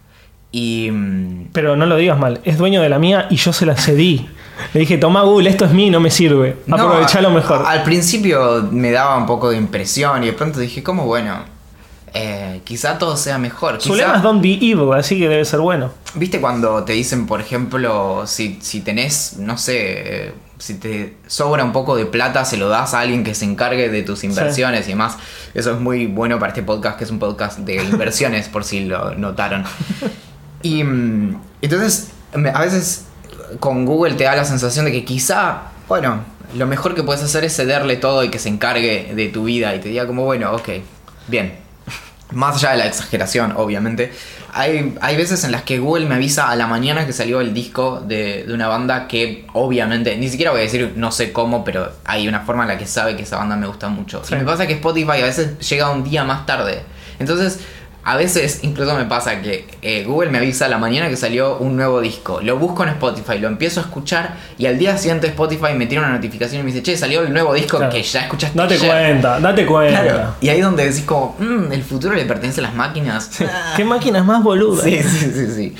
Y. 0.50 0.90
mm, 0.90 1.48
Pero 1.52 1.76
no 1.76 1.86
lo 1.86 1.96
digas 1.96 2.18
mal, 2.18 2.40
es 2.44 2.58
dueño 2.58 2.82
de 2.82 2.88
la 2.88 2.98
mía 2.98 3.26
y 3.30 3.36
yo 3.36 3.52
se 3.52 3.64
la 3.66 3.76
cedí. 3.76 4.28
Le 4.74 4.80
dije, 4.80 4.98
toma 4.98 5.22
Google, 5.22 5.48
esto 5.50 5.64
es 5.64 5.72
mío 5.72 5.86
y 5.86 5.90
no 5.90 5.98
me 6.00 6.10
sirve. 6.10 6.56
no, 6.66 6.76
Aprovechalo 6.76 7.30
mejor. 7.30 7.62
a- 7.64 7.70
Al 7.70 7.82
principio 7.84 8.68
me 8.70 8.90
daba 8.92 9.16
un 9.16 9.26
poco 9.26 9.50
de 9.50 9.56
impresión 9.56 10.22
y 10.22 10.26
de 10.26 10.32
pronto 10.34 10.60
dije, 10.60 10.82
¿cómo 10.82 11.06
bueno? 11.06 11.50
eh, 12.14 12.60
quizá 12.64 12.98
todo 12.98 13.16
sea 13.16 13.38
mejor. 13.38 13.80
Su 13.80 13.94
Quizá- 13.94 13.96
lema 14.02 14.16
es 14.16 14.22
Don't 14.22 14.42
Be 14.42 14.52
Evil, 14.60 14.92
así 14.94 15.18
que 15.18 15.28
debe 15.30 15.46
ser 15.46 15.60
bueno. 15.60 15.90
¿Viste 16.14 16.42
cuando 16.42 16.84
te 16.84 16.92
dicen, 16.92 17.26
por 17.26 17.40
ejemplo, 17.40 18.24
si, 18.26 18.58
si 18.60 18.82
tenés, 18.82 19.38
no 19.38 19.56
sé, 19.56 20.34
si 20.62 20.74
te 20.74 21.16
sobra 21.26 21.64
un 21.64 21.72
poco 21.72 21.96
de 21.96 22.06
plata, 22.06 22.44
se 22.44 22.56
lo 22.56 22.68
das 22.68 22.94
a 22.94 23.00
alguien 23.00 23.24
que 23.24 23.34
se 23.34 23.44
encargue 23.44 23.88
de 23.88 24.04
tus 24.04 24.22
inversiones 24.22 24.86
y 24.86 24.90
demás? 24.90 25.16
Eso 25.54 25.72
es 25.72 25.80
muy 25.80 26.06
bueno 26.06 26.38
para 26.38 26.50
este 26.50 26.62
podcast, 26.62 26.96
que 26.96 27.02
es 27.02 27.10
un 27.10 27.18
podcast 27.18 27.58
de 27.58 27.82
inversiones, 27.90 28.48
por 28.48 28.62
si 28.62 28.84
lo 28.84 29.12
notaron. 29.16 29.64
Y 30.62 30.84
mm, 30.84 31.40
entonces, 31.62 32.12
a 32.54 32.60
veces 32.60 33.06
con 33.58 33.84
Google 33.84 34.14
te 34.14 34.22
da 34.22 34.36
la 34.36 34.44
sensación 34.44 34.84
de 34.84 34.92
que 34.92 35.04
quizá, 35.04 35.62
bueno, 35.88 36.20
lo 36.54 36.66
mejor 36.68 36.94
que 36.94 37.02
puedes 37.02 37.24
hacer 37.24 37.42
es 37.42 37.56
cederle 37.56 37.96
todo 37.96 38.22
y 38.22 38.28
que 38.28 38.38
se 38.38 38.48
encargue 38.48 39.14
de 39.16 39.28
tu 39.30 39.42
vida 39.42 39.74
y 39.74 39.80
te 39.80 39.88
diga 39.88 40.06
como, 40.06 40.24
bueno, 40.24 40.52
ok, 40.52 40.68
bien. 41.26 41.58
Más 42.30 42.54
allá 42.54 42.70
de 42.70 42.76
la 42.76 42.86
exageración, 42.86 43.54
obviamente. 43.56 44.12
Hay, 44.52 44.94
hay 45.00 45.16
veces 45.16 45.44
en 45.44 45.52
las 45.52 45.62
que 45.62 45.78
Google 45.78 46.06
me 46.06 46.14
avisa 46.16 46.50
a 46.50 46.56
la 46.56 46.66
mañana 46.66 47.06
que 47.06 47.12
salió 47.12 47.40
el 47.40 47.54
disco 47.54 48.00
de, 48.00 48.44
de 48.44 48.52
una 48.52 48.68
banda 48.68 49.08
que 49.08 49.46
obviamente, 49.54 50.16
ni 50.16 50.28
siquiera 50.28 50.50
voy 50.50 50.60
a 50.60 50.64
decir 50.64 50.92
no 50.96 51.10
sé 51.10 51.32
cómo, 51.32 51.64
pero 51.64 51.90
hay 52.04 52.28
una 52.28 52.40
forma 52.40 52.64
en 52.64 52.68
la 52.68 52.78
que 52.78 52.86
sabe 52.86 53.16
que 53.16 53.22
esa 53.22 53.38
banda 53.38 53.56
me 53.56 53.66
gusta 53.66 53.88
mucho. 53.88 54.22
Sí. 54.24 54.34
Y 54.34 54.38
me 54.38 54.44
pasa 54.44 54.66
que 54.66 54.74
Spotify 54.74 55.22
a 55.22 55.24
veces 55.24 55.58
llega 55.68 55.90
un 55.90 56.04
día 56.04 56.24
más 56.24 56.44
tarde. 56.44 56.82
Entonces, 57.18 57.60
a 58.04 58.16
veces 58.16 58.60
incluso 58.62 58.94
me 58.96 59.04
pasa 59.04 59.40
que 59.42 59.66
eh, 59.80 60.02
Google 60.04 60.30
me 60.30 60.38
avisa 60.38 60.66
a 60.66 60.68
la 60.68 60.78
mañana 60.78 61.08
que 61.08 61.16
salió 61.16 61.58
un 61.58 61.76
nuevo 61.76 62.00
disco. 62.00 62.40
Lo 62.42 62.58
busco 62.58 62.82
en 62.82 62.88
Spotify, 62.90 63.38
lo 63.38 63.46
empiezo 63.48 63.78
a 63.80 63.84
escuchar 63.84 64.36
y 64.58 64.66
al 64.66 64.76
día 64.78 64.98
siguiente 64.98 65.28
Spotify 65.28 65.74
me 65.76 65.86
tira 65.86 66.00
una 66.02 66.10
notificación 66.10 66.60
y 66.62 66.64
me 66.64 66.72
dice, 66.72 66.82
che, 66.82 66.96
salió 66.96 67.22
el 67.22 67.32
nuevo 67.32 67.54
disco 67.54 67.76
Claro. 67.78 67.92
que 67.92 68.02
ya 68.02 68.22
escuchaste. 68.22 68.58
Date 68.58 68.74
ayer". 68.74 68.88
cuenta, 68.90 69.38
date 69.40 69.66
cuenta. 69.66 70.02
Claro. 70.02 70.34
Y 70.40 70.48
ahí 70.48 70.60
donde 70.60 70.84
decís 70.84 71.02
como, 71.04 71.36
"Mm, 71.38 71.72
el 71.72 71.82
futuro 71.84 72.14
le 72.14 72.24
pertenece 72.24 72.60
a 72.60 72.64
las 72.64 72.74
máquinas. 72.74 73.30
¿Qué 73.76 73.84
máquinas 73.84 74.24
más 74.24 74.42
boludas? 74.42 74.84
Sí, 74.84 75.00
sí, 75.02 75.30
sí, 75.32 75.46
sí. 75.54 75.74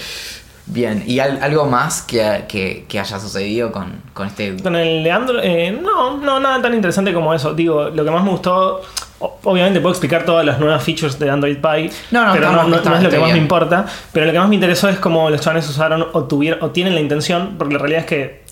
Bien, 0.65 1.03
¿y 1.05 1.19
al- 1.19 1.43
algo 1.43 1.67
más 1.67 2.03
que, 2.03 2.45
que- 2.49 2.85
que 2.89 3.01
haya 3.01 3.19
sucedido 3.19 3.73
con, 3.73 4.01
con 4.15 4.29
este... 4.29 4.57
Con 4.63 4.77
el 4.77 5.03
Leandro, 5.03 5.41
eh, 5.43 5.73
no, 5.73 6.19
no, 6.19 6.39
nada 6.39 6.63
tan 6.63 6.73
interesante 6.73 7.13
como 7.13 7.35
eso. 7.35 7.53
Digo, 7.53 7.91
lo 7.91 8.05
que 8.05 8.11
más 8.13 8.23
me 8.23 8.31
gustó, 8.31 8.81
obviamente 9.45 9.81
puedo 9.81 9.93
explicar 9.93 10.25
todas 10.25 10.45
las 10.45 10.59
nuevas 10.59 10.83
features 10.83 11.19
de 11.19 11.31
Android 11.31 11.57
Pie, 11.59 11.91
No, 12.11 12.27
no, 12.27 12.33
pero 12.33 12.47
estamos- 12.47 12.69
no, 12.69 12.77
no- 12.77 12.91
no 12.91 12.97
es 12.97 13.03
lo 13.03 13.11
que 13.11 13.19
más 13.19 13.33
me 13.33 13.39
importa. 13.39 13.87
Pero 14.13 14.27
lo 14.27 14.33
que 14.33 14.39
más 14.39 14.49
me 14.49 14.55
interesó 14.57 14.89
es 14.89 14.99
cómo 14.99 15.31
los 15.31 15.41
chavales 15.41 15.69
usaron 15.69 16.07
o, 16.13 16.25
tuvieron, 16.25 16.63
o 16.63 16.71
tienen 16.71 16.95
la 16.95 17.01
intención, 17.01 17.55
porque 17.59 17.75
la 17.75 17.79
realidad 17.81 18.01
es 18.03 18.07
que 18.07 18.43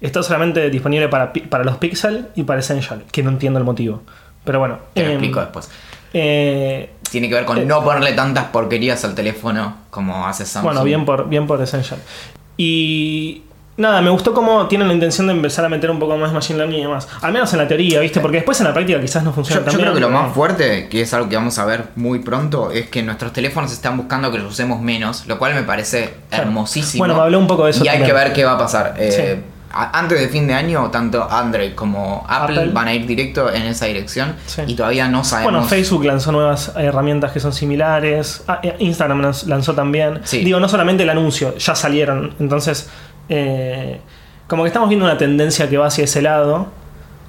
está 0.00 0.22
solamente 0.22 0.68
disponible 0.70 1.08
para, 1.08 1.32
para 1.32 1.64
los 1.64 1.76
Pixel 1.76 2.28
y 2.34 2.42
para 2.42 2.60
Essential, 2.60 3.04
que 3.12 3.22
no 3.22 3.30
entiendo 3.30 3.58
el 3.58 3.64
motivo. 3.64 4.02
Pero 4.44 4.58
bueno. 4.58 4.78
Te 4.94 5.02
lo 5.02 5.06
em, 5.06 5.12
explico 5.12 5.40
después. 5.40 5.70
eh, 6.12 6.90
tiene 7.10 7.28
que 7.28 7.34
ver 7.34 7.44
con 7.44 7.66
no 7.68 7.84
ponerle 7.84 8.12
tantas 8.14 8.46
porquerías 8.46 9.04
al 9.04 9.14
teléfono 9.14 9.76
como 9.90 10.26
hace 10.26 10.44
Samsung. 10.46 10.64
Bueno, 10.72 10.84
bien 10.84 11.04
por, 11.04 11.28
bien 11.28 11.46
por 11.46 11.60
Essential. 11.62 12.00
Y 12.56 13.42
nada, 13.76 14.00
me 14.02 14.10
gustó 14.10 14.32
cómo 14.34 14.66
tienen 14.68 14.88
la 14.88 14.94
intención 14.94 15.26
de 15.26 15.32
empezar 15.32 15.64
a 15.64 15.68
meter 15.68 15.90
un 15.90 15.98
poco 15.98 16.16
más 16.16 16.32
Machine 16.32 16.58
Learning 16.58 16.78
y 16.80 16.82
demás. 16.82 17.08
Al 17.20 17.32
menos 17.32 17.52
en 17.52 17.58
la 17.58 17.68
teoría, 17.68 18.00
¿viste? 18.00 18.20
Porque 18.20 18.36
después 18.38 18.60
en 18.60 18.66
la 18.66 18.74
práctica 18.74 19.00
quizás 19.00 19.22
no 19.22 19.32
funciona 19.32 19.60
Yo, 19.60 19.64
tan 19.64 19.72
yo 19.72 19.78
creo 19.80 19.92
bien, 19.92 20.04
que 20.04 20.10
lo 20.10 20.16
más 20.22 20.32
fuerte, 20.34 20.88
que 20.88 21.00
es 21.02 21.12
algo 21.14 21.28
que 21.28 21.36
vamos 21.36 21.58
a 21.58 21.64
ver 21.64 21.86
muy 21.96 22.18
pronto, 22.20 22.70
es 22.70 22.88
que 22.88 23.02
nuestros 23.02 23.32
teléfonos 23.32 23.72
están 23.72 23.96
buscando 23.96 24.30
que 24.30 24.38
los 24.38 24.52
usemos 24.52 24.80
menos, 24.80 25.26
lo 25.26 25.38
cual 25.38 25.54
me 25.54 25.62
parece 25.62 26.14
Claro. 26.28 26.44
hermosísimo. 26.44 27.00
Bueno, 27.02 27.14
me 27.14 27.20
habló 27.22 27.38
un 27.38 27.46
poco 27.46 27.64
de 27.64 27.70
eso 27.72 27.84
Y 27.84 27.88
hay 27.88 28.02
que 28.02 28.12
ver 28.12 28.32
qué 28.32 28.44
va 28.44 28.52
a 28.52 28.58
pasar. 28.58 28.94
Eh, 28.98 29.10
Sí. 29.42 29.48
Antes 29.74 30.20
de 30.20 30.28
fin 30.28 30.46
de 30.46 30.52
año, 30.52 30.90
tanto 30.90 31.26
Android 31.30 31.72
como 31.74 32.26
Apple, 32.28 32.58
Apple. 32.58 32.72
van 32.74 32.88
a 32.88 32.94
ir 32.94 33.06
directo 33.06 33.50
en 33.50 33.62
esa 33.62 33.86
dirección 33.86 34.36
Sí. 34.44 34.60
y 34.66 34.74
todavía 34.74 35.08
no 35.08 35.24
sabemos. 35.24 35.50
Bueno, 35.50 35.66
Facebook 35.66 36.04
lanzó 36.04 36.30
nuevas 36.30 36.72
herramientas 36.76 37.32
que 37.32 37.40
son 37.40 37.54
similares. 37.54 38.44
Ah, 38.46 38.60
eh, 38.62 38.76
Instagram 38.80 39.22
lanz- 39.22 39.46
lanzó 39.46 39.72
también. 39.74 40.20
Sí. 40.24 40.44
Digo, 40.44 40.60
no 40.60 40.68
solamente 40.68 41.04
el 41.04 41.08
anuncio, 41.08 41.56
ya 41.56 41.74
salieron. 41.74 42.34
Entonces, 42.38 42.90
eh, 43.34 44.00
como 44.46 44.64
que 44.64 44.68
estamos 44.68 44.88
viendo 44.90 45.06
una 45.06 45.16
tendencia 45.16 45.68
que 45.70 45.78
va 45.78 45.86
hacia 45.86 46.04
ese 46.04 46.20
lado. 46.20 46.66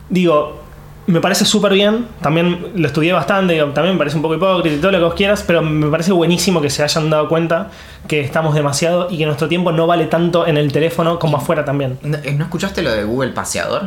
Digo, 0.09 0.61
me 1.07 1.21
parece 1.21 1.45
súper 1.45 1.73
bien. 1.73 2.07
También 2.21 2.67
lo 2.75 2.87
estudié 2.87 3.13
bastante. 3.13 3.57
también 3.73 3.95
me 3.95 3.97
parece 3.97 4.17
un 4.17 4.21
poco 4.21 4.35
hipócrita 4.35 4.75
y 4.75 4.79
todo 4.79 4.91
lo 4.91 4.97
que 4.97 5.03
vos 5.05 5.13
quieras. 5.13 5.43
Pero 5.47 5.61
me 5.61 5.87
parece 5.89 6.11
buenísimo 6.11 6.61
que 6.61 6.69
se 6.69 6.83
hayan 6.83 7.09
dado 7.09 7.29
cuenta 7.29 7.69
que 8.07 8.19
estamos 8.19 8.53
demasiado 8.55 9.07
y 9.09 9.17
que 9.17 9.25
nuestro 9.25 9.47
tiempo 9.47 9.71
no 9.71 9.87
vale 9.87 10.05
tanto 10.07 10.45
en 10.45 10.57
el 10.57 10.71
teléfono 10.73 11.17
como 11.19 11.37
afuera 11.37 11.63
también. 11.63 11.97
¿No, 12.03 12.17
eh, 12.17 12.33
¿no 12.37 12.43
escuchaste 12.43 12.81
lo 12.81 12.91
de 12.91 13.05
Google 13.05 13.31
Paseador? 13.31 13.83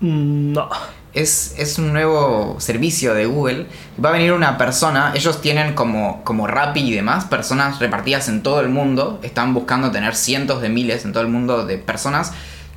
Mm, 0.00 0.52
No. 0.52 0.68
Es, 1.16 1.54
es 1.58 1.78
un 1.78 1.92
nuevo 1.92 2.56
servicio 2.60 3.14
de 3.14 3.26
Google. 3.26 3.66
Va 4.02 4.10
a 4.10 4.12
venir 4.12 4.32
una 4.32 4.58
persona, 4.58 5.12
ellos 5.14 5.40
tienen 5.40 5.74
como, 5.74 6.22
como 6.22 6.46
Rappi 6.46 6.80
y 6.80 6.92
demás, 6.92 7.24
personas 7.24 7.80
repartidas 7.80 8.28
en 8.28 8.42
todo 8.42 8.60
el 8.60 8.68
mundo. 8.68 9.18
Están 9.22 9.54
buscando 9.54 9.90
tener 9.90 10.14
cientos 10.14 10.60
de 10.60 10.68
miles 10.68 11.04
en 11.04 11.12
todo 11.12 11.22
el 11.22 11.28
mundo 11.28 11.66
de 11.66 11.78
personas 11.78 12.32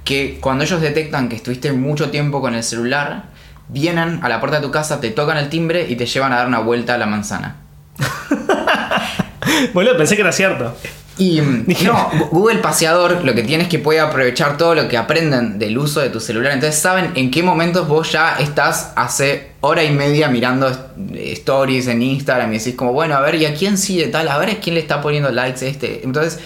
que 0.06 0.39
cuando 0.41 0.63
ellos 0.63 0.82
detectan 0.82 1.30
que 1.30 1.36
estuviste 1.36 1.71
mucho 1.73 2.10
tiempo 2.10 2.41
con 2.41 2.56
el 2.56 2.63
celular, 2.63 3.25
vienen 3.67 4.19
a 4.23 4.30
la 4.30 4.39
puerta 4.39 4.58
de 4.58 4.65
tu 4.65 4.71
casa, 4.71 4.99
te 4.99 5.12
tocan 5.12 5.38
el 5.38 5.49
timbre 5.49 5.88
y 5.88 5.95
te 5.95 6.06
llevan 6.06 6.34
a 6.34 6.38
dar 6.38 6.47
una 6.47 6.60
vuelta 6.60 6.95
a 6.95 6.97
la 6.97 7.06
manzana. 7.06 7.58
Boludo, 9.73 9.97
pensé 9.97 10.15
que 10.15 10.21
era 10.21 10.32
cierto. 10.32 10.75
Y 11.19 11.41
no, 11.86 12.10
Google 12.32 12.60
Paseador 12.60 13.23
lo 13.23 13.36
que 13.36 13.43
tiene 13.43 13.63
es 13.63 13.69
que 13.69 13.77
puede 13.77 13.99
aprovechar 13.99 14.58
todo 14.58 14.73
lo 14.73 14.88
que 14.88 14.97
aprenden 14.97 15.60
del 15.60 15.77
uso 15.77 15.99
de 15.99 16.10
tu 16.10 16.19
celular. 16.19 16.53
Entonces 16.53 16.82
saben 16.82 17.12
en 17.15 17.29
qué 17.29 17.43
momentos 17.43 17.88
vos 17.88 18.12
ya 18.12 18.38
estás 18.39 18.93
hace 18.95 19.49
hora 19.62 19.84
y 19.84 19.91
media 19.91 20.29
mirando 20.29 20.69
eh, 21.13 21.34
stories 21.34 21.88
en 21.88 22.01
Instagram 22.01 22.51
y 22.53 22.58
decís 22.58 22.75
como, 22.75 22.93
bueno, 22.93 23.15
a 23.15 23.21
ver, 23.21 23.36
¿y 23.36 23.45
a 23.45 23.53
quién 23.53 23.77
sigue 23.77 24.08
tal? 24.08 24.29
A 24.29 24.38
ver, 24.38 24.49
¿a 24.49 24.55
quién 24.55 24.75
le 24.75 24.82
está 24.82 25.01
poniendo 25.01 25.29
likes 25.29 25.67
este? 25.67 26.01
Entonces... 26.03 26.39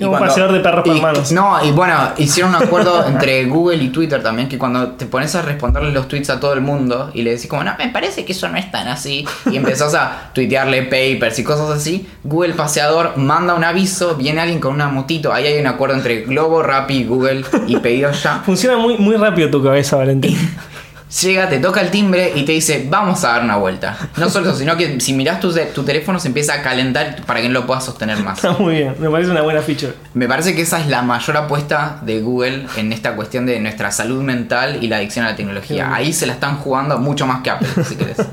Un 0.00 0.18
paseador 0.18 0.52
de 0.52 0.60
perros 0.60 0.86
y- 0.86 1.00
manos. 1.00 1.32
No, 1.32 1.64
y 1.64 1.70
bueno, 1.72 1.94
hicieron 2.18 2.54
un 2.54 2.62
acuerdo 2.62 3.06
entre 3.08 3.44
Google 3.46 3.82
y 3.82 3.88
Twitter 3.88 4.22
también, 4.22 4.48
que 4.48 4.58
cuando 4.58 4.92
te 4.92 5.06
pones 5.06 5.34
a 5.34 5.42
responderle 5.42 5.92
los 5.92 6.08
tweets 6.08 6.30
a 6.30 6.40
todo 6.40 6.52
el 6.52 6.60
mundo 6.60 7.10
y 7.14 7.22
le 7.22 7.30
decís 7.32 7.46
como, 7.48 7.64
no, 7.64 7.74
me 7.78 7.88
parece 7.88 8.24
que 8.24 8.32
eso 8.32 8.48
no 8.48 8.56
es 8.56 8.70
tan 8.70 8.88
así, 8.88 9.26
y 9.50 9.56
empezás 9.56 9.94
a 9.94 10.30
tuitearle 10.32 10.82
papers 10.84 11.38
y 11.38 11.44
cosas 11.44 11.70
así, 11.70 12.08
Google 12.24 12.54
Paseador 12.54 13.16
manda 13.16 13.54
un 13.54 13.64
aviso, 13.64 14.14
viene 14.16 14.40
alguien 14.40 14.60
con 14.60 14.74
una 14.74 14.88
motito, 14.88 15.32
ahí 15.32 15.46
hay 15.46 15.60
un 15.60 15.66
acuerdo 15.66 15.96
entre 15.96 16.22
Globo, 16.22 16.62
Rappi, 16.62 17.04
Google 17.04 17.44
y 17.66 17.76
pedidos 17.78 18.22
ya. 18.22 18.42
Funciona 18.44 18.76
muy, 18.76 18.96
muy 18.98 19.16
rápido 19.16 19.50
tu 19.50 19.62
cabeza, 19.62 19.96
Valentín. 19.96 20.36
Llega, 21.22 21.48
te 21.48 21.58
toca 21.58 21.80
el 21.80 21.90
timbre 21.90 22.32
y 22.34 22.44
te 22.44 22.52
dice, 22.52 22.86
vamos 22.88 23.24
a 23.24 23.28
dar 23.28 23.42
una 23.42 23.56
vuelta. 23.56 23.96
No 24.18 24.28
solo 24.28 24.50
eso, 24.50 24.58
sino 24.58 24.76
que 24.76 25.00
si 25.00 25.14
mirás 25.14 25.40
tu, 25.40 25.54
tu 25.74 25.82
teléfono 25.82 26.20
se 26.20 26.28
empieza 26.28 26.52
a 26.52 26.62
calentar 26.62 27.22
para 27.24 27.40
que 27.40 27.48
no 27.48 27.54
lo 27.54 27.66
puedas 27.66 27.84
sostener 27.84 28.22
más. 28.22 28.44
Está 28.44 28.52
muy 28.52 28.74
bien, 28.74 28.94
me 28.98 29.08
parece 29.08 29.30
una 29.30 29.40
buena 29.40 29.62
feature. 29.62 29.94
Me 30.12 30.28
parece 30.28 30.54
que 30.54 30.62
esa 30.62 30.78
es 30.80 30.86
la 30.88 31.00
mayor 31.00 31.38
apuesta 31.38 31.98
de 32.02 32.20
Google 32.20 32.66
en 32.76 32.92
esta 32.92 33.16
cuestión 33.16 33.46
de 33.46 33.58
nuestra 33.58 33.90
salud 33.90 34.22
mental 34.22 34.84
y 34.84 34.88
la 34.88 34.96
adicción 34.96 35.24
a 35.24 35.30
la 35.30 35.36
tecnología. 35.36 35.94
Ahí 35.94 36.12
se 36.12 36.26
la 36.26 36.34
están 36.34 36.58
jugando 36.58 36.98
mucho 36.98 37.26
más 37.26 37.42
que 37.42 37.50
Apple, 37.50 37.68
si 37.84 37.96
querés. 37.96 38.18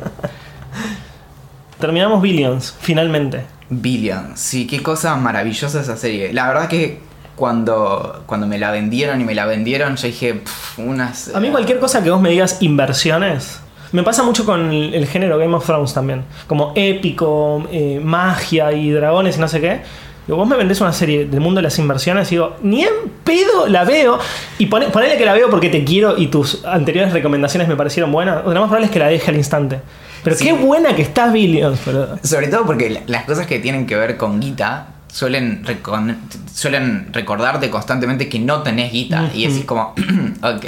Terminamos 1.80 2.22
Billions, 2.22 2.76
finalmente. 2.82 3.46
Billion, 3.70 4.36
sí, 4.36 4.68
qué 4.68 4.84
cosa 4.84 5.16
maravillosa 5.16 5.80
esa 5.80 5.96
serie. 5.96 6.34
La 6.34 6.48
verdad 6.48 6.68
que 6.68 7.05
cuando, 7.36 8.24
cuando 8.26 8.48
me 8.48 8.58
la 8.58 8.71
vendieron 8.71 9.21
y 9.21 9.24
me 9.24 9.36
la 9.36 9.45
vendieron, 9.45 9.95
yo 9.98 10.08
dije, 10.08 10.34
"Pff, 10.36 10.80
unas... 10.80 11.34
A 11.36 11.39
mí 11.39 11.50
cualquier 11.50 11.80
cosa 11.80 12.04
que 12.04 12.10
vos 12.10 12.21
me 12.21 12.30
digas 12.30 12.58
inversiones, 12.62 13.60
me 13.91 14.04
pasa 14.04 14.24
mucho 14.24 14.45
con 14.45 14.71
el, 14.71 14.93
el 14.93 15.08
género 15.08 15.38
Game 15.38 15.56
of 15.56 15.65
Thrones 15.65 15.93
también. 15.93 16.24
Como 16.48 16.71
épico, 16.76 17.63
eh, 17.71 18.02
magia 18.04 18.71
y 18.74 18.89
dragones 18.91 19.38
y 19.38 19.39
no 19.39 19.48
sé 19.48 19.62
qué. 19.62 19.82
Digo, 20.28 20.38
vos 20.38 20.48
me 20.48 20.56
vendés 20.56 20.82
una 20.82 20.91
serie 20.91 21.26
del 21.26 21.39
mundo 21.39 21.60
de 21.60 21.63
las 21.63 21.78
inversiones 21.78 22.28
y 22.32 22.36
digo, 22.36 22.56
ni 22.63 22.82
en 22.84 22.89
pedo 23.24 23.67
la 23.67 23.84
veo. 23.86 24.17
Y 24.58 24.65
pone- 24.65 24.88
ponele 24.88 25.17
que 25.17 25.26
la 25.26 25.34
veo 25.34 25.50
porque 25.52 25.69
te 25.69 25.84
quiero 25.84 26.17
y 26.17 26.28
tus 26.28 26.65
anteriores 26.65 27.13
recomendaciones 27.13 27.67
me 27.67 27.76
parecieron 27.76 28.12
buenas. 28.12 28.43
Lo 28.43 28.50
más 28.52 28.62
probable 28.63 28.88
es 28.88 28.91
que 28.91 29.00
la 29.00 29.08
deje 29.08 29.30
al 29.30 29.38
instante. 29.38 29.80
Pero 30.24 30.36
Sí. 30.36 30.45
qué 30.45 30.54
buena 30.54 30.95
que 30.95 31.04
está 31.04 31.28
Billions, 31.32 31.86
boludo. 31.86 32.17
Sobre 32.24 32.48
todo 32.48 32.65
porque 32.65 32.89
la- 32.89 33.02
las 33.06 33.26
cosas 33.26 33.45
que 33.45 33.60
tienen 33.60 33.86
que 33.86 33.95
ver 33.95 34.17
con 34.17 34.39
guita 34.41 34.88
suelen, 35.15 35.63
recon- 35.63 36.17
suelen 36.54 37.08
recordarte 37.13 37.69
constantemente 37.69 38.28
que 38.28 38.38
no 38.38 38.63
tenés 38.63 38.91
guita. 38.91 39.30
Y 39.34 39.47
decís 39.47 39.63
como, 39.63 39.93
ok. 40.43 40.65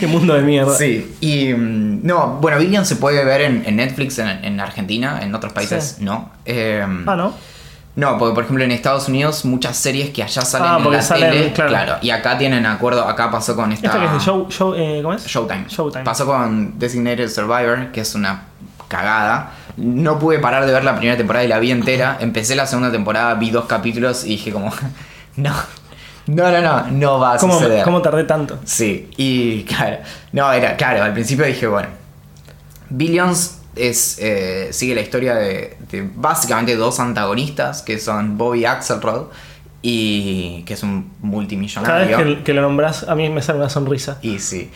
Qué 0.00 0.06
mundo 0.06 0.32
de 0.32 0.40
mierda. 0.40 0.74
Sí, 0.74 1.14
y 1.20 1.52
mm, 1.52 2.00
no, 2.06 2.38
bueno, 2.40 2.58
Billion 2.58 2.86
se 2.86 2.96
puede 2.96 3.22
ver 3.26 3.42
en, 3.42 3.62
en 3.66 3.76
Netflix 3.76 4.18
en, 4.18 4.28
en 4.42 4.58
Argentina, 4.58 5.20
en 5.22 5.34
otros 5.34 5.52
países 5.52 5.96
Sí. 5.98 6.04
no. 6.04 6.30
Eh, 6.46 6.82
Ah, 7.06 7.14
¿no? 7.16 7.34
No, 7.96 8.18
porque 8.18 8.34
por 8.34 8.44
ejemplo 8.44 8.64
en 8.64 8.72
Estados 8.72 9.06
Unidos 9.08 9.44
muchas 9.44 9.76
series 9.76 10.10
que 10.10 10.22
allá 10.22 10.42
salen 10.42 10.68
Ah, 10.68 10.78
en 10.82 10.90
la 10.90 11.02
salen, 11.02 11.30
tele, 11.30 11.52
claro. 11.52 11.68
claro. 11.70 11.96
y 12.00 12.08
acá 12.10 12.38
tienen 12.38 12.64
acuerdo, 12.66 13.06
acá 13.06 13.30
pasó 13.30 13.54
con 13.54 13.70
esta 13.70 13.86
¿Esta 13.88 14.00
que 14.00 14.06
es 14.06 14.12
de 14.14 14.18
show, 14.18 14.46
show, 14.50 14.74
eh, 14.74 15.00
¿Cómo 15.02 15.14
es? 15.14 15.24
Showtime. 15.26 15.66
Showtime. 15.68 16.04
Pasó 16.04 16.24
con 16.26 16.78
Designated 16.78 17.28
Survivor, 17.28 17.92
que 17.92 18.00
es 18.00 18.14
una 18.14 18.44
cagada. 18.88 19.50
No 19.76 20.18
pude 20.18 20.38
parar 20.38 20.66
de 20.66 20.72
ver 20.72 20.84
la 20.84 20.96
primera 20.96 21.16
temporada 21.16 21.44
y 21.44 21.48
la 21.48 21.58
vi 21.58 21.70
entera. 21.70 22.18
Empecé 22.20 22.54
la 22.54 22.66
segunda 22.66 22.92
temporada, 22.92 23.34
vi 23.34 23.50
dos 23.50 23.66
capítulos 23.66 24.24
y 24.24 24.30
dije 24.30 24.52
como, 24.52 24.72
no, 25.36 25.54
no, 26.26 26.50
no, 26.50 26.60
no, 26.60 26.86
no 26.90 27.18
va 27.18 27.34
a 27.34 27.38
¿Cómo, 27.38 27.54
suceder. 27.54 27.84
¿Cómo 27.84 28.00
tardé 28.00 28.24
tanto? 28.24 28.58
Sí, 28.64 29.10
y 29.16 29.64
claro, 29.68 29.98
no, 30.32 30.52
era, 30.52 30.76
claro, 30.76 31.02
al 31.02 31.12
principio 31.12 31.44
dije, 31.44 31.66
bueno, 31.66 31.88
Billions 32.88 33.58
es, 33.76 34.18
eh, 34.20 34.68
sigue 34.72 34.94
la 34.94 35.00
historia 35.00 35.34
de, 35.34 35.76
de 35.90 36.08
básicamente 36.14 36.76
dos 36.76 37.00
antagonistas, 37.00 37.82
que 37.82 37.98
son 37.98 38.38
Bobby 38.38 38.64
Axelrod, 38.64 39.26
y 39.86 40.62
que 40.62 40.72
es 40.72 40.82
un 40.82 41.02
Cada 41.02 41.10
vez 41.10 41.20
multimillonario. 41.20 42.16
que, 42.16 42.42
que 42.42 42.54
lo 42.54 42.62
nombras, 42.62 43.06
a 43.06 43.14
mí 43.14 43.28
me 43.28 43.42
sale 43.42 43.58
una 43.58 43.68
sonrisa. 43.68 44.18
Y 44.22 44.38
sí. 44.38 44.70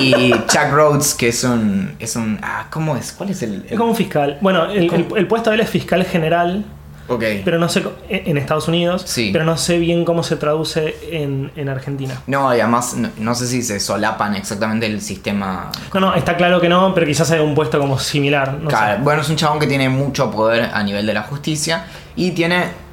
Y 0.00 0.32
Chuck 0.32 0.72
Rhodes, 0.72 1.14
que 1.14 1.28
es 1.28 1.44
un. 1.44 1.92
Es 2.00 2.16
un. 2.16 2.40
Ah, 2.42 2.66
¿cómo 2.68 2.96
es? 2.96 3.12
¿Cuál 3.12 3.30
es 3.30 3.40
el.? 3.44 3.54
el- 3.54 3.66
Es 3.70 3.78
como 3.78 3.90
un 3.90 3.96
fiscal. 3.96 4.36
Bueno, 4.40 4.64
el, 4.68 4.92
el- 5.16 5.26
puesto 5.28 5.50
de 5.50 5.54
él 5.56 5.60
es 5.60 5.70
fiscal 5.70 6.04
general, 6.04 6.64
Ok. 7.06 7.22
pero 7.44 7.60
no 7.60 7.68
sé, 7.68 7.84
co- 7.84 7.92
en 8.08 8.36
Estados 8.36 8.66
Unidos, 8.66 9.02
Sí. 9.06 9.30
pero 9.32 9.44
no 9.44 9.56
sé 9.56 9.78
bien 9.78 10.04
cómo 10.04 10.24
se 10.24 10.34
traduce 10.34 10.96
en, 11.12 11.52
en 11.54 11.68
Argentina. 11.68 12.20
No, 12.26 12.52
y 12.52 12.58
además, 12.58 12.94
no, 12.96 13.10
no 13.16 13.34
sé 13.36 13.46
si 13.46 13.62
se 13.62 13.78
solapan 13.78 14.34
exactamente 14.34 14.86
el 14.86 15.00
sistema. 15.00 15.70
No, 15.94 16.00
no, 16.00 16.14
está 16.16 16.36
claro 16.36 16.60
que 16.60 16.68
no, 16.68 16.92
pero 16.94 17.06
quizás 17.06 17.30
hay 17.30 17.38
un 17.38 17.54
puesto 17.54 17.78
como 17.78 17.96
similar. 18.00 18.54
No 18.54 18.68
Claro, 18.70 18.96
sé. 18.96 19.02
bueno, 19.04 19.22
es 19.22 19.28
un 19.30 19.36
chabón 19.36 19.60
que 19.60 19.68
tiene 19.68 19.88
mucho 19.88 20.32
poder 20.32 20.68
a 20.74 20.82
nivel 20.82 21.06
de 21.06 21.14
la 21.14 21.22
justicia. 21.22 21.84
Y 22.16 22.32
tiene. 22.32 22.87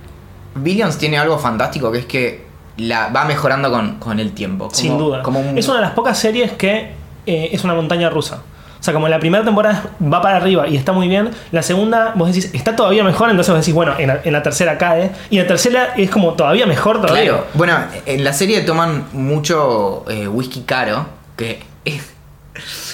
Billions 0.56 0.98
tiene 0.98 1.18
algo 1.18 1.38
fantástico 1.38 1.92
que 1.92 2.00
es 2.00 2.06
que 2.06 2.46
la 2.78 3.08
va 3.10 3.26
mejorando 3.26 3.72
con, 3.72 3.96
con 4.00 4.20
el 4.20 4.32
tiempo. 4.34 4.66
Como- 4.66 4.76
Sin 4.76 4.98
duda. 4.98 5.22
Como 5.24 5.40
un- 5.40 5.58
Es 5.58 5.68
una 5.68 5.78
de 5.78 5.84
las 5.84 5.92
pocas 5.92 6.18
series 6.18 6.52
que 6.54 6.92
eh, 7.26 7.50
es 7.52 7.64
una 7.64 7.74
montaña 7.74 8.10
rusa. 8.10 8.40
O 8.80 8.84
sea, 8.86 8.94
como 8.94 9.08
la 9.08 9.18
primera 9.20 9.44
temporada 9.44 9.84
va 10.14 10.22
para 10.22 10.38
arriba 10.38 10.68
y 10.68 10.78
está 10.78 10.92
muy 10.92 11.08
bien, 11.08 11.32
la 11.52 11.64
segunda 11.64 12.12
vos 12.16 12.28
decís, 12.28 12.52
está 12.54 12.76
todavía 12.76 13.04
mejor, 13.04 13.32
entonces 13.32 13.52
vos 13.52 13.60
decís, 13.62 13.74
bueno, 13.74 13.94
en 13.98 14.10
la, 14.10 14.20
en 14.24 14.32
la 14.32 14.44
tercera 14.44 14.78
cae, 14.78 15.10
y 15.32 15.40
la 15.40 15.48
tercera 15.48 15.94
es 15.98 16.12
como 16.12 16.34
todavía 16.34 16.68
mejor 16.68 17.02
todavía. 17.02 17.24
Claro, 17.32 17.46
bueno, 17.56 17.78
en 18.06 18.24
la 18.24 18.32
serie 18.34 18.62
toman 18.62 19.06
mucho 19.14 20.06
eh, 20.08 20.28
whisky 20.28 20.62
caro. 20.62 21.08
Que 21.36 21.64
Es, 21.84 22.14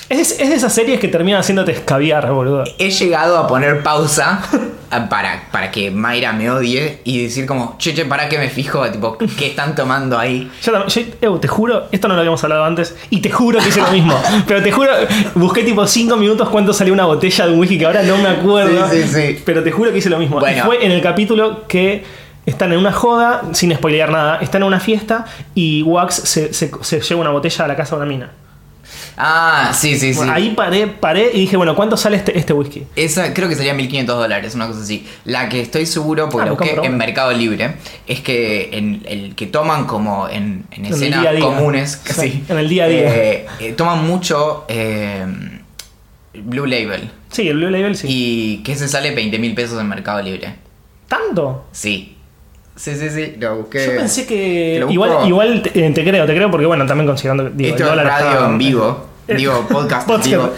es 0.09 0.37
de 0.37 0.53
esas 0.53 0.73
series 0.73 0.99
que 0.99 1.07
terminan 1.07 1.39
haciéndote 1.39 1.71
escabiar, 1.71 2.31
boludo. 2.31 2.63
he 2.77 2.89
llegado 2.89 3.37
a 3.37 3.47
poner 3.47 3.81
pausa 3.83 4.41
para, 5.09 5.43
para 5.51 5.71
que 5.71 5.89
Mayra 5.91 6.33
me 6.33 6.49
odie 6.51 6.99
y 7.05 7.23
decir 7.23 7.45
como, 7.45 7.75
che, 7.77 7.93
che, 7.93 8.05
para 8.05 8.27
que 8.27 8.37
me 8.37 8.49
fijo, 8.49 8.89
tipo, 8.91 9.17
¿qué 9.17 9.47
están 9.47 9.73
tomando 9.75 10.19
ahí? 10.19 10.51
Yo, 10.63 10.85
yo- 10.87 11.39
te 11.39 11.47
juro, 11.47 11.87
esto 11.91 12.07
no 12.09 12.15
lo 12.15 12.19
habíamos 12.19 12.43
hablado 12.43 12.65
antes, 12.65 12.95
y 13.09 13.21
te 13.21 13.31
juro 13.31 13.59
que 13.59 13.69
hice 13.69 13.79
lo 13.81 13.91
mismo. 13.91 14.21
pero 14.47 14.61
te 14.61 14.71
juro, 14.71 14.91
busqué 15.35 15.63
tipo 15.63 15.87
5 15.87 16.17
minutos 16.17 16.49
cuánto 16.49 16.73
salió 16.73 16.93
una 16.93 17.05
botella 17.05 17.45
de 17.47 17.53
un 17.53 17.59
whisky 17.59 17.77
que 17.79 17.85
ahora 17.85 18.03
no 18.03 18.17
me 18.17 18.27
acuerdo. 18.29 18.89
Sí, 18.89 19.03
sí, 19.03 19.07
sí. 19.35 19.41
Pero 19.45 19.63
te 19.63 19.71
juro 19.71 19.91
que 19.91 19.99
hice 19.99 20.09
lo 20.09 20.17
mismo. 20.19 20.39
Y 20.45 20.59
fue 20.59 20.85
en 20.85 20.91
el 20.91 21.01
capítulo 21.01 21.67
que 21.67 22.03
están 22.45 22.73
en 22.73 22.79
una 22.79 22.91
joda, 22.91 23.43
sin 23.53 23.73
spoilear 23.73 24.11
nada, 24.11 24.39
están 24.41 24.63
en 24.63 24.67
una 24.67 24.79
fiesta 24.79 25.25
y 25.55 25.83
Wax 25.83 26.15
se, 26.15 26.53
se- 26.53 26.71
se 26.81 26.99
lleva 26.99 27.21
una 27.21 27.29
botella 27.29 27.63
a 27.65 27.67
la 27.69 27.75
casa 27.77 27.95
de 27.95 28.01
una 28.01 28.09
mina. 28.11 28.31
Ah, 29.17 29.71
sí, 29.73 29.97
sí, 29.99 30.13
sí. 30.13 30.21
Ahí 30.29 30.51
paré, 30.55 30.87
paré 30.87 31.31
y 31.33 31.41
dije, 31.41 31.57
bueno, 31.57 31.75
¿cuánto 31.75 31.97
sale 31.97 32.17
este, 32.17 32.37
este 32.37 32.53
whisky? 32.53 32.83
Esa 32.95 33.33
creo 33.33 33.49
que 33.49 33.55
sería 33.55 33.73
1500 33.73 34.17
dólares, 34.17 34.55
una 34.55 34.67
cosa 34.67 34.81
así. 34.81 35.05
La 35.25 35.49
que 35.49 35.61
estoy 35.61 35.85
seguro, 35.85 36.29
porque 36.29 36.47
Ah, 36.47 36.51
lo 36.51 36.55
busqué 36.57 36.79
en. 36.87 36.97
Mercado 36.97 37.31
Libre, 37.33 37.75
es 38.07 38.21
que 38.21 38.69
en 38.71 39.03
el 39.05 39.35
que 39.35 39.47
toman 39.47 39.85
como 39.85 40.27
en, 40.29 40.65
escenas 40.83 41.25
comunes, 41.39 42.01
Sí, 42.03 42.07
casi, 42.07 42.43
en 42.49 42.57
el 42.57 42.69
día 42.69 42.85
a 42.85 42.87
día. 42.87 43.15
eh, 43.15 43.45
eh, 43.59 43.73
toman 43.73 44.05
mucho 44.05 44.65
eh, 44.67 45.25
Blue 46.33 46.65
Label. 46.65 47.09
Sí, 47.29 47.47
el 47.47 47.57
Blue 47.57 47.69
Label 47.69 47.95
sí. 47.95 48.07
Y 48.09 48.63
que 48.63 48.75
se 48.75 48.87
sale 48.87 49.13
20 49.13 49.37
mil 49.39 49.53
pesos 49.53 49.79
en 49.79 49.87
Mercado 49.87 50.21
Libre. 50.21 50.55
¿Tanto? 51.07 51.65
Sí. 51.71 52.17
Sí, 52.81 52.95
sí, 52.95 53.09
sí, 53.11 53.35
lo 53.39 53.57
busqué. 53.57 53.85
Yo 53.85 53.91
pensé 53.97 54.25
que. 54.25 54.83
Igual, 54.89 55.27
igual 55.27 55.61
te, 55.61 55.85
eh, 55.85 55.91
te 55.91 56.03
creo, 56.03 56.25
te 56.25 56.33
creo, 56.35 56.49
porque 56.49 56.65
bueno, 56.65 56.83
también 56.87 57.05
considerando. 57.05 57.49
Digo, 57.51 57.75
Esto 57.75 57.83
es 57.93 57.95
radio 58.03 58.31
está- 58.31 58.45
en 58.49 58.57
vivo. 58.57 59.07
Eh, 59.27 59.35
Digo, 59.35 59.67
podcast 59.71 60.09
en 60.09 60.21
vivo. 60.21 60.53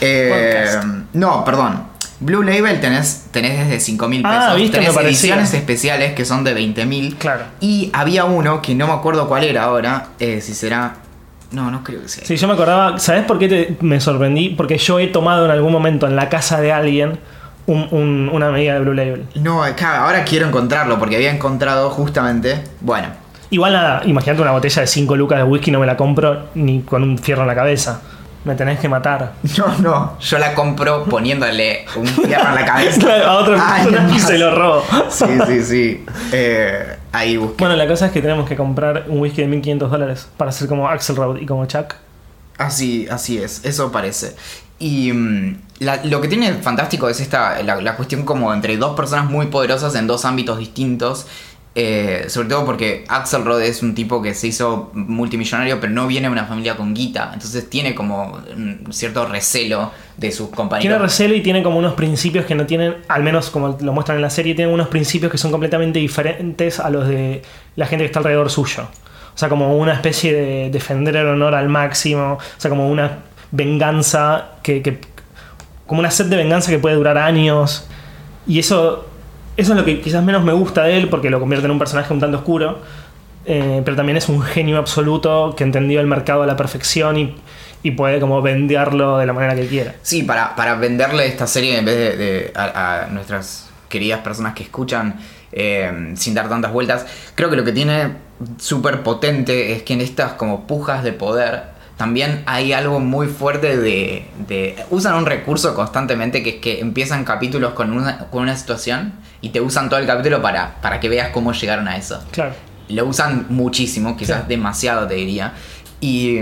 Eh, 0.00 0.64
Podcast. 0.70 0.86
no, 1.14 1.44
perdón. 1.44 1.82
Blue 2.20 2.42
Label 2.44 2.80
tenés, 2.80 3.26
tenés 3.32 3.58
desde 3.58 3.80
5 3.80 4.06
mil 4.08 4.22
pesos. 4.22 4.36
Ah, 4.40 4.54
viste, 4.54 4.78
tenés 4.78 4.96
ediciones 4.96 5.52
especiales 5.52 6.12
que 6.14 6.24
son 6.24 6.44
de 6.44 6.54
20 6.54 6.86
mil. 6.86 7.16
Claro. 7.16 7.42
Y 7.60 7.90
había 7.92 8.24
uno 8.24 8.62
que 8.62 8.74
no 8.76 8.86
me 8.86 8.92
acuerdo 8.92 9.26
cuál 9.28 9.42
era 9.42 9.64
ahora. 9.64 10.10
eh, 10.20 10.40
si 10.40 10.54
será. 10.54 10.94
No, 11.50 11.70
no 11.72 11.82
creo 11.82 12.02
que 12.02 12.08
sea. 12.08 12.24
Sí, 12.24 12.36
yo 12.36 12.46
me 12.46 12.54
acordaba. 12.54 12.98
¿Sabes 13.00 13.24
por 13.24 13.38
qué 13.40 13.48
te- 13.48 13.76
me 13.80 14.00
sorprendí? 14.00 14.50
Porque 14.50 14.78
yo 14.78 15.00
he 15.00 15.08
tomado 15.08 15.44
en 15.44 15.50
algún 15.50 15.72
momento 15.72 16.06
en 16.06 16.14
la 16.14 16.28
casa 16.28 16.60
de 16.60 16.72
alguien 16.72 17.18
un- 17.66 17.88
un- 17.90 18.30
una 18.32 18.50
medida 18.50 18.74
de 18.74 18.80
Blue 18.80 18.94
Label. 18.94 19.26
No, 19.36 19.62
ahora 19.64 20.24
quiero 20.24 20.46
encontrarlo 20.46 20.98
porque 20.98 21.16
había 21.16 21.30
encontrado 21.32 21.90
justamente. 21.90 22.62
Bueno, 22.80 23.08
Igual 23.50 23.72
nada, 23.74 24.02
imagínate 24.04 24.42
una 24.42 24.50
botella 24.50 24.80
de 24.80 24.86
5 24.88 25.14
lucas 25.14 25.38
de 25.38 25.44
whisky, 25.44 25.70
no 25.70 25.78
me 25.78 25.86
la 25.86 25.96
compro 25.96 26.46
ni 26.56 26.80
con 26.82 27.02
un 27.04 27.18
fierro 27.18 27.42
en 27.42 27.48
la 27.48 27.54
cabeza. 27.54 28.00
Me 28.44 28.54
tenés 28.56 28.80
que 28.80 28.88
matar. 28.88 29.32
no, 29.58 29.78
no. 29.78 30.18
Yo 30.20 30.38
la 30.38 30.54
compro 30.54 31.04
poniéndole 31.04 31.84
un 31.96 32.06
fierro 32.06 32.48
en 32.48 32.54
la 32.56 32.64
cabeza. 32.64 33.00
Claro, 33.00 33.54
a 33.56 33.74
Ay, 33.76 33.90
más. 33.92 34.22
se 34.22 34.38
lo 34.38 34.54
robo. 34.54 34.82
Sí, 35.08 35.24
sí, 35.46 35.62
sí. 35.62 36.04
Eh, 36.32 36.96
ahí 37.12 37.36
busqué. 37.36 37.56
Bueno, 37.60 37.76
la 37.76 37.86
cosa 37.86 38.06
es 38.06 38.12
que 38.12 38.20
tenemos 38.20 38.48
que 38.48 38.56
comprar 38.56 39.04
un 39.08 39.20
whisky 39.20 39.42
de 39.42 39.48
1500 39.48 39.90
dólares 39.90 40.28
para 40.36 40.50
ser 40.50 40.66
como 40.66 40.88
Axelrod 40.88 41.38
y 41.38 41.46
como 41.46 41.64
Chuck. 41.66 41.94
Así, 42.58 43.06
así 43.10 43.38
es, 43.38 43.64
eso 43.64 43.90
parece. 43.92 44.34
Y 44.78 45.12
mm, 45.12 45.58
lo 46.04 46.20
que 46.20 46.28
tiene 46.28 46.52
fantástico 46.54 47.08
es 47.08 47.20
esta, 47.20 47.62
la, 47.62 47.96
cuestión 47.96 48.24
como 48.24 48.52
entre 48.52 48.76
dos 48.76 48.96
personas 48.96 49.30
muy 49.30 49.46
poderosas 49.46 49.94
en 49.94 50.06
dos 50.06 50.24
ámbitos 50.24 50.58
distintos. 50.58 51.26
eh, 51.76 52.26
sobre 52.28 52.48
todo 52.48 52.64
porque 52.64 53.04
Axelrod 53.08 53.60
es 53.60 53.82
un 53.82 53.96
tipo 53.96 54.22
que 54.22 54.32
se 54.34 54.46
hizo 54.46 54.90
multimillonario, 54.94 55.80
pero 55.80 55.92
no 55.92 56.06
viene 56.06 56.28
de 56.28 56.32
una 56.32 56.44
familia 56.44 56.76
con 56.76 56.94
guita. 56.94 57.30
Entonces 57.34 57.68
tiene 57.68 57.94
como 57.96 58.40
un 58.56 58.86
cierto 58.92 59.26
recelo 59.26 59.90
de 60.16 60.30
sus 60.30 60.46
Tiene 60.46 60.56
compañeros. 60.56 61.02
recelo 61.02 61.34
y 61.34 61.40
tiene 61.42 61.64
como 61.64 61.78
unos 61.78 61.94
principios 61.94 62.44
que 62.46 62.54
no 62.54 62.64
tienen, 62.66 62.96
al 63.08 63.24
menos 63.24 63.50
como 63.50 63.76
lo 63.80 63.92
muestran 63.92 64.16
en 64.18 64.22
la 64.22 64.30
serie, 64.30 64.54
tiene 64.54 64.72
unos 64.72 64.86
principios 64.88 65.32
que 65.32 65.38
son 65.38 65.50
completamente 65.50 65.98
diferentes 65.98 66.78
a 66.78 66.90
los 66.90 67.08
de 67.08 67.42
la 67.74 67.86
gente 67.86 68.04
que 68.04 68.06
está 68.06 68.20
alrededor 68.20 68.50
suyo. 68.50 68.84
O 69.34 69.36
sea, 69.38 69.48
como 69.48 69.76
una 69.76 69.94
especie 69.94 70.32
de 70.32 70.70
defender 70.70 71.16
el 71.16 71.26
honor 71.26 71.56
al 71.56 71.68
máximo, 71.68 72.34
o 72.34 72.60
sea, 72.60 72.68
como 72.70 72.88
una 72.88 73.18
venganza 73.50 74.52
que, 74.62 75.00
como 75.86 76.00
una 76.00 76.10
sed 76.10 76.26
de 76.26 76.36
venganza 76.36 76.70
que 76.70 76.78
puede 76.78 76.96
durar 76.96 77.18
años. 77.18 77.86
Y 78.46 78.58
eso, 78.58 79.06
eso 79.56 79.72
es 79.72 79.78
lo 79.78 79.84
que 79.84 80.00
quizás 80.00 80.22
menos 80.22 80.44
me 80.44 80.52
gusta 80.52 80.84
de 80.84 80.96
él, 80.96 81.08
porque 81.08 81.30
lo 81.30 81.40
convierte 81.40 81.66
en 81.66 81.72
un 81.72 81.78
personaje 81.78 82.12
un 82.12 82.20
tanto 82.20 82.38
oscuro. 82.38 82.78
Eh, 83.46 83.82
pero 83.84 83.96
también 83.96 84.16
es 84.16 84.28
un 84.30 84.40
genio 84.40 84.78
absoluto 84.78 85.54
que 85.56 85.64
entendió 85.64 86.00
el 86.00 86.06
mercado 86.06 86.42
a 86.42 86.46
la 86.46 86.56
perfección 86.56 87.18
y, 87.18 87.36
y 87.82 87.90
puede 87.90 88.18
como 88.18 88.40
venderlo 88.40 89.18
de 89.18 89.26
la 89.26 89.34
manera 89.34 89.54
que 89.54 89.66
quiera. 89.66 89.94
Sí, 90.02 90.22
para, 90.22 90.56
para 90.56 90.76
venderle 90.76 91.26
esta 91.26 91.46
serie 91.46 91.78
en 91.78 91.84
vez 91.84 92.18
de, 92.18 92.52
a 92.54 93.08
nuestras 93.10 93.68
queridas 93.90 94.20
personas 94.20 94.54
que 94.54 94.62
escuchan 94.62 95.20
eh, 95.52 96.14
sin 96.16 96.34
dar 96.34 96.48
tantas 96.48 96.72
vueltas, 96.72 97.06
creo 97.36 97.48
que 97.48 97.56
lo 97.56 97.64
que 97.64 97.72
tiene 97.72 98.14
súper 98.58 99.02
potente 99.02 99.72
es 99.72 99.82
que 99.82 99.92
en 99.92 100.00
estas 100.00 100.32
como 100.32 100.66
pujas 100.66 101.04
de 101.04 101.12
poder 101.12 101.73
también 101.96 102.42
hay 102.46 102.72
algo 102.72 102.98
muy 103.00 103.28
fuerte 103.28 103.76
de, 103.76 104.26
de- 104.48 104.76
Usan 104.90 105.14
un 105.14 105.26
recurso 105.26 105.74
constantemente 105.74 106.42
que 106.42 106.50
es 106.50 106.56
que 106.56 106.80
empiezan 106.80 107.24
capítulos 107.24 107.72
con 107.74 107.92
una, 107.92 108.18
con 108.30 108.42
una 108.42 108.56
situación 108.56 109.12
y 109.40 109.50
te 109.50 109.60
usan 109.60 109.88
todo 109.88 110.00
el 110.00 110.06
capítulo 110.06 110.42
para, 110.42 110.80
para 110.80 110.98
que 111.00 111.08
veas 111.08 111.30
cómo 111.30 111.52
llegaron 111.52 111.86
a 111.88 111.96
eso 111.96 112.22
Claro. 112.32 112.52
lo 112.88 113.06
usan 113.06 113.46
muchísimo, 113.48 114.16
quizás 114.16 114.48
demasiado 114.48 115.06
te 115.06 115.14
diría. 115.14 115.52
Y, 116.00 116.38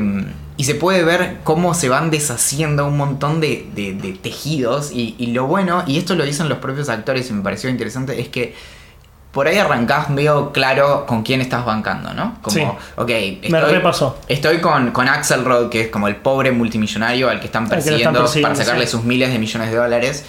y 0.56 0.64
se 0.64 0.74
puede 0.74 1.04
ver 1.04 1.38
cómo 1.44 1.74
se 1.74 1.88
van 1.88 2.10
deshaciendo 2.10 2.86
un 2.86 2.96
montón 2.96 3.40
de, 3.40 3.68
de- 3.74 3.92
de 3.94 4.12
tejidos. 4.12 4.90
Y, 4.92 5.14
y 5.18 5.28
lo 5.28 5.46
bueno, 5.46 5.84
y 5.86 5.98
esto 5.98 6.14
lo 6.16 6.24
dicen 6.24 6.48
los 6.48 6.58
propios 6.58 6.88
actores 6.88 7.30
y 7.30 7.32
me 7.32 7.42
pareció 7.42 7.70
interesante, 7.70 8.20
es 8.20 8.28
que 8.28 8.54
por 9.32 9.48
ahí 9.48 9.56
arrancás 9.58 10.10
medio 10.10 10.52
claro 10.52 11.06
con 11.06 11.22
quién 11.22 11.40
estás 11.40 11.64
bancando, 11.64 12.12
¿no? 12.14 12.36
Como, 12.42 12.54
Sí. 12.54 12.62
ok, 12.96 13.10
Me 13.50 13.60
repasó. 13.60 14.18
Estoy 14.28 14.58
con, 14.60 14.90
con 14.92 15.08
Axelrod, 15.08 15.70
que 15.70 15.80
es 15.82 15.88
como 15.88 16.06
el 16.08 16.16
pobre 16.16 16.52
multimillonario 16.52 17.28
al 17.30 17.40
que 17.40 17.46
están 17.46 17.64
que 17.64 17.70
persiguiendo, 17.76 18.24
para 18.42 18.54
sacarle 18.54 18.84
sí. 18.86 18.92
sus 18.92 19.04
miles 19.04 19.32
de 19.32 19.38
millones 19.38 19.70
de 19.70 19.76
dólares. 19.76 20.24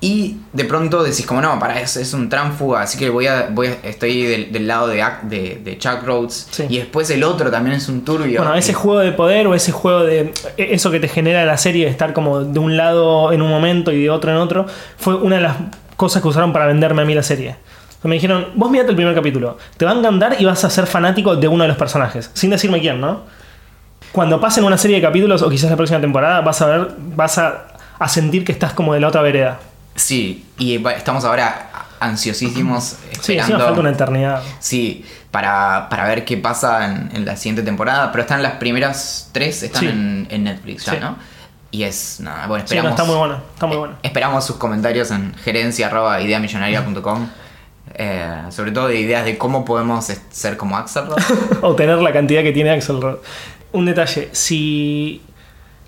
Y 0.00 0.36
de 0.52 0.64
pronto 0.66 1.02
decís 1.02 1.24
como 1.24 1.40
no, 1.40 1.58
para 1.58 1.80
eso 1.80 1.98
es 1.98 2.12
un 2.12 2.28
tránfuga, 2.28 2.82
así 2.82 2.98
que 2.98 3.08
voy 3.08 3.26
a, 3.26 3.48
voy 3.50 3.68
a- 3.68 3.78
estoy 3.88 4.24
del, 4.24 4.52
del 4.52 4.66
lado 4.66 4.86
de, 4.86 5.02
Ac- 5.02 5.22
de, 5.22 5.60
de 5.64 5.78
Chuck 5.78 6.02
Rhodes. 6.04 6.48
Sí. 6.50 6.66
Y 6.68 6.76
después 6.78 7.08
el 7.08 7.24
otro 7.24 7.50
también 7.50 7.76
es 7.76 7.88
un 7.88 8.04
turbio. 8.04 8.40
Bueno, 8.42 8.54
ese 8.54 8.74
juego 8.74 8.98
de 9.00 9.12
poder 9.12 9.46
o 9.46 9.54
ese 9.54 9.72
juego 9.72 10.02
de. 10.04 10.34
Eso 10.58 10.90
que 10.90 11.00
te 11.00 11.08
genera 11.08 11.46
la 11.46 11.56
serie 11.56 11.86
de 11.86 11.90
estar 11.90 12.12
como 12.12 12.40
de 12.40 12.58
un 12.58 12.76
lado 12.76 13.32
en 13.32 13.40
un 13.40 13.48
momento 13.48 13.92
y 13.92 14.02
de 14.02 14.10
otro 14.10 14.30
en 14.30 14.36
otro, 14.36 14.66
fue 14.98 15.14
una 15.14 15.36
de 15.36 15.42
las 15.42 15.56
cosas 15.96 16.20
que 16.20 16.28
usaron 16.28 16.52
para 16.52 16.66
venderme 16.66 17.00
a 17.00 17.04
mí 17.06 17.14
la 17.14 17.22
serie. 17.22 17.56
Me 18.08 18.14
dijeron, 18.16 18.48
vos 18.54 18.70
mirate 18.70 18.90
el 18.90 18.96
primer 18.96 19.14
capítulo, 19.14 19.56
te 19.76 19.84
va 19.84 19.92
a 19.92 19.94
encantar 19.94 20.36
y 20.38 20.44
vas 20.44 20.62
a 20.64 20.70
ser 20.70 20.86
fanático 20.86 21.36
de 21.36 21.48
uno 21.48 21.64
de 21.64 21.68
los 21.68 21.76
personajes, 21.76 22.30
sin 22.34 22.50
decirme 22.50 22.80
quién, 22.80 23.00
¿no? 23.00 23.22
Cuando 24.12 24.40
pasen 24.40 24.62
una 24.64 24.76
serie 24.78 24.96
de 24.96 25.02
capítulos 25.02 25.42
o 25.42 25.48
quizás 25.50 25.70
la 25.70 25.76
próxima 25.76 26.00
temporada, 26.00 26.40
vas 26.42 26.60
a 26.62 26.66
ver, 26.66 26.88
vas 27.16 27.38
a, 27.38 27.66
a 27.98 28.08
sentir 28.08 28.44
que 28.44 28.52
estás 28.52 28.72
como 28.74 28.94
de 28.94 29.00
la 29.00 29.08
otra 29.08 29.22
vereda. 29.22 29.58
Sí, 29.96 30.44
y 30.58 30.84
estamos 30.88 31.24
ahora 31.24 31.70
ansiosísimos 32.00 32.84
Sí, 32.84 32.96
esperando. 33.12 33.42
encima 33.42 33.58
falta 33.60 33.80
una 33.80 33.90
eternidad. 33.90 34.42
Sí, 34.60 35.04
para, 35.30 35.88
para 35.88 36.04
ver 36.06 36.24
qué 36.24 36.36
pasa 36.36 36.84
en, 36.84 37.10
en 37.14 37.24
la 37.24 37.36
siguiente 37.36 37.62
temporada. 37.62 38.12
Pero 38.12 38.22
están 38.22 38.42
las 38.42 38.52
primeras 38.54 39.30
tres, 39.32 39.62
están 39.62 39.80
Sí. 39.80 39.86
en, 39.88 40.26
en 40.30 40.44
Netflix 40.44 40.84
ya, 40.84 40.92
Sí. 40.92 40.98
¿no? 41.00 41.16
Y 41.70 41.82
es 41.84 42.20
nada, 42.20 42.46
bueno, 42.46 42.64
Sí, 42.68 42.74
no, 42.74 42.80
esperamos. 42.82 42.90
está 43.00 43.04
muy 43.04 43.16
bueno, 43.16 43.38
está 43.54 43.66
muy 43.66 43.74
eh, 43.74 43.78
bueno. 43.78 43.94
Esperamos 44.02 44.44
sus 44.44 44.56
comentarios 44.56 45.10
en 45.10 45.34
gerencia.ideamillonaria.com. 45.42 47.28
Eh, 47.92 48.44
sobre 48.50 48.72
todo 48.72 48.88
de 48.88 48.98
ideas 48.98 49.24
de 49.24 49.36
cómo 49.36 49.64
podemos 49.64 50.10
ser 50.30 50.56
como 50.56 50.76
Axelrod. 50.76 51.18
o 51.62 51.74
tener 51.74 51.98
la 51.98 52.12
cantidad 52.12 52.42
que 52.42 52.52
tiene 52.52 52.70
Axelrod. 52.70 53.18
Un 53.72 53.86
detalle, 53.86 54.28
si 54.32 55.20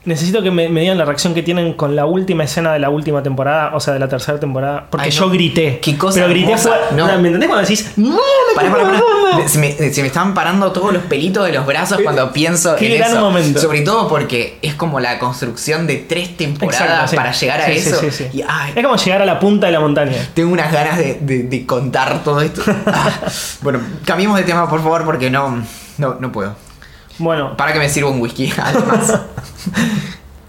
necesito 0.07 0.43
que 0.43 0.51
me, 0.51 0.69
me 0.71 0.81
digan 0.81 0.97
la 0.97 1.05
reacción 1.05 1.35
que 1.35 1.43
tienen 1.43 1.75
con 1.75 1.95
la 1.95 2.07
última 2.07 2.45
escena 2.45 2.73
de 2.73 2.79
la 2.79 2.89
última 2.91 3.23
temporada, 3.23 3.73
o 3.75 3.81
sea, 3.81 3.93
de 3.93 3.99
la 4.01 4.09
tercera 4.09 4.41
temporada, 4.41 4.87
porque 4.91 5.05
Ay, 5.07 5.11
no. 5.11 5.17
yo 5.17 5.31
grité. 5.31 5.79
Qué 5.83 5.99
cosa 5.99 6.15
Pero 6.21 6.29
grité 6.31 6.57
fue- 6.57 6.73
No. 6.97 7.07
¿Me 7.07 7.13
entendés 7.29 7.49
cuando 7.49 7.61
decís? 7.69 7.93
"No, 7.97 8.11
no 8.11 8.17
Pará, 8.55 8.69
quiero 8.69 8.73
pará, 8.87 8.91
ver 8.93 9.01
pará. 9.03 9.37
nada"? 9.37 9.49
Se 9.49 9.59
me, 9.59 9.73
se 9.73 10.01
me 10.01 10.07
estaban 10.09 10.33
parando 10.35 10.73
todos 10.73 10.93
los 10.95 11.03
pelitos 11.05 11.45
de 11.47 11.53
los 11.53 11.67
brazos 11.67 11.99
cuando 12.03 12.33
pienso 12.33 12.77
Qué 12.77 12.93
en 12.93 12.99
gran 12.99 13.11
eso. 13.13 13.21
momento. 13.21 13.61
Sobre 13.61 13.83
todo 13.83 14.09
porque 14.09 14.59
es 14.63 14.75
como 14.75 14.99
la 15.01 15.19
construcción 15.19 15.87
de 15.87 15.97
tres 15.97 16.37
temporadas 16.37 16.81
Exacto, 16.83 17.09
sí. 17.11 17.17
para 17.17 17.33
llegar 17.33 17.61
a 17.61 17.67
Sí, 17.67 17.73
eso. 17.73 18.01
sí. 18.11 18.27
Y 18.33 18.43
ay, 18.49 18.73
Es 18.75 18.83
como 18.85 18.97
llegar 18.97 19.23
a 19.23 19.27
la 19.27 19.39
punta 19.39 19.67
de 19.67 19.73
la 19.73 19.81
montaña. 19.81 20.17
tengo 20.35 20.53
unas 20.53 20.73
ganas 20.73 20.97
de, 20.99 21.19
de- 21.21 21.43
de 21.43 21.67
contar 21.67 22.23
todo 22.25 22.41
esto. 22.41 22.63
Ah, 22.87 23.11
bueno, 23.63 23.81
cambiemos 24.05 24.39
de 24.39 24.45
tema, 24.45 24.69
por 24.71 24.81
favor, 24.83 25.05
porque 25.05 25.29
no, 25.31 25.63
no, 25.99 26.17
no 26.21 26.31
puedo. 26.33 26.55
Bueno, 27.19 27.57
Para 27.57 27.73
que 27.73 27.79
me 27.79 27.89
sirva 27.89 28.11
un 28.11 28.21
whisky, 28.21 28.53
además. 28.63 29.21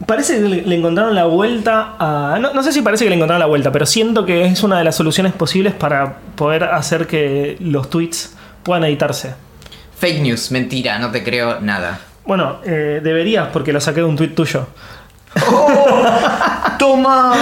parece 0.05 0.36
que 0.36 0.41
le, 0.41 0.76
encontraron 0.76 1.15
la 1.15 1.26
vuelta 1.26 1.95
a. 1.99 2.38
No, 2.39 2.53
no 2.53 2.63
sé 2.63 2.72
si 2.72 2.82
parece 2.82 3.05
que 3.05 3.09
le 3.09 3.15
encontraron 3.15 3.39
la 3.39 3.45
vuelta, 3.45 3.72
pero 3.72 3.86
siento 3.86 4.26
que 4.26 4.45
es 4.45 4.63
una 4.63 4.78
de 4.78 4.84
las 4.84 4.95
soluciones 4.95 5.34
posibles 5.34 5.74
para 5.74 6.18
poder 6.36 6.65
hacer 6.65 7.07
que 7.07 7.57
los 7.59 7.89
tweets 7.89 8.36
puedan 8.63 8.84
editarse. 8.84 9.34
Fake 9.97 10.22
news, 10.22 10.51
mentira, 10.51 10.99
no 10.99 11.09
te 11.11 11.24
creo 11.24 11.59
nada. 11.59 11.99
Bueno, 12.26 12.57
eh, 12.65 12.99
deberías 13.01 13.47
porque 13.53 13.72
lo 13.72 13.80
saqué 13.80 14.01
de 14.01 14.05
un 14.05 14.15
tweet 14.15 14.30
tuyo. 14.30 14.68
¡Toma! 16.80 17.34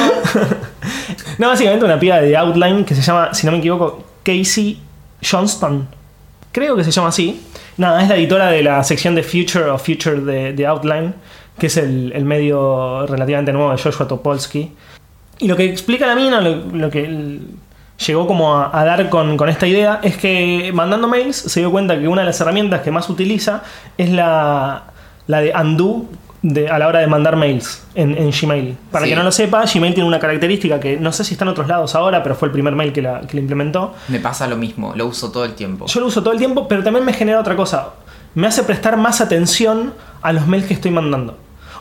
No, 1.37 1.47
básicamente 1.47 1.85
una 1.85 1.99
piba 1.99 2.17
de 2.21 2.37
Outline 2.37 2.85
que 2.85 2.95
se 2.95 3.01
llama, 3.01 3.33
si 3.33 3.45
no 3.45 3.51
me 3.51 3.57
equivoco, 3.57 4.03
Casey 4.23 4.79
Johnston. 5.21 5.87
Creo 6.55 6.77
que 6.77 6.85
se 6.85 6.91
llama 6.91 7.09
así. 7.09 7.41
Nada, 7.75 8.01
es 8.01 8.07
la 8.07 8.15
editora 8.15 8.47
de 8.49 8.63
la 8.63 8.81
sección 8.81 9.13
de 9.13 9.23
Future 9.23 9.65
o 9.65 9.77
Future 9.77 10.21
de, 10.53 10.65
Outline, 10.65 11.13
que 11.59 11.67
es 11.67 11.75
el, 11.75 12.23
medio 12.23 13.05
relativamente 13.07 13.51
nuevo 13.51 13.71
de 13.71 13.77
Joshua 13.77 14.07
Topolsky. 14.07 14.71
Y 15.39 15.49
lo 15.49 15.57
que 15.57 15.65
explica 15.65 16.07
la 16.07 16.15
mina, 16.15 16.39
lo, 16.39 16.55
lo 16.55 16.89
que 16.89 17.39
llegó 18.07 18.25
como 18.25 18.57
a, 18.57 18.85
dar 18.85 19.09
con, 19.09 19.35
con 19.35 19.49
esta 19.49 19.67
idea, 19.67 19.99
es 20.01 20.15
que 20.15 20.71
mandando 20.73 21.09
mails 21.09 21.35
se 21.35 21.59
dio 21.59 21.71
cuenta 21.71 21.99
que 21.99 22.07
una 22.07 22.21
de 22.21 22.27
las 22.27 22.39
herramientas 22.39 22.83
que 22.83 22.89
más 22.89 23.09
utiliza 23.09 23.61
es 23.97 24.09
la, 24.11 24.85
la 25.27 25.41
de 25.41 25.51
undo 25.61 26.05
de, 26.47 26.69
a 26.69 26.77
la 26.77 26.87
hora 26.87 26.99
de 26.99 27.07
mandar 27.07 27.35
mails 27.35 27.81
en, 27.95 28.15
en 28.15 28.29
Gmail. 28.29 28.77
Para 28.91 29.05
Sí. 29.05 29.09
que 29.09 29.15
no 29.15 29.23
lo 29.23 29.31
sepa, 29.31 29.65
Gmail 29.65 29.95
tiene 29.95 30.07
una 30.07 30.19
característica 30.19 30.79
que 30.79 30.95
no 30.97 31.11
sé 31.11 31.23
si 31.23 31.33
está 31.33 31.43
en 31.43 31.49
otros 31.49 31.67
lados 31.67 31.95
ahora, 31.95 32.21
pero 32.21 32.35
fue 32.35 32.47
el 32.49 32.51
primer 32.51 32.75
mail 32.75 32.93
que 32.93 33.01
la, 33.01 33.21
que 33.21 33.33
la 33.35 33.41
implementó. 33.41 33.95
Me 34.09 34.19
pasa 34.19 34.45
lo 34.47 34.55
mismo, 34.55 34.93
lo 34.95 35.07
uso 35.07 35.31
todo 35.31 35.43
el 35.43 35.53
tiempo. 35.55 35.87
Yo 35.87 35.99
lo 36.01 36.05
uso 36.05 36.21
todo 36.21 36.33
el 36.33 36.37
tiempo, 36.39 36.67
pero 36.67 36.83
también 36.83 37.03
me 37.03 37.13
genera 37.13 37.39
otra 37.39 37.55
cosa. 37.55 37.89
Me 38.35 38.45
hace 38.45 38.61
prestar 38.63 38.95
más 38.95 39.21
atención 39.21 39.93
a 40.21 40.33
los 40.33 40.45
mails 40.45 40.67
que 40.67 40.75
estoy 40.75 40.91
mandando. 40.91 41.35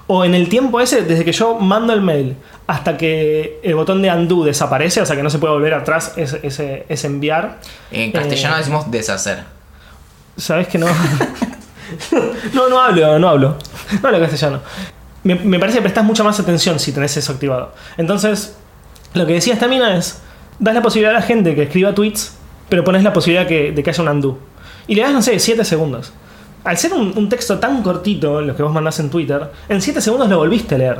O 0.07 0.25
en 0.25 0.35
el 0.35 0.49
tiempo 0.49 0.81
ese, 0.81 1.03
desde 1.03 1.25
que 1.25 1.33
yo 1.33 1.57
mando 1.59 1.93
el 1.93 2.01
mail 2.01 2.35
hasta 2.67 2.97
que 2.97 3.61
el 3.62 3.75
botón 3.75 4.01
de 4.01 4.11
undo 4.11 4.45
desaparece, 4.45 5.03
o 5.03 5.07
sea 5.07 5.15
que 5.17 5.23
no 5.23 5.29
se 5.31 5.39
puede 5.39 5.53
volver 5.53 5.75
atrás, 5.75 6.12
ese, 6.17 6.41
ese, 6.43 6.87
ese 6.89 7.07
enviar. 7.07 7.59
En 7.91 8.12
castellano 8.12 8.55
Eh, 8.55 8.59
decimos 8.61 8.91
deshacer. 8.91 9.45
¿Sabes 10.39 10.69
que 10.69 10.79
no? 10.79 10.87
no, 12.53 12.68
no 12.68 12.80
hablo, 12.80 13.18
no 13.18 13.28
hablo. 13.28 13.57
No 14.03 14.09
hablo 14.09 14.20
castellano. 14.20 14.61
Me, 15.22 15.34
me 15.36 15.59
parece 15.59 15.78
que 15.78 15.82
prestas 15.82 16.05
mucha 16.05 16.22
más 16.22 16.38
atención 16.38 16.78
si 16.78 16.92
tenés 16.92 17.16
eso 17.16 17.32
activado. 17.32 17.72
Entonces, 17.97 18.57
lo 19.14 19.26
que 19.26 19.34
decía 19.34 19.55
esta 19.55 19.68
mina 19.68 19.97
es: 19.97 20.20
das 20.59 20.74
la 20.74 20.82
posibilidad 20.82 21.14
a 21.14 21.20
la 21.20 21.26
gente 21.26 21.55
que 21.55 21.62
escriba 21.62 21.95
tweets, 21.95 22.36
pero 22.68 22.84
pones 22.84 23.03
la 23.03 23.12
posibilidad 23.12 23.47
que- 23.47 23.72
de 23.72 23.82
que 23.82 23.90
haya 23.90 24.03
un 24.03 24.09
undo. 24.09 24.38
Y 24.86 24.95
le 24.95 25.03
das, 25.03 25.12
no 25.12 25.22
sé, 25.22 25.38
7 25.38 25.64
segundos. 25.64 26.12
Al 26.64 26.76
ser 26.78 26.92
un, 26.95 27.28
texto 27.28 27.59
tan 27.59 27.82
cortito, 27.82 28.40
lo 28.40 28.57
que 28.57 28.62
vos 28.62 28.72
mandás 28.72 28.99
en 29.01 29.11
Twitter, 29.11 29.51
en 29.68 29.80
7 29.82 30.01
segundos 30.01 30.28
lo 30.28 30.38
volviste 30.38 30.74
a 30.74 30.78
leer. 30.78 30.99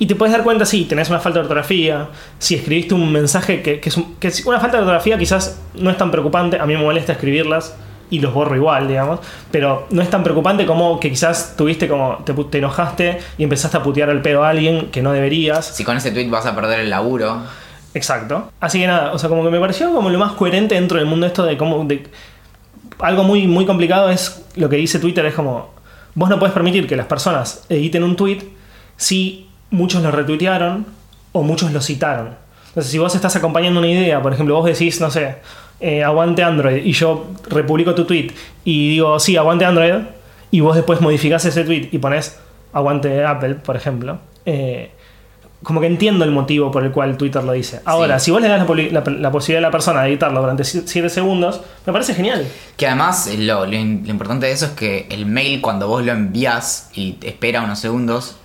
Y 0.00 0.06
te 0.06 0.14
puedes 0.14 0.32
dar 0.32 0.44
cuenta 0.44 0.64
si 0.64 0.84
tenés 0.84 1.08
una 1.08 1.18
falta 1.18 1.38
de 1.40 1.42
ortografía, 1.42 2.08
si 2.38 2.54
escribiste 2.54 2.94
un 2.94 3.10
mensaje 3.10 3.62
que, 3.62 3.80
que 3.80 3.90
que 4.20 4.28
es 4.28 4.46
una 4.46 4.60
falta 4.60 4.76
de 4.76 4.82
ortografía 4.82 5.18
quizás 5.18 5.58
no 5.74 5.90
es 5.90 5.96
tan 5.96 6.10
preocupante, 6.12 6.58
a 6.58 6.66
mí 6.66 6.76
me 6.76 6.82
molesta 6.82 7.12
escribirlas 7.12 7.74
y 8.10 8.20
los 8.20 8.32
borro 8.32 8.56
igual, 8.56 8.88
digamos, 8.88 9.20
pero 9.50 9.86
no 9.90 10.02
es 10.02 10.10
tan 10.10 10.22
preocupante 10.22 10.66
como 10.66 10.98
que 11.00 11.10
quizás 11.10 11.54
tuviste 11.56 11.88
como 11.88 12.18
te, 12.24 12.58
enojaste 12.58 13.18
y 13.36 13.44
empezaste 13.44 13.76
a 13.76 13.82
putear 13.82 14.10
el 14.10 14.22
pedo 14.22 14.44
a 14.44 14.50
alguien 14.50 14.90
que 14.90 15.02
no 15.02 15.12
deberías. 15.12 15.66
Si 15.66 15.84
con 15.84 15.96
ese 15.96 16.10
tweet 16.10 16.28
vas 16.28 16.46
a 16.46 16.54
perder 16.54 16.80
el 16.80 16.90
laburo. 16.90 17.42
Exacto. 17.94 18.50
Así 18.60 18.80
que 18.80 18.86
nada, 18.86 19.12
o 19.12 19.18
sea, 19.18 19.28
como 19.28 19.44
que 19.44 19.50
me 19.50 19.60
pareció 19.60 19.92
como 19.92 20.10
lo 20.10 20.18
más 20.18 20.32
coherente 20.32 20.74
dentro 20.74 20.98
del 20.98 21.06
mundo 21.06 21.26
esto 21.26 21.44
de 21.44 21.56
cómo... 21.56 21.84
De, 21.84 22.06
algo 23.00 23.22
muy, 23.22 23.46
muy 23.46 23.64
complicado 23.64 24.10
es 24.10 24.44
lo 24.56 24.68
que 24.68 24.76
dice 24.76 24.98
Twitter, 24.98 25.24
es 25.26 25.34
como, 25.34 25.70
vos 26.14 26.28
no 26.28 26.38
puedes 26.38 26.52
permitir 26.52 26.86
que 26.86 26.96
las 26.96 27.06
personas 27.06 27.64
editen 27.68 28.02
un 28.02 28.16
tweet 28.16 28.40
si 28.96 29.48
muchos 29.70 30.02
lo 30.02 30.10
retuitearon 30.10 30.86
o 31.32 31.42
muchos 31.42 31.72
lo 31.72 31.80
citaron. 31.80 32.36
Entonces, 32.68 32.90
si 32.90 32.98
vos 32.98 33.14
estás 33.14 33.34
acompañando 33.36 33.80
una 33.80 33.88
idea, 33.88 34.20
por 34.20 34.32
ejemplo, 34.32 34.54
vos 34.54 34.64
decís, 34.64 35.00
no 35.00 35.10
sé, 35.10 35.36
eh, 35.80 36.02
aguante 36.04 36.42
Android, 36.42 36.84
y 36.84 36.92
yo 36.92 37.26
republico 37.48 37.94
tu 37.94 38.04
tweet 38.04 38.32
y 38.64 38.90
digo, 38.90 39.18
sí, 39.20 39.36
aguante 39.36 39.64
Android, 39.64 39.94
y 40.50 40.60
vos 40.60 40.74
después 40.76 41.00
modificás 41.00 41.44
ese 41.44 41.64
tweet 41.64 41.88
y 41.92 41.98
pones 41.98 42.38
aguante 42.72 43.24
Apple, 43.24 43.54
por 43.56 43.76
ejemplo, 43.76 44.18
eh, 44.46 44.90
como 45.62 45.80
que 45.80 45.86
entiendo 45.88 46.24
el 46.24 46.30
motivo 46.30 46.70
por 46.70 46.84
el 46.84 46.92
cual 46.92 47.16
Twitter 47.16 47.42
lo 47.42 47.52
dice. 47.52 47.80
Ahora, 47.84 48.18
Sí. 48.20 48.26
si 48.26 48.30
vos 48.30 48.40
le 48.40 48.46
das 48.48 48.60
la, 48.60 48.66
poli- 48.66 48.90
la- 48.90 49.02
la 49.04 49.30
posibilidad 49.32 49.64
a 49.64 49.68
la 49.68 49.72
persona 49.72 50.02
de 50.02 50.10
editarlo 50.10 50.40
durante 50.40 50.62
7 50.64 51.08
segundos, 51.10 51.60
me 51.84 51.92
parece 51.92 52.14
genial. 52.14 52.46
Que 52.76 52.86
además 52.86 53.26
eh, 53.26 53.38
lo, 53.38 53.66
lo 53.66 53.74
in- 53.74 54.02
lo 54.04 54.10
importante 54.10 54.46
de 54.46 54.52
eso 54.52 54.66
es 54.66 54.70
que 54.72 55.06
el 55.10 55.26
mail 55.26 55.60
cuando 55.60 55.88
vos 55.88 56.04
lo 56.04 56.12
envías 56.12 56.90
y 56.94 57.12
te 57.14 57.28
espera 57.28 57.62
unos 57.62 57.80
segundos, 57.80 58.36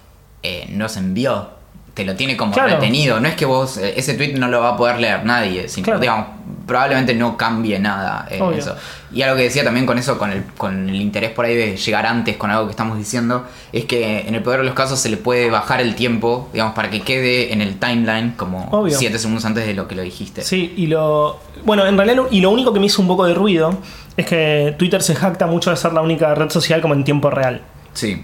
eh, 0.41 0.65
no 0.71 0.89
se 0.89 0.99
envió. 0.99 1.49
Te 1.93 2.03
lo 2.05 2.15
tiene 2.15 2.35
como 2.35 2.51
Claro. 2.53 2.69
retenido. 2.75 3.19
No 3.19 3.27
es 3.27 3.35
que 3.35 3.45
vos, 3.45 3.77
eh, 3.77 3.93
ese 3.97 4.15
tweet 4.15 4.33
no 4.33 4.47
lo 4.47 4.61
va 4.61 4.69
a 4.69 4.77
poder 4.77 4.99
leer 4.99 5.25
nadie. 5.25 5.67
sino, 5.69 5.85
Claro. 5.85 5.99
digamos, 5.99 6.25
probablemente 6.65 7.13
no 7.13 7.37
cambie 7.37 7.77
nada 7.77 8.27
en 8.31 8.41
Obvio. 8.41 8.57
eso. 8.57 8.75
Y 9.13 9.21
algo 9.21 9.35
que 9.37 9.43
decía 9.43 9.63
también 9.63 9.85
con 9.85 9.99
eso, 9.99 10.17
con 10.17 10.31
el, 10.31 10.43
con 10.57 10.89
el 10.89 10.95
interés 10.99 11.29
por 11.31 11.45
ahí 11.45 11.55
de 11.55 11.77
llegar 11.77 12.07
antes 12.07 12.35
con 12.37 12.49
algo 12.49 12.65
que 12.65 12.71
estamos 12.71 12.97
diciendo, 12.97 13.45
es 13.71 13.85
que 13.85 14.21
en 14.27 14.33
el 14.33 14.41
peor 14.41 14.57
de 14.59 14.63
los 14.63 14.73
casos 14.73 14.97
se 14.99 15.09
le 15.09 15.17
puede 15.17 15.51
bajar 15.51 15.81
el 15.81 15.93
tiempo, 15.93 16.49
digamos, 16.51 16.73
para 16.73 16.89
que 16.89 17.01
quede 17.01 17.53
en 17.53 17.61
el 17.61 17.77
timeline 17.77 18.31
como 18.37 18.65
Obvio. 18.71 18.97
7 18.97 19.19
segundos 19.19 19.45
antes 19.45 19.67
de 19.67 19.75
lo 19.75 19.87
que 19.87 19.93
lo 19.93 20.01
dijiste. 20.01 20.41
Sí, 20.41 20.73
y 20.75 20.87
lo. 20.87 21.39
Bueno, 21.63 21.85
en 21.85 21.95
realidad, 21.95 22.15
lo- 22.15 22.27
y 22.31 22.41
lo 22.41 22.49
único 22.49 22.73
que 22.73 22.79
me 22.79 22.87
hizo 22.87 23.03
un 23.03 23.07
poco 23.07 23.25
de 23.27 23.35
ruido 23.35 23.77
es 24.17 24.25
que 24.25 24.73
Twitter 24.79 25.03
se 25.03 25.13
jacta 25.13 25.45
mucho 25.45 25.69
de 25.69 25.77
ser 25.77 25.93
la 25.93 26.01
única 26.01 26.33
red 26.33 26.49
social 26.49 26.81
como 26.81 26.95
en 26.95 27.03
tiempo 27.03 27.29
real. 27.29 27.61
Sí. 27.93 28.23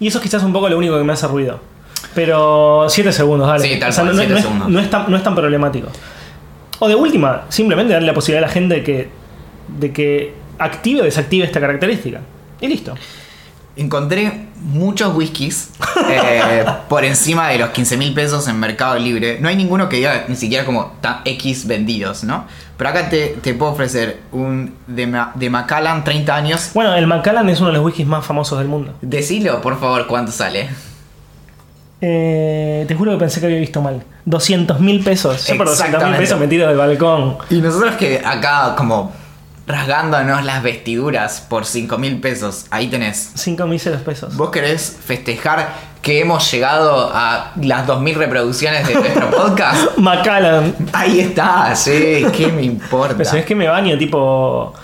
Y 0.00 0.06
eso 0.08 0.18
es 0.18 0.22
quizás 0.24 0.42
un 0.42 0.54
poco 0.54 0.70
lo 0.70 0.78
único 0.78 0.96
que 0.96 1.04
me 1.04 1.12
hace 1.12 1.26
ruido. 1.28 1.60
Pero 2.14 2.86
7 2.88 3.12
segundos, 3.12 3.48
dale. 3.48 3.62
Sí, 3.68 3.78
tal 3.78 3.90
O 3.90 3.92
sea, 3.92 4.04
cual, 4.04 4.16
no, 4.16 4.20
siete 4.22 4.32
no 4.32 4.38
es, 4.38 4.44
segundos. 4.44 4.68
no 4.68 4.80
es 4.80 4.90
tan, 4.90 5.10
no 5.10 5.16
es 5.16 5.22
tan 5.22 5.34
problemático. 5.34 5.88
O 6.80 6.88
de 6.88 6.94
última, 6.94 7.42
simplemente 7.48 7.92
darle 7.92 8.06
la 8.08 8.14
posibilidad 8.14 8.44
a 8.44 8.48
la 8.48 8.52
gente 8.52 8.74
de 8.76 8.82
que, 8.82 9.08
de 9.78 9.92
que 9.92 10.34
active 10.58 11.00
o 11.00 11.04
desactive 11.04 11.44
esta 11.44 11.60
característica. 11.60 12.20
Y 12.60 12.68
listo. 12.68 12.94
Encontré 13.76 14.46
muchos 14.60 15.14
whiskies 15.16 15.70
eh, 16.08 16.64
por 16.88 17.04
encima 17.04 17.48
de 17.48 17.58
los 17.58 17.70
15 17.70 17.96
mil 17.96 18.14
pesos 18.14 18.46
en 18.46 18.60
Mercado 18.60 18.96
Libre. 18.98 19.38
No 19.40 19.48
hay 19.48 19.56
ninguno 19.56 19.88
que 19.88 19.96
diga 19.96 20.24
ni 20.28 20.36
siquiera 20.36 20.64
como 20.64 20.92
X 21.24 21.66
vendidos, 21.66 22.22
¿no? 22.22 22.46
Pero 22.76 22.90
acá 22.90 23.08
te, 23.08 23.36
te 23.42 23.54
puedo 23.54 23.72
ofrecer 23.72 24.20
un 24.30 24.74
de, 24.86 25.06
Ma- 25.08 25.32
de 25.34 25.50
Macallan 25.50 26.04
30 26.04 26.34
años. 26.36 26.70
Bueno, 26.74 26.94
el 26.94 27.06
Macallan 27.08 27.48
es 27.48 27.58
uno 27.60 27.68
de 27.70 27.74
los 27.76 27.84
whiskies 27.84 28.06
más 28.06 28.24
famosos 28.24 28.58
del 28.58 28.68
mundo. 28.68 28.94
Decilo, 29.00 29.60
por 29.60 29.78
favor, 29.80 30.06
cuánto 30.06 30.30
sale. 30.30 30.68
Eh, 32.06 32.84
te 32.86 32.94
juro 32.94 33.12
que 33.12 33.16
pensé 33.18 33.40
que 33.40 33.46
había 33.46 33.58
visto 33.58 33.80
mal. 33.80 34.02
200 34.26 34.78
mil 34.80 35.02
pesos. 35.02 35.46
Yo 35.46 35.56
por 35.56 35.66
200 35.68 36.04
mil 36.04 36.16
pesos 36.16 36.38
me 36.38 36.46
tiro 36.48 36.68
del 36.68 36.76
balcón. 36.76 37.38
Y 37.48 37.62
nosotros 37.62 37.94
que 37.94 38.20
acá 38.22 38.74
como 38.76 39.10
rasgándonos 39.66 40.44
las 40.44 40.62
vestiduras 40.62 41.40
por 41.48 41.64
5 41.64 41.96
mil 41.96 42.20
pesos, 42.20 42.66
ahí 42.70 42.88
tenés. 42.88 43.30
5 43.36 43.66
miseros 43.66 44.02
pesos. 44.02 44.36
¿Vos 44.36 44.50
querés 44.50 44.98
festejar 45.02 45.72
que 46.02 46.20
hemos 46.20 46.50
llegado 46.52 47.10
a 47.14 47.52
las 47.62 47.86
2.000 47.86 48.16
reproducciones 48.16 48.86
de 48.86 48.94
nuestro 48.96 49.30
podcast? 49.34 49.96
Macallan. 49.96 50.74
Ahí 50.92 51.20
está, 51.20 51.74
sí, 51.74 52.26
¿qué 52.36 52.48
me 52.48 52.62
importa? 52.64 53.14
Pero 53.16 53.30
sabes 53.30 53.46
que 53.46 53.54
me 53.54 53.66
baño, 53.66 53.96
tipo. 53.96 54.74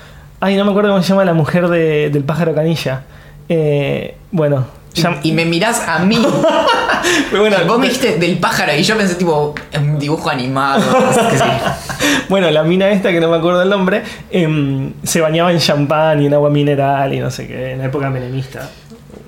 Ay, 0.40 0.56
no 0.56 0.64
me 0.64 0.70
acuerdo 0.70 0.88
cómo 0.92 1.02
se 1.02 1.10
llama 1.10 1.26
la 1.26 1.34
mujer 1.34 1.68
de- 1.68 2.08
del 2.08 2.24
pájaro 2.24 2.54
canilla. 2.54 3.02
Eh, 3.50 4.16
bueno. 4.32 4.64
ya- 4.94 5.18
Y, 5.22 5.28
y 5.28 5.32
me 5.32 5.44
mirás 5.44 5.86
a 5.86 5.98
mí. 5.98 6.16
Pero 7.30 7.42
bueno, 7.42 7.57
Vos 7.66 7.78
me 7.78 7.86
dijiste 7.86 8.16
del 8.18 8.38
pájaro 8.38 8.72
y 8.74 8.82
yo 8.82 8.96
pensé 8.96 9.14
tipo 9.14 9.55
en 9.72 9.90
un 9.90 9.98
dibujo 9.98 10.30
animado. 10.30 10.80
que 11.30 11.38
sí. 11.38 11.44
bueno, 12.28 12.51
la 12.51 12.62
mina 12.62 12.88
esta, 12.90 13.11
que 13.11 13.20
no 13.20 13.28
me 13.30 13.36
acuerdo 13.36 13.62
el 13.62 13.68
nombre, 13.70 14.03
em, 14.30 14.92
se 15.03 15.20
bañaba 15.20 15.53
en 15.53 15.59
champán 15.59 16.20
y 16.22 16.26
en 16.26 16.34
agua 16.34 16.51
mineral 16.51 17.12
y 17.14 17.20
no 17.20 17.30
sé 17.30 17.46
qué, 17.46 17.72
en 17.72 17.78
la 17.78 17.84
época 17.86 18.11
menemista. 18.11 18.68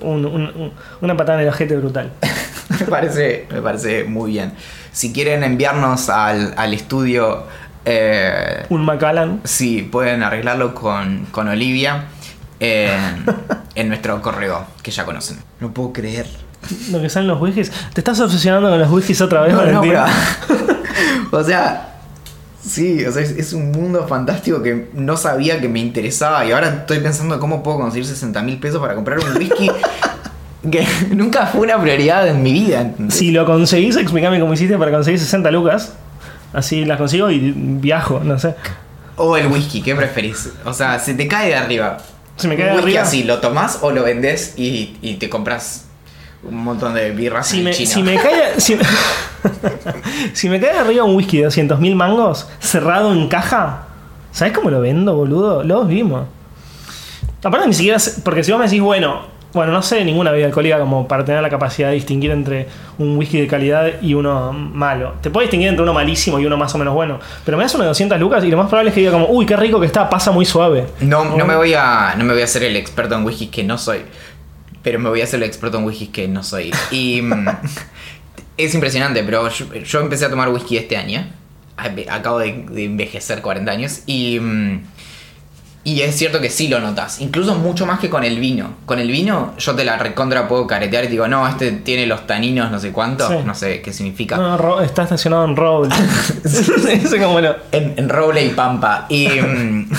Un- 0.00 0.24
un- 0.26 0.42
un- 0.56 0.72
una 1.00 1.16
patada 1.16 1.38
en 1.38 1.44
el 1.46 1.52
ojete 1.52 1.76
brutal. 1.76 2.10
Me 2.80 2.86
parece, 2.86 3.46
me 3.52 3.60
parece 3.60 4.04
muy 4.04 4.30
bien. 4.32 4.54
Si 4.92 5.12
quieren 5.12 5.44
enviarnos 5.44 6.08
al, 6.08 6.54
al 6.56 6.72
estudio, 6.72 7.44
eh, 7.84 8.64
Un 8.70 8.84
Macallan. 8.84 9.40
sí, 9.44 9.82
pueden 9.82 10.22
arreglarlo 10.22 10.74
con, 10.74 11.26
con 11.30 11.48
Olivia 11.48 12.04
en, 12.60 13.24
en 13.74 13.88
nuestro 13.88 14.20
correo, 14.22 14.64
que 14.82 14.90
ya 14.90 15.04
conocen. 15.04 15.38
No 15.60 15.72
puedo 15.72 15.92
creer. 15.92 16.26
Lo 16.90 17.00
que 17.00 17.08
salen 17.08 17.28
los 17.28 17.40
whiskies. 17.40 17.70
¿Te 17.92 18.00
estás 18.00 18.20
obsesionando 18.20 18.70
con 18.70 18.78
los 18.78 18.90
whiskies 18.90 19.20
otra 19.20 19.42
vez, 19.42 19.54
No, 19.54 19.82
o 21.32 21.44
sea, 21.44 21.98
sí, 22.64 23.04
o 23.04 23.12
sea, 23.12 23.22
es, 23.22 23.30
es 23.32 23.52
un 23.52 23.72
mundo 23.72 24.06
fantástico 24.06 24.62
que 24.62 24.90
no 24.94 25.16
sabía 25.16 25.60
que 25.60 25.68
me 25.68 25.80
interesaba 25.80 26.44
y 26.44 26.52
ahora 26.52 26.68
estoy 26.68 27.00
pensando 27.00 27.38
cómo 27.40 27.62
puedo 27.62 27.78
conseguir 27.78 28.06
60 28.06 28.42
mil 28.42 28.58
pesos 28.58 28.80
para 28.80 28.94
comprar 28.94 29.18
un 29.18 29.36
whisky 29.36 29.70
que 30.70 30.86
nunca 31.10 31.46
fue 31.46 31.62
una 31.62 31.80
prioridad 31.80 32.28
en 32.28 32.42
mi 32.42 32.52
vida. 32.52 32.82
¿entendés? 32.82 33.16
Si 33.16 33.30
lo 33.32 33.44
conseguís, 33.44 33.96
explícame 33.96 34.38
cómo 34.38 34.54
hiciste 34.54 34.78
para 34.78 34.92
conseguir 34.92 35.18
60 35.18 35.50
lucas. 35.50 35.94
Así 36.52 36.84
las 36.84 36.98
consigo 36.98 37.30
y 37.30 37.52
viajo, 37.56 38.20
no 38.22 38.38
sé. 38.38 38.54
O 39.16 39.36
el 39.36 39.46
whisky, 39.46 39.82
¿qué 39.82 39.94
preferís? 39.94 40.50
O 40.64 40.72
sea, 40.72 40.98
se 40.98 41.14
te 41.14 41.26
cae 41.26 41.48
de 41.48 41.54
arriba. 41.56 41.98
Se 42.36 42.46
me 42.46 42.56
cae 42.56 42.66
de 42.66 42.72
whisky 42.72 42.84
arriba. 42.84 43.02
así, 43.02 43.24
¿lo 43.24 43.38
tomás 43.38 43.78
o 43.80 43.90
lo 43.90 44.02
vendés 44.02 44.54
y, 44.56 44.96
y 45.00 45.14
te 45.14 45.28
compras 45.28 45.86
un 46.44 46.64
montón 46.64 46.94
de 46.94 47.10
birras 47.12 47.46
Si 47.46 47.58
en 47.58 47.64
me, 47.64 47.70
China? 47.72 47.90
si 47.90 48.02
me 48.02 48.16
cae. 48.16 48.60
Si, 48.60 48.76
si 50.32 50.48
me 50.48 50.60
cae 50.60 50.78
arriba 50.78 51.04
un 51.04 51.14
whisky 51.16 51.38
de 51.38 51.44
200 51.44 51.78
mil 51.80 51.96
mangos, 51.96 52.48
cerrado 52.60 53.12
en 53.12 53.28
caja, 53.28 53.84
¿sabes 54.32 54.52
cómo 54.52 54.70
lo 54.70 54.80
vendo, 54.80 55.14
boludo? 55.14 55.62
Lo 55.62 55.84
vimos. 55.84 56.26
Aparte, 57.44 57.66
ni 57.66 57.74
siquiera. 57.74 57.98
Porque 58.24 58.44
si 58.44 58.52
vos 58.52 58.58
me 58.58 58.66
decís, 58.66 58.80
bueno, 58.80 59.32
bueno, 59.52 59.72
no 59.72 59.82
sé 59.82 60.04
ninguna 60.04 60.30
bebida 60.30 60.46
alcohólica 60.46 60.78
como 60.78 61.06
para 61.06 61.24
tener 61.24 61.42
la 61.42 61.50
capacidad 61.50 61.88
de 61.88 61.94
distinguir 61.94 62.30
entre 62.30 62.68
un 62.98 63.16
whisky 63.18 63.40
de 63.40 63.46
calidad 63.46 64.00
y 64.00 64.14
uno 64.14 64.52
malo. 64.52 65.14
Te 65.20 65.28
puedo 65.28 65.42
distinguir 65.42 65.68
entre 65.68 65.82
uno 65.82 65.92
malísimo 65.92 66.38
y 66.38 66.46
uno 66.46 66.56
más 66.56 66.74
o 66.74 66.78
menos 66.78 66.94
bueno. 66.94 67.18
Pero 67.44 67.58
me 67.58 67.64
das 67.64 67.74
uno 67.74 67.84
de 67.84 67.88
200 67.88 68.18
lucas 68.18 68.42
y 68.44 68.50
lo 68.50 68.56
más 68.56 68.68
probable 68.68 68.90
es 68.90 68.94
que 68.94 69.00
diga, 69.00 69.12
como, 69.12 69.26
uy, 69.28 69.44
qué 69.44 69.56
rico 69.56 69.78
que 69.80 69.86
está, 69.86 70.08
pasa 70.08 70.30
muy 70.30 70.44
suave. 70.46 70.86
No, 71.00 71.24
no 71.36 71.44
me 71.44 71.56
voy 71.56 71.74
a. 71.74 72.14
No 72.16 72.24
me 72.24 72.32
voy 72.32 72.42
a 72.42 72.44
hacer 72.44 72.62
el 72.62 72.76
experto 72.76 73.14
en 73.16 73.24
whisky 73.24 73.48
que 73.48 73.62
no 73.64 73.76
soy. 73.76 74.02
Pero 74.82 74.98
me 74.98 75.08
voy 75.08 75.20
a 75.20 75.24
hacer 75.24 75.38
el 75.42 75.48
experto 75.48 75.78
en 75.78 75.84
whisky 75.84 76.08
que 76.08 76.28
no 76.28 76.42
soy. 76.42 76.72
Y. 76.90 77.22
mm, 77.22 77.46
es 78.56 78.74
impresionante, 78.74 79.22
pero 79.24 79.48
yo, 79.48 79.72
yo 79.74 80.00
empecé 80.00 80.24
a 80.26 80.30
tomar 80.30 80.48
whisky 80.48 80.76
este 80.76 80.96
año. 80.96 81.24
Acabo 82.10 82.38
de, 82.38 82.64
de 82.70 82.84
envejecer 82.84 83.40
40 83.42 83.70
años. 83.72 84.00
Y. 84.06 84.38
mm, 84.40 84.80
Y 85.84 86.02
es 86.02 86.14
cierto 86.16 86.40
que 86.40 86.48
sí 86.48 86.68
lo 86.68 86.78
notas, 86.78 87.20
incluso 87.20 87.56
mucho 87.56 87.86
más 87.86 87.98
que 87.98 88.08
con 88.08 88.22
el 88.22 88.38
vino. 88.38 88.74
Con 88.86 89.00
el 89.00 89.08
vino 89.10 89.54
yo 89.58 89.74
te 89.74 89.84
la 89.84 89.96
recontra 89.98 90.46
puedo 90.46 90.64
caretear 90.68 91.02
y 91.04 91.06
te 91.08 91.12
digo, 91.12 91.26
no, 91.26 91.46
este 91.48 91.72
tiene 91.72 92.06
los 92.06 92.24
taninos 92.26 92.70
no 92.70 92.78
sé 92.78 92.92
cuánto, 92.92 93.28
Sí. 93.28 93.34
no 93.44 93.52
sé 93.54 93.82
qué 93.82 93.92
significa. 93.92 94.36
No, 94.36 94.56
Ro- 94.58 94.80
está 94.80 95.02
estacionado 95.02 95.44
en 95.44 95.56
Roble. 95.56 95.92
Ese 96.44 97.18
como 97.20 97.40
lo- 97.40 97.56
En, 97.72 97.94
en 97.96 98.08
roble 98.08 98.44
y 98.44 98.50
pampa. 98.50 99.06
Y, 99.08 99.26
mm, 99.28 99.90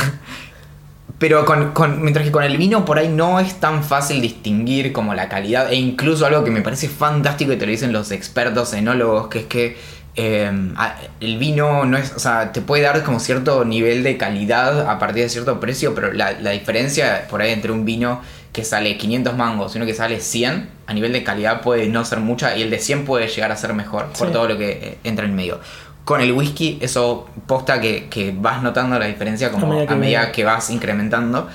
pero 1.23 1.45
con, 1.45 1.71
con- 1.71 2.01
mientras 2.01 2.25
que 2.25 2.33
con 2.33 2.43
el 2.43 2.57
vino 2.57 2.83
por 2.83 2.97
ahí 2.99 3.07
no 3.07 3.39
es 3.39 3.53
tan 3.61 3.81
fácil 3.81 4.19
distinguir 4.19 4.91
como 4.91 5.13
la 5.13 5.29
calidad. 5.29 5.71
E 5.71 5.75
incluso 5.75 6.25
algo 6.25 6.43
que 6.43 6.51
me 6.51 6.59
parece 6.61 6.89
fantástico 6.89 7.53
y 7.53 7.55
te 7.55 7.65
lo 7.65 7.71
dicen 7.71 7.93
los 7.93 8.11
expertos 8.11 8.73
enólogos, 8.73 9.27
que 9.29 9.39
es 9.39 9.45
que 9.45 9.77
eh, 10.17 10.51
a- 10.75 10.97
el 11.21 11.37
vino 11.37 11.85
no 11.85 11.97
es, 11.97 12.11
o 12.13 12.19
sea, 12.19 12.51
te 12.51 12.59
puede 12.59 12.83
dar 12.83 13.01
como 13.03 13.21
cierto 13.21 13.63
nivel 13.63 14.03
de 14.03 14.17
calidad 14.17 14.89
a 14.89 14.99
partir 14.99 15.23
de 15.23 15.29
cierto 15.29 15.61
precio, 15.61 15.95
pero 15.95 16.11
la, 16.11 16.33
la 16.41 16.51
diferencia 16.51 17.25
por 17.29 17.41
ahí 17.41 17.51
entre 17.53 17.71
un 17.71 17.85
vino 17.85 18.19
que 18.51 18.65
sale 18.65 18.97
500 18.97 19.37
mangos 19.37 19.73
y 19.73 19.77
uno 19.77 19.85
que 19.85 19.93
sale 19.93 20.19
100, 20.19 20.69
a 20.87 20.93
nivel 20.93 21.13
de 21.13 21.23
calidad 21.23 21.61
puede 21.61 21.87
no 21.87 22.03
ser 22.03 22.19
mucha 22.19 22.57
y 22.57 22.63
el 22.63 22.69
de 22.69 22.79
100 22.79 23.05
puede 23.05 23.29
llegar 23.29 23.53
a 23.53 23.55
ser 23.55 23.73
mejor 23.73 24.07
por 24.07 24.27
Sí. 24.27 24.33
todo 24.33 24.47
lo 24.49 24.57
que 24.57 24.71
eh, 24.71 24.97
entra 25.05 25.25
en 25.25 25.35
medio. 25.35 25.61
Con 26.05 26.19
el 26.21 26.31
whisky, 26.33 26.77
eso 26.81 27.29
posta 27.47 27.79
que, 27.79 28.09
que 28.09 28.35
vas 28.37 28.61
notando 28.61 28.99
la 28.99 29.05
diferencia 29.05 29.51
como 29.51 29.67
A 29.67 29.69
medida 29.69 29.87
que 29.87 29.93
a 29.93 29.97
medida 29.97 30.21
ve- 30.25 30.31
que 30.33 30.43
vas 30.43 30.69
incrementando. 30.69 31.47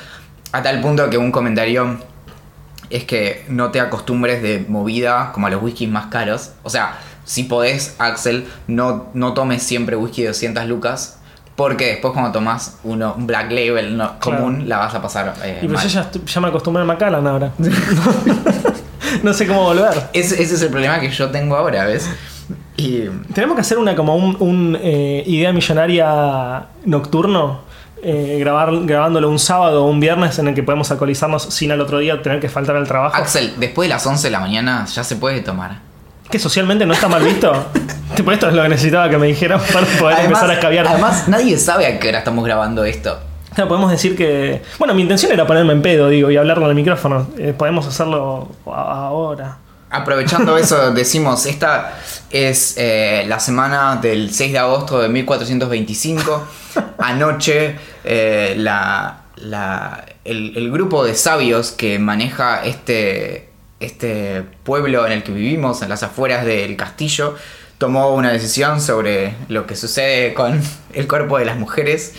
A 0.52 0.62
tal 0.62 0.80
punto 0.80 1.10
que 1.10 1.18
un 1.18 1.30
comentario 1.30 1.98
es 2.88 3.04
que 3.04 3.44
no 3.48 3.70
te 3.70 3.80
acostumbres 3.80 4.40
de 4.42 4.64
movida 4.66 5.32
como 5.32 5.46
a 5.48 5.50
los 5.50 5.62
whiskies 5.62 5.90
más 5.90 6.06
caros. 6.06 6.52
O 6.62 6.70
sea, 6.70 6.98
si 7.24 7.44
podés, 7.44 7.94
Axel, 7.98 8.46
no, 8.66 9.08
no 9.12 9.34
tomes 9.34 9.62
siempre 9.62 9.96
whisky 9.96 10.22
de 10.22 10.28
200 10.28 10.64
lucas. 10.66 11.16
Porque 11.54 11.86
después 11.86 12.12
cuando 12.14 12.30
tomas 12.32 12.78
uno, 12.84 13.14
un 13.18 13.26
black 13.26 13.50
label 13.50 13.96
no- 13.96 14.18
Claro. 14.20 14.38
común, 14.44 14.68
la 14.68 14.78
vas 14.78 14.94
a 14.94 15.02
pasar 15.02 15.34
eh, 15.42 15.58
Y 15.60 15.66
pues 15.66 15.80
mal. 15.94 16.04
yo 16.06 16.20
ya, 16.24 16.40
me 16.40 16.48
acostumbré 16.48 16.82
a 16.84 16.86
Macallan 16.86 17.26
ahora. 17.26 17.52
no 19.22 19.32
sé 19.34 19.46
cómo 19.46 19.64
volver. 19.64 20.08
Ese, 20.12 20.40
ese 20.42 20.54
es 20.54 20.62
el 20.62 20.70
problema 20.70 21.00
que 21.00 21.10
yo 21.10 21.30
tengo 21.30 21.56
ahora, 21.56 21.84
¿ves? 21.84 22.08
Y 22.78 23.08
Tenemos 23.34 23.56
que 23.56 23.62
hacer 23.62 23.76
una 23.76 23.96
como 23.96 24.14
un, 24.14 24.36
un, 24.38 24.78
eh, 24.80 25.24
idea 25.26 25.52
millonaria 25.52 26.62
nocturno. 26.84 27.60
eh, 28.02 28.36
grabar, 28.38 28.70
grabándolo 28.84 29.28
un 29.28 29.40
sábado 29.40 29.84
o 29.84 29.90
un 29.90 29.98
viernes 29.98 30.38
en 30.38 30.46
el 30.46 30.54
que 30.54 30.62
podemos 30.62 30.88
alcoholizarnos 30.92 31.42
sin 31.42 31.72
al 31.72 31.80
otro 31.80 31.98
día 31.98 32.22
tener 32.22 32.38
que 32.38 32.48
faltar 32.48 32.76
al 32.76 32.86
trabajo. 32.86 33.16
Axel, 33.16 33.54
después 33.58 33.88
de 33.88 33.94
las 33.94 34.06
11 34.06 34.28
de 34.28 34.30
la 34.30 34.38
mañana 34.38 34.86
ya 34.86 35.02
se 35.02 35.16
puede 35.16 35.40
tomar. 35.40 35.80
Que 36.30 36.38
socialmente 36.38 36.86
no 36.86 36.92
está 36.94 37.08
mal 37.08 37.24
visto. 37.24 37.52
tipo, 38.14 38.30
esto 38.30 38.46
es 38.48 38.54
lo 38.54 38.62
que 38.62 38.68
necesitaba 38.68 39.10
que 39.10 39.18
me 39.18 39.26
dijeran 39.26 39.60
para 39.72 39.84
poder 39.98 40.20
empezar 40.20 40.48
a 40.48 40.54
escabiar. 40.54 40.86
además, 40.86 41.26
nadie 41.26 41.58
sabe 41.58 41.86
a 41.86 41.98
qué 41.98 42.10
hora 42.10 42.18
estamos 42.18 42.44
grabando 42.44 42.84
esto. 42.84 43.18
Claro, 43.54 43.66
podemos 43.66 43.90
decir 43.90 44.14
que. 44.14 44.62
Bueno, 44.78 44.94
mi 44.94 45.02
intención 45.02 45.32
era 45.32 45.44
ponerme 45.44 45.72
en 45.72 45.82
pedo, 45.82 46.08
digo, 46.08 46.30
y 46.30 46.36
hablarlo 46.36 46.66
al 46.66 46.76
micrófono. 46.76 47.26
Eh, 47.36 47.52
podemos 47.58 47.88
hacerlo 47.88 48.46
ahora. 48.66 49.56
Aprovechando 49.90 50.56
eso, 50.58 50.90
decimos, 50.94 51.46
esta 51.46 51.98
es 52.30 52.74
eh, 52.76 53.24
la 53.26 53.40
semana 53.40 53.96
del 53.96 54.32
6 54.34 54.52
de 54.52 54.58
agosto 54.58 55.00
de 55.00 55.08
1425. 55.08 56.46
Anoche, 56.98 57.76
eh, 58.04 58.54
la, 58.58 59.22
la- 59.36 60.04
el, 60.24 60.70
grupo 60.70 61.04
de 61.04 61.14
sabios 61.14 61.72
que 61.72 61.98
maneja 61.98 62.64
este, 62.64 63.48
este 63.80 64.42
pueblo 64.62 65.06
en 65.06 65.12
el 65.12 65.22
que 65.22 65.32
vivimos, 65.32 65.80
en 65.80 65.88
las 65.88 66.02
afueras 66.02 66.44
del 66.44 66.76
castillo, 66.76 67.34
tomó 67.78 68.14
una 68.14 68.30
decisión 68.32 68.80
sobre 68.82 69.34
lo 69.48 69.66
que 69.66 69.74
sucede 69.76 70.34
con 70.34 70.60
el 70.92 71.08
cuerpo 71.08 71.38
de 71.38 71.46
las 71.46 71.56
mujeres. 71.56 72.12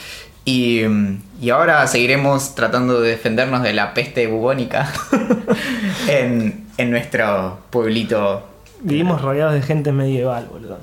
Y, 0.46 0.82
y 1.40 1.50
ahora 1.52 1.86
seguiremos 1.86 2.56
tratando 2.56 3.00
de 3.02 3.12
defendernos 3.12 3.62
de 3.62 3.74
la 3.74 3.94
peste 3.94 4.26
bubónica 4.26 4.92
en 6.80 6.92
nuestro 6.92 7.60
pueblito. 7.70 8.44
Vivimos 8.82 9.22
rodeados 9.22 9.54
de 9.54 9.62
gente 9.62 9.92
medieval, 9.92 10.48
boludo. 10.50 10.78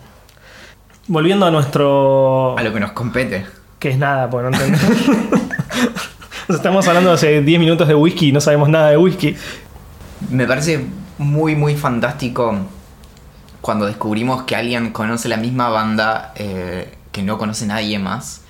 Volviendo 1.09 1.47
a 1.47 1.51
nuestro. 1.51 2.57
A 2.59 2.63
lo 2.63 2.73
que 2.73 2.81
nos 2.81 2.93
compete. 2.93 3.47
Que 3.79 3.91
es 3.91 3.99
nada, 3.99 4.29
pues 4.29 4.45
no 4.45 4.51
entendemos. 4.51 4.81
Estamos 6.49 6.87
hablando 6.87 7.13
hace 7.13 7.41
10 7.43 7.61
minutos 7.61 7.89
de 7.89 7.95
whisky 7.95 8.29
y 8.29 8.33
no 8.33 8.41
sabemos 8.41 8.69
nada 8.69 8.91
de 8.91 8.97
whisky. 8.99 9.35
Me 10.31 10.47
parece 10.47 10.85
muy, 11.19 11.57
muy 11.57 11.75
fantástico 11.77 12.57
cuando 13.61 13.87
descubrimos 13.87 14.43
que 14.43 14.55
alguien 14.55 14.93
conoce 14.93 15.29
la 15.29 15.39
misma 15.39 15.69
banda 15.71 16.33
eh, 16.37 16.93
que 17.11 17.23
no 17.23 17.39
conoce 17.39 17.67
nadie 17.67 17.99
más. 17.99 18.43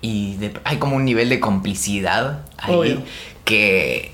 Y 0.00 0.36
de- 0.36 0.54
hay 0.64 0.78
como 0.78 0.96
un 0.96 1.04
nivel 1.04 1.28
de 1.28 1.40
complicidad 1.40 2.40
ahí 2.58 2.74
Obvio. 2.74 3.02
que, 3.44 4.12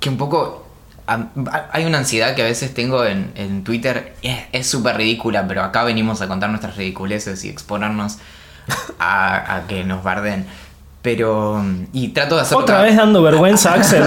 que 0.00 0.08
un 0.10 0.16
poco... 0.18 0.65
Hay 1.06 1.84
una 1.84 1.98
ansiedad 1.98 2.34
que 2.34 2.42
a 2.42 2.46
veces 2.46 2.74
tengo 2.74 3.04
en, 3.04 3.32
en 3.36 3.62
Twitter, 3.64 4.14
es- 4.52 4.66
súper 4.66 4.96
ridícula, 4.96 5.46
pero 5.46 5.62
acá 5.62 5.84
venimos 5.84 6.20
a 6.22 6.28
contar 6.28 6.50
nuestras 6.50 6.76
ridiculeces 6.76 7.44
y 7.44 7.48
exponernos 7.48 8.18
a 8.98 9.62
que 9.68 9.84
nos 9.84 10.02
barden. 10.02 10.46
Pero... 11.06 11.62
Y 11.92 12.08
trato 12.08 12.34
de 12.34 12.42
hacerlo 12.42 12.64
Otra 12.64 12.74
cada- 12.78 12.86
vez 12.88 12.96
dando 12.96 13.22
vergüenza, 13.22 13.74
Axel. 13.74 14.02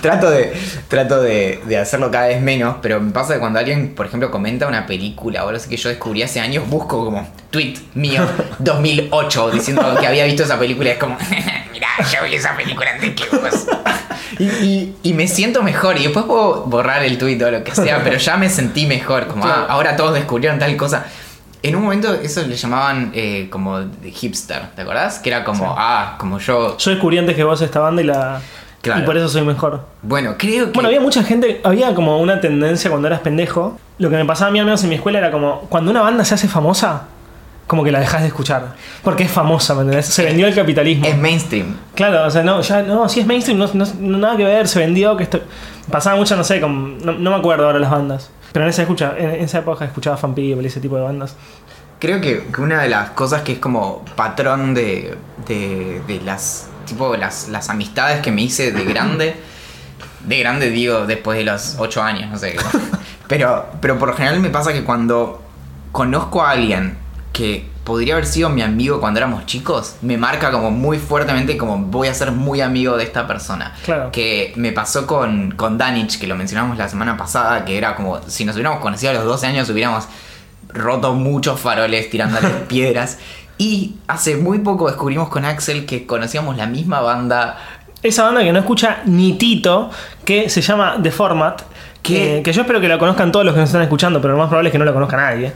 trato 0.00 0.30
de, 0.30 0.54
trato 0.88 1.20
de, 1.20 1.60
de 1.66 1.76
hacerlo 1.76 2.10
cada 2.10 2.28
vez 2.28 2.40
menos, 2.40 2.76
pero 2.80 2.98
me 2.98 3.12
pasa 3.12 3.34
que 3.34 3.40
cuando 3.40 3.58
alguien, 3.58 3.94
por 3.94 4.06
ejemplo, 4.06 4.30
comenta 4.30 4.66
una 4.66 4.86
película 4.86 5.44
o 5.44 5.48
algo 5.48 5.58
así 5.58 5.68
que 5.68 5.76
yo 5.76 5.90
descubrí 5.90 6.22
hace 6.22 6.40
años, 6.40 6.66
busco 6.66 7.04
como 7.04 7.28
tweet 7.50 7.74
mío 7.92 8.22
2008 8.58 9.50
diciendo 9.50 9.82
que 10.00 10.06
había 10.06 10.24
visto 10.24 10.44
esa 10.44 10.58
película 10.58 10.92
es 10.92 10.96
como, 10.98 11.18
mira, 11.72 11.88
yo 12.10 12.24
vi 12.26 12.36
esa 12.36 12.56
película 12.56 12.90
antes 12.94 13.10
que 13.14 13.36
vos. 13.36 13.66
Y, 14.38 14.44
y- 14.44 14.96
y 15.02 15.12
me 15.12 15.28
siento 15.28 15.62
mejor 15.62 15.98
y 15.98 16.04
después 16.04 16.24
puedo 16.24 16.62
borrar 16.64 17.04
el 17.04 17.18
tweet 17.18 17.42
o 17.44 17.50
lo 17.50 17.62
que 17.62 17.74
sea, 17.74 18.00
pero 18.02 18.16
ya 18.16 18.38
me 18.38 18.48
sentí 18.48 18.86
mejor, 18.86 19.26
como, 19.26 19.44
ah, 19.44 19.66
ahora 19.68 19.94
todos 19.94 20.14
descubrieron 20.14 20.58
tal 20.58 20.74
cosa. 20.78 21.04
En 21.64 21.74
un 21.76 21.82
momento 21.82 22.12
eso 22.14 22.42
le 22.46 22.56
llamaban 22.56 23.10
eh, 23.14 23.48
como 23.50 23.80
de 23.80 24.10
hipster, 24.10 24.68
¿te 24.76 24.82
acordás? 24.82 25.18
Que 25.18 25.30
era 25.30 25.44
como, 25.44 25.64
Sí. 25.64 25.74
ah, 25.78 26.14
como 26.18 26.38
yo... 26.38 26.76
Yo 26.76 26.90
descubrí 26.90 27.18
antes 27.18 27.34
que 27.34 27.42
vos 27.44 27.60
esta 27.62 27.80
banda 27.80 28.02
y 28.02 28.04
la. 28.04 28.40
Claro. 28.82 29.00
Y 29.00 29.04
por 29.06 29.16
eso 29.16 29.28
soy 29.30 29.42
mejor. 29.42 29.86
Bueno, 30.02 30.34
creo 30.38 30.66
que... 30.66 30.72
Bueno, 30.72 30.88
había 30.88 31.00
mucha 31.00 31.22
gente, 31.24 31.62
había 31.64 31.94
como 31.94 32.18
una 32.20 32.40
tendencia 32.40 32.90
cuando 32.90 33.08
eras 33.08 33.20
pendejo. 33.20 33.78
Lo 33.96 34.10
que 34.10 34.16
me 34.16 34.26
pasaba 34.26 34.48
a 34.50 34.52
mí, 34.52 34.58
al 34.58 34.66
menos 34.66 34.82
en 34.82 34.90
mi 34.90 34.96
escuela, 34.96 35.18
era 35.20 35.30
como 35.30 35.60
cuando 35.70 35.90
una 35.90 36.02
banda 36.02 36.22
se 36.26 36.34
hace 36.34 36.48
famosa, 36.48 37.04
como 37.66 37.82
que 37.82 37.90
la 37.90 38.00
dejas 38.00 38.20
de 38.20 38.26
escuchar. 38.26 38.74
Porque 39.02 39.22
es 39.22 39.30
famosa, 39.30 39.74
¿me 39.74 39.80
entendés? 39.82 40.04
Se 40.06 40.22
vendió 40.22 40.46
el 40.46 40.54
capitalismo. 40.54 41.06
Es 41.06 41.16
mainstream. 41.16 41.74
Claro, 41.94 42.26
o 42.26 42.30
sea, 42.30 42.42
no, 42.42 42.60
ya, 42.60 42.82
no, 42.82 43.08
si 43.08 43.20
es 43.20 43.26
mainstream, 43.26 43.58
no, 43.58 43.70
no- 43.72 44.18
nada 44.18 44.36
que 44.36 44.44
ver, 44.44 44.68
se 44.68 44.78
vendió, 44.80 45.16
que 45.16 45.22
esto. 45.22 45.40
Pasaba 45.90 46.16
mucho, 46.16 46.36
no 46.36 46.44
sé, 46.44 46.60
con, 46.60 46.98
no, 46.98 47.12
no 47.12 47.30
me 47.30 47.36
acuerdo 47.36 47.64
ahora 47.64 47.78
las 47.78 47.90
bandas. 47.90 48.30
Pero 48.54 48.66
en 48.66 48.70
esa, 48.70 48.82
escucha, 48.82 49.16
en 49.18 49.42
esa 49.42 49.58
época 49.58 49.84
escuchaba 49.84 50.16
Fan 50.16 50.32
People 50.32 50.62
y 50.62 50.66
ese 50.66 50.80
tipo 50.80 50.94
de 50.94 51.02
bandas. 51.02 51.34
Creo 51.98 52.20
que, 52.20 52.46
que 52.46 52.60
una 52.60 52.82
de 52.82 52.88
las 52.88 53.10
cosas 53.10 53.42
que 53.42 53.54
es 53.54 53.58
como 53.58 54.04
patrón 54.14 54.74
de, 54.74 55.18
de, 55.44 56.00
de 56.06 56.20
las 56.20 56.68
tipo 56.84 57.16
las, 57.16 57.48
las 57.48 57.68
amistades 57.68 58.20
que 58.20 58.30
me 58.30 58.42
hice 58.42 58.70
de 58.70 58.84
grande, 58.84 59.34
de 60.24 60.38
grande 60.38 60.70
digo 60.70 61.04
después 61.04 61.36
de 61.36 61.44
los 61.44 61.74
8 61.78 62.02
años, 62.02 62.30
no 62.30 62.38
sé. 62.38 62.56
Pero, 63.26 63.66
pero 63.80 63.98
por 63.98 64.10
lo 64.10 64.14
general 64.14 64.38
me 64.40 64.50
pasa 64.50 64.70
que 64.74 64.84
cuando 64.84 65.42
conozco 65.92 66.42
a 66.42 66.50
alguien 66.50 66.98
que 67.32 67.66
podría 67.84 68.14
haber 68.14 68.26
sido 68.26 68.48
mi 68.48 68.62
amigo 68.62 68.98
cuando 68.98 69.18
éramos 69.18 69.46
chicos, 69.46 69.96
me 70.00 70.16
marca 70.16 70.50
como 70.50 70.70
muy 70.70 70.98
fuertemente 70.98 71.56
como 71.56 71.78
voy 71.78 72.08
a 72.08 72.14
ser 72.14 72.32
muy 72.32 72.62
amigo 72.62 72.96
de 72.96 73.04
esta 73.04 73.26
persona. 73.26 73.74
Claro. 73.84 74.10
Que 74.10 74.52
me 74.56 74.72
pasó 74.72 75.06
con, 75.06 75.52
con 75.52 75.76
Danich, 75.76 76.18
que 76.18 76.26
lo 76.26 76.34
mencionamos 76.34 76.78
la 76.78 76.88
semana 76.88 77.16
pasada, 77.16 77.64
que 77.64 77.76
era 77.76 77.94
como 77.94 78.20
si 78.26 78.44
nos 78.44 78.56
hubiéramos 78.56 78.80
conocido 78.80 79.10
a 79.10 79.14
los 79.14 79.24
12 79.24 79.46
años 79.46 79.70
hubiéramos 79.70 80.08
roto 80.68 81.14
muchos 81.14 81.60
faroles 81.60 82.10
tirándole 82.10 82.48
piedras. 82.68 83.18
Y 83.58 83.96
hace 84.08 84.36
muy 84.36 84.58
poco 84.58 84.88
descubrimos 84.88 85.28
con 85.28 85.44
Axel 85.44 85.86
que 85.86 86.06
conocíamos 86.06 86.56
la 86.56 86.66
misma 86.66 87.00
banda. 87.00 87.58
Esa 88.02 88.24
banda 88.24 88.42
que 88.42 88.52
no 88.52 88.58
escucha 88.58 89.02
ni 89.04 89.34
Tito, 89.34 89.90
que 90.24 90.48
se 90.48 90.60
llama 90.62 90.98
The 91.02 91.10
Format. 91.10 91.62
Que, 92.02 92.42
que 92.44 92.52
yo 92.52 92.62
espero 92.62 92.82
que 92.82 92.88
la 92.88 92.98
conozcan 92.98 93.32
todos 93.32 93.46
los 93.46 93.54
que 93.54 93.60
nos 93.60 93.70
están 93.70 93.80
escuchando, 93.80 94.20
pero 94.20 94.34
lo 94.34 94.38
más 94.38 94.48
probable 94.48 94.68
es 94.68 94.72
que 94.72 94.78
no 94.78 94.84
la 94.84 94.92
conozca 94.92 95.16
nadie. 95.16 95.54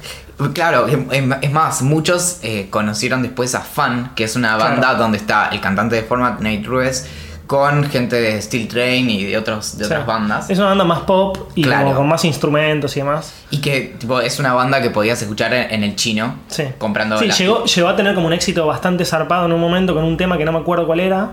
Claro, 0.54 0.86
es 0.88 1.50
más, 1.52 1.82
muchos 1.82 2.38
eh, 2.42 2.68
conocieron 2.70 3.22
después 3.22 3.54
a 3.54 3.60
Fan, 3.60 4.12
que 4.14 4.24
es 4.24 4.36
una 4.36 4.56
banda 4.56 4.80
Claro. 4.80 4.98
donde 4.98 5.18
está 5.18 5.48
el 5.48 5.60
cantante 5.60 5.96
de 5.96 6.02
Format, 6.02 6.40
Nate 6.40 6.62
Ruiz, 6.64 7.06
con 7.48 7.82
gente 7.84 8.16
de 8.20 8.40
Steel 8.40 8.68
Train 8.68 9.08
y 9.10 9.24
de, 9.24 9.36
otros, 9.38 9.78
de 9.78 9.84
O 9.84 9.88
sea, 9.88 10.00
otras 10.00 10.06
bandas. 10.06 10.50
Es 10.50 10.58
una 10.58 10.68
banda 10.68 10.84
más 10.84 11.00
pop 11.00 11.50
y 11.54 11.62
Claro. 11.62 11.94
con 11.96 12.06
más 12.06 12.24
instrumentos 12.24 12.96
y 12.96 13.00
demás. 13.00 13.32
Y 13.50 13.60
que 13.60 13.96
tipo, 13.98 14.20
es 14.20 14.38
una 14.38 14.52
banda 14.52 14.80
que 14.82 14.90
podías 14.90 15.20
escuchar 15.22 15.52
en, 15.54 15.70
en 15.72 15.82
el 15.82 15.96
chino, 15.96 16.36
Sí. 16.48 16.64
comprando 16.78 17.18
Sí, 17.18 17.30
llegó 17.30 17.88
a 17.88 17.96
tener 17.96 18.14
como 18.14 18.26
un 18.26 18.32
éxito 18.32 18.66
bastante 18.66 19.04
zarpado 19.04 19.46
en 19.46 19.52
un 19.52 19.60
momento 19.60 19.94
con 19.94 20.04
un 20.04 20.16
tema 20.16 20.36
que 20.38 20.44
no 20.44 20.52
me 20.52 20.58
acuerdo 20.58 20.86
cuál 20.86 21.00
era. 21.00 21.32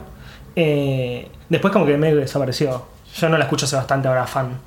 Eh, 0.55 1.29
después 1.49 1.71
como 1.73 1.85
que 1.85 1.97
medio 1.97 2.15
desapareció. 2.15 2.85
Yo 3.17 3.29
no 3.29 3.37
la 3.37 3.43
escucho 3.43 3.65
hace 3.65 3.75
bastante 3.75 4.07
ahora 4.07 4.25
fan. 4.25 4.57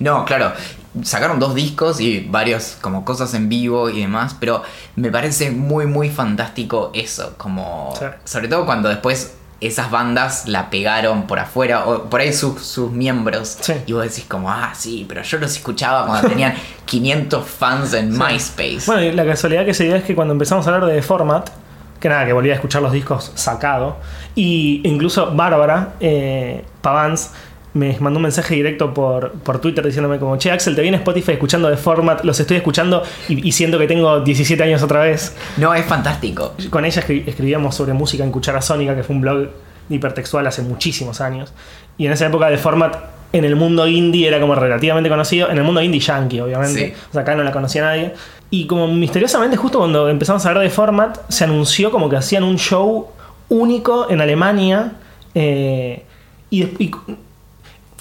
No, 0.00 0.24
claro. 0.24 0.52
Sacaron 1.02 1.38
dos 1.38 1.54
discos 1.54 2.00
y 2.00 2.20
varios 2.20 2.76
como 2.80 3.04
cosas 3.04 3.34
en 3.34 3.48
vivo 3.50 3.90
y 3.90 4.00
demás, 4.00 4.34
pero 4.40 4.62
me 4.96 5.10
parece 5.10 5.50
muy 5.50 5.86
muy 5.86 6.08
fantástico 6.10 6.90
eso, 6.94 7.34
como 7.36 7.94
Sí. 7.98 8.06
sobre 8.24 8.48
todo 8.48 8.64
cuando 8.64 8.88
después 8.88 9.34
esas 9.60 9.90
bandas 9.90 10.46
la 10.48 10.68
pegaron 10.68 11.26
por 11.26 11.38
afuera, 11.38 11.86
o 11.86 12.04
por 12.10 12.20
ahí 12.20 12.32
sus, 12.32 12.60
sus 12.62 12.92
miembros. 12.92 13.56
Sí. 13.60 13.72
Y 13.86 13.92
vos 13.94 14.02
decís 14.02 14.24
como, 14.28 14.50
ah, 14.50 14.72
sí, 14.74 15.06
pero 15.08 15.22
yo 15.22 15.38
los 15.38 15.50
escuchaba 15.56 16.06
cuando 16.06 16.28
tenían 16.28 16.54
500 16.84 17.46
fans 17.48 17.94
en 17.94 18.10
MySpace. 18.16 18.82
Bueno, 18.86 19.02
y 19.02 19.12
la 19.12 19.24
casualidad 19.24 19.64
que 19.64 19.72
se 19.74 19.84
dio 19.84 19.96
es 19.96 20.04
que 20.04 20.14
cuando 20.14 20.32
empezamos 20.32 20.66
a 20.66 20.74
hablar 20.74 20.90
de 20.90 21.00
Format, 21.02 21.48
que 22.00 22.08
nada, 22.10 22.26
que 22.26 22.34
volví 22.34 22.50
a 22.50 22.54
escuchar 22.54 22.82
los 22.82 22.92
discos 22.92 23.32
sacado, 23.34 23.96
y 24.34 24.82
incluso 24.84 25.30
Bárbara 25.34 25.94
eh, 26.00 26.62
Pavans 26.82 27.30
me 27.76 27.96
mandó 28.00 28.18
un 28.18 28.22
mensaje 28.22 28.54
directo 28.54 28.92
por, 28.94 29.32
por 29.32 29.60
Twitter 29.60 29.84
diciéndome 29.84 30.18
como, 30.18 30.36
che 30.38 30.50
Axel, 30.50 30.74
te 30.74 30.82
viene 30.82 30.96
Spotify 30.96 31.32
escuchando 31.32 31.68
de 31.68 31.76
Format, 31.76 32.24
los 32.24 32.40
estoy 32.40 32.56
escuchando 32.56 33.02
y, 33.28 33.46
y 33.48 33.52
siento 33.52 33.78
que 33.78 33.86
tengo 33.86 34.20
17 34.20 34.62
años 34.62 34.82
otra 34.82 35.00
vez. 35.00 35.36
No, 35.58 35.74
es 35.74 35.84
fantástico. 35.84 36.54
Con 36.70 36.84
ella 36.84 37.02
escri- 37.02 37.24
escribíamos 37.26 37.74
sobre 37.74 37.92
música 37.92 38.24
en 38.24 38.30
Cuchara 38.32 38.62
Sónica, 38.62 38.94
que 38.96 39.02
fue 39.02 39.14
un 39.14 39.20
blog 39.22 39.48
hipertextual 39.90 40.46
hace 40.46 40.62
muchísimos 40.62 41.20
años. 41.20 41.52
Y 41.98 42.06
en 42.06 42.12
esa 42.12 42.26
época 42.26 42.48
de 42.50 42.58
Format, 42.58 42.96
en 43.32 43.44
el 43.44 43.56
mundo 43.56 43.86
indie 43.86 44.26
era 44.28 44.40
como 44.40 44.54
relativamente 44.54 45.08
conocido, 45.10 45.50
en 45.50 45.58
el 45.58 45.64
mundo 45.64 45.82
indie 45.82 46.00
yankee, 46.00 46.40
obviamente. 46.40 46.86
Sí. 46.88 46.92
O 47.10 47.12
sea, 47.12 47.22
acá 47.22 47.34
no 47.36 47.42
la 47.42 47.52
conocía 47.52 47.82
nadie. 47.82 48.14
Y 48.50 48.66
como 48.66 48.88
misteriosamente, 48.88 49.56
justo 49.56 49.78
cuando 49.78 50.08
empezamos 50.08 50.44
a 50.46 50.48
hablar 50.48 50.62
de 50.64 50.70
Format, 50.70 51.18
se 51.28 51.44
anunció 51.44 51.90
como 51.90 52.08
que 52.08 52.16
hacían 52.16 52.42
un 52.42 52.56
show 52.58 53.08
único 53.48 54.08
en 54.10 54.20
Alemania. 54.20 54.92
eh, 55.34 56.02
y, 56.48 56.62
y 56.62 56.90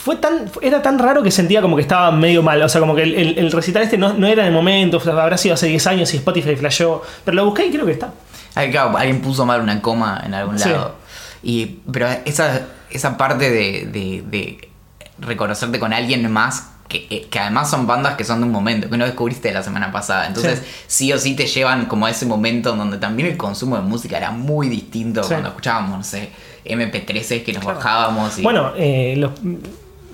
fue 0.06 0.18
tan, 0.18 0.52
era 0.62 0.84
tan 0.84 1.00
raro 1.00 1.24
que 1.24 1.32
sentía 1.32 1.64
como 1.64 1.76
que 1.76 1.82
estaba 1.82 2.12
medio 2.12 2.44
mal. 2.44 2.62
O 2.62 2.70
sea, 2.70 2.80
como 2.80 2.94
que 2.94 3.02
el, 3.02 3.16
el- 3.16 3.40
el 3.40 3.52
recital 3.52 3.82
este 3.82 3.98
no, 3.98 4.14
no 4.14 4.28
era 4.28 4.46
el 4.46 4.54
momento, 4.54 5.02
habrá 5.20 5.36
sido 5.36 5.56
hace 5.56 5.66
10 5.66 5.88
años 5.88 6.14
y 6.14 6.18
Spotify 6.18 6.56
flasheó. 6.56 7.02
Pero 7.24 7.34
lo 7.36 7.46
busqué 7.46 7.66
y 7.66 7.72
creo 7.72 7.88
que 7.88 7.94
está. 7.94 8.14
Ay, 8.54 8.70
claro, 8.70 8.96
alguien 8.96 9.20
puso 9.20 9.48
mal 9.48 9.62
una 9.62 9.82
coma 9.82 10.22
en 10.24 10.36
algún 10.36 10.60
Sí. 10.60 10.70
lado. 10.70 10.96
Y, 11.42 11.80
pero 11.92 12.08
esa, 12.26 12.62
esa 12.92 13.18
parte 13.18 13.50
de, 13.50 13.88
de- 13.92 14.24
de 14.30 14.70
reconocerte 15.18 15.80
con 15.80 15.92
alguien 15.92 16.32
más, 16.32 16.72
que, 16.88 17.08
eh, 17.10 17.28
que 17.32 17.40
además 17.40 17.68
son 17.72 17.88
bandas 17.88 18.14
que 18.16 18.24
son 18.24 18.42
de 18.42 18.46
un 18.46 18.52
momento, 18.52 18.88
que 18.92 18.98
no 18.98 19.06
descubriste 19.06 19.52
la 19.52 19.64
semana 19.64 19.92
pasada. 19.92 20.28
Entonces, 20.28 20.62
sí. 20.86 21.12
o 21.14 21.18
sí 21.18 21.36
te 21.36 21.48
llevan 21.48 21.88
como 21.88 22.06
a 22.06 22.12
ese 22.12 22.28
momento 22.28 22.74
en 22.74 22.78
donde 22.78 23.00
también 23.00 23.28
el 23.30 23.38
consumo 23.38 23.76
de 23.76 23.82
música 23.82 24.18
era 24.18 24.30
muy 24.30 24.70
distinto 24.70 25.24
Sí. 25.24 25.30
cuando 25.30 25.50
escuchábamos, 25.50 25.98
no 25.98 26.04
sé, 26.04 26.30
MP3 26.64 27.44
que 27.44 27.54
nos 27.54 27.64
Claro. 27.64 27.78
bajábamos. 27.80 28.38
Y, 28.38 28.44
Bueno, 28.44 28.72
eh, 28.78 29.16
los- 29.18 29.32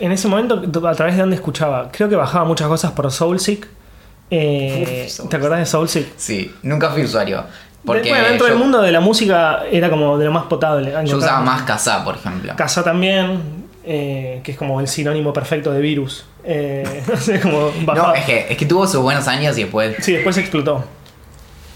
en 0.02 0.12
ese 0.12 0.28
momento, 0.28 0.64
a 0.88 0.96
través 0.96 1.16
de 1.16 1.22
dónde 1.22 1.36
escuchaba, 1.36 1.90
creo 1.92 2.10
que 2.10 2.16
bajaba 2.16 2.44
muchas 2.46 2.68
cosas 2.68 2.92
por 2.92 3.12
Soulseek. 3.12 3.68
Eh, 4.32 5.08
Uf, 5.08 5.28
¿Te 5.30 5.36
acordás 5.38 5.60
de 5.60 5.66
Soulseek? 5.66 6.14
Sí, 6.18 6.54
nunca 6.64 6.90
fui 6.90 7.04
usuario. 7.04 7.44
Porque 7.86 8.10
bueno, 8.10 8.26
dentro 8.26 8.48
yo, 8.48 8.54
del 8.54 8.60
mundo 8.62 8.82
de 8.82 8.92
la 8.92 9.00
música 9.00 9.64
era 9.72 9.90
como 9.90 10.18
de 10.18 10.26
lo 10.26 10.32
más 10.32 10.46
potable. 10.46 10.94
yo 11.06 11.18
usaba 11.18 11.42
más 11.42 11.64
Kazaa, 11.64 12.04
por 12.04 12.16
ejemplo. 12.16 12.54
Casa 12.56 12.84
también, 12.84 13.42
eh, 13.84 14.42
que 14.44 14.52
es 14.52 14.58
como 14.58 14.80
el 14.80 14.88
sinónimo 14.88 15.34
perfecto 15.34 15.72
de 15.72 15.82
virus. 15.82 16.26
Eh, 16.44 17.04
no 17.08 17.18
sé, 17.18 17.40
como 17.40 17.72
No, 17.96 18.14
es 18.14 18.26
que, 18.26 18.48
es 18.50 18.58
que 18.58 18.66
tuvo 18.66 18.88
sus 18.88 19.02
buenos 19.02 19.28
años 19.28 19.58
y 19.58 19.64
después 19.64 19.96
Sí, 20.00 20.14
después 20.14 20.38
explotó. 20.38 20.84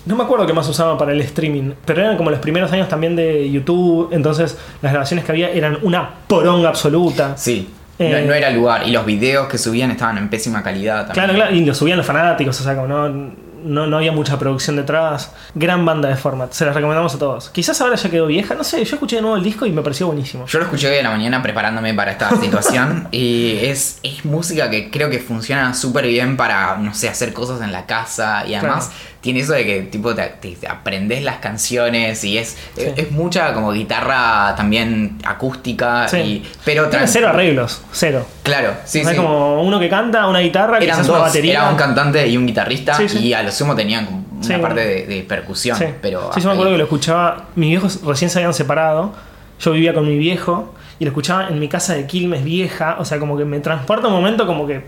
No 0.06 0.16
me 0.16 0.24
acuerdo 0.24 0.46
qué 0.46 0.54
más 0.54 0.68
usaba 0.70 0.98
para 1.00 1.12
el 1.14 1.22
streaming, 1.22 1.74
pero 1.84 2.02
eran 2.02 2.16
como 2.18 2.30
los 2.30 2.40
primeros 2.40 2.72
años 2.72 2.88
también 2.88 3.16
de 3.16 3.50
YouTube, 3.50 4.10
entonces 4.12 4.56
las 4.84 4.92
grabaciones 4.92 5.26
que 5.26 5.32
había 5.32 5.50
eran 5.50 5.80
una 5.82 6.08
poronga 6.28 6.70
absoluta. 6.70 7.36
Sí. 7.36 7.68
Eh, 8.00 8.22
no, 8.22 8.28
no 8.28 8.34
era 8.34 8.50
lugar. 8.50 8.88
Y 8.88 8.92
los 8.92 9.06
videos 9.06 9.48
que 9.48 9.58
subían 9.58 9.92
estaban 9.92 10.18
en 10.18 10.30
pésima 10.30 10.62
calidad 10.64 11.08
también. 11.08 11.14
Claro, 11.14 11.34
claro, 11.34 11.56
y 11.56 11.64
lo 11.64 11.74
subían 11.74 11.98
los 11.98 12.06
fanáticos, 12.06 12.60
o 12.60 12.64
sea, 12.64 12.76
como 12.76 12.88
no, 12.88 13.32
no, 13.66 13.88
no 13.88 13.98
había 13.98 14.12
mucha 14.12 14.38
producción 14.38 14.76
detrás. 14.76 15.32
Gran 15.54 15.86
banda 15.86 16.10
de 16.10 16.16
format, 16.16 16.52
se 16.52 16.66
las 16.66 16.76
recomendamos 16.76 17.16
a 17.16 17.20
todos. 17.20 17.50
Quizás 17.50 17.80
ahora 17.82 17.96
ya 17.96 18.10
quedó 18.10 18.28
vieja, 18.28 18.54
no 18.54 18.64
sé, 18.64 18.84
yo 18.84 18.96
escuché 18.96 19.18
de 19.18 19.22
nuevo 19.22 19.38
el 19.38 19.44
disco 19.44 19.66
y 19.66 19.72
me 19.72 19.82
pareció 19.82 20.08
buenísimo. 20.08 20.46
Yo 20.46 20.60
lo 20.60 20.66
escuché 20.66 20.90
hoy 20.90 20.98
a 20.98 21.04
la 21.04 21.10
mañana 21.10 21.42
preparándome 21.42 21.94
para 21.94 22.12
esta 22.12 22.30
situación. 22.42 23.08
y 23.12 23.58
es, 23.62 24.00
es 24.04 24.24
música 24.26 24.70
que 24.70 24.90
creo 24.92 25.10
que 25.10 25.20
funciona 25.20 25.74
súper 25.74 26.08
bien 26.08 26.38
para, 26.38 26.78
no 26.78 26.94
sé, 26.94 27.10
hacer 27.10 27.34
cosas 27.34 27.62
en 27.62 27.72
la 27.72 27.86
casa. 27.86 28.46
Y 28.46 28.54
además 28.54 28.92
tiene 29.26 29.40
eso 29.40 29.54
de 29.54 29.66
que 29.66 29.82
tipo 29.82 30.14
te, 30.14 30.32
aprendes 30.70 31.24
las 31.24 31.38
canciones 31.38 32.24
y 32.24 32.38
es, 32.38 32.56
es, 32.78 32.94
es 32.96 33.12
mucha 33.12 33.54
como 33.54 33.72
guitarra 33.72 34.54
también 34.56 35.18
acústica. 35.26 36.08
Sí. 36.08 36.18
Y, 36.18 36.46
pero 36.64 36.90
Tiene 36.90 37.08
cero 37.08 37.30
arreglos, 37.30 37.82
cero. 37.92 38.24
Claro, 38.44 38.76
sí, 38.86 39.00
O 39.00 39.04
sea, 39.04 39.14
sí. 39.14 39.18
como 39.18 39.64
uno 39.64 39.80
que 39.80 39.90
canta, 39.90 40.28
una 40.28 40.42
guitarra, 40.42 40.78
Eran 40.78 41.00
dos, 41.00 41.10
una 41.10 41.18
batería. 41.18 41.54
era 41.54 41.70
un 41.72 41.76
cantante 41.76 42.28
y 42.28 42.38
un 42.38 42.46
guitarrista 42.46 43.00
y 43.02 43.34
a 43.34 43.42
lo 43.42 43.52
sumo 43.52 43.76
tenían 43.76 44.06
como 44.06 44.24
una 44.46 44.62
parte 44.62 44.82
de, 44.82 45.08
de 45.08 45.24
percusión. 45.24 45.76
Sí. 45.76 45.86
Pero 46.04 46.30
Sí, 46.32 46.42
yo 46.42 46.50
me 46.50 46.54
acuerdo 46.54 46.74
que 46.74 46.78
lo 46.78 46.84
escuchaba. 46.84 47.46
Mis 47.56 47.70
viejos 47.70 48.02
recién 48.04 48.30
se 48.30 48.38
habían 48.38 48.54
separado. 48.54 49.12
Yo 49.60 49.72
vivía 49.72 49.96
con 49.96 50.08
mi 50.08 50.20
viejo 50.20 50.76
y 51.00 51.06
lo 51.06 51.10
escuchaba 51.10 51.48
en 51.48 51.58
mi 51.58 51.68
casa 51.68 51.96
de 51.96 52.06
Quilmes 52.06 52.44
vieja. 52.44 52.98
O 53.00 53.06
sea, 53.06 53.18
como 53.18 53.36
que 53.40 53.46
me 53.46 53.60
transporta 53.60 54.06
un 54.08 54.14
momento 54.14 54.46
como 54.46 54.68
que 54.68 54.84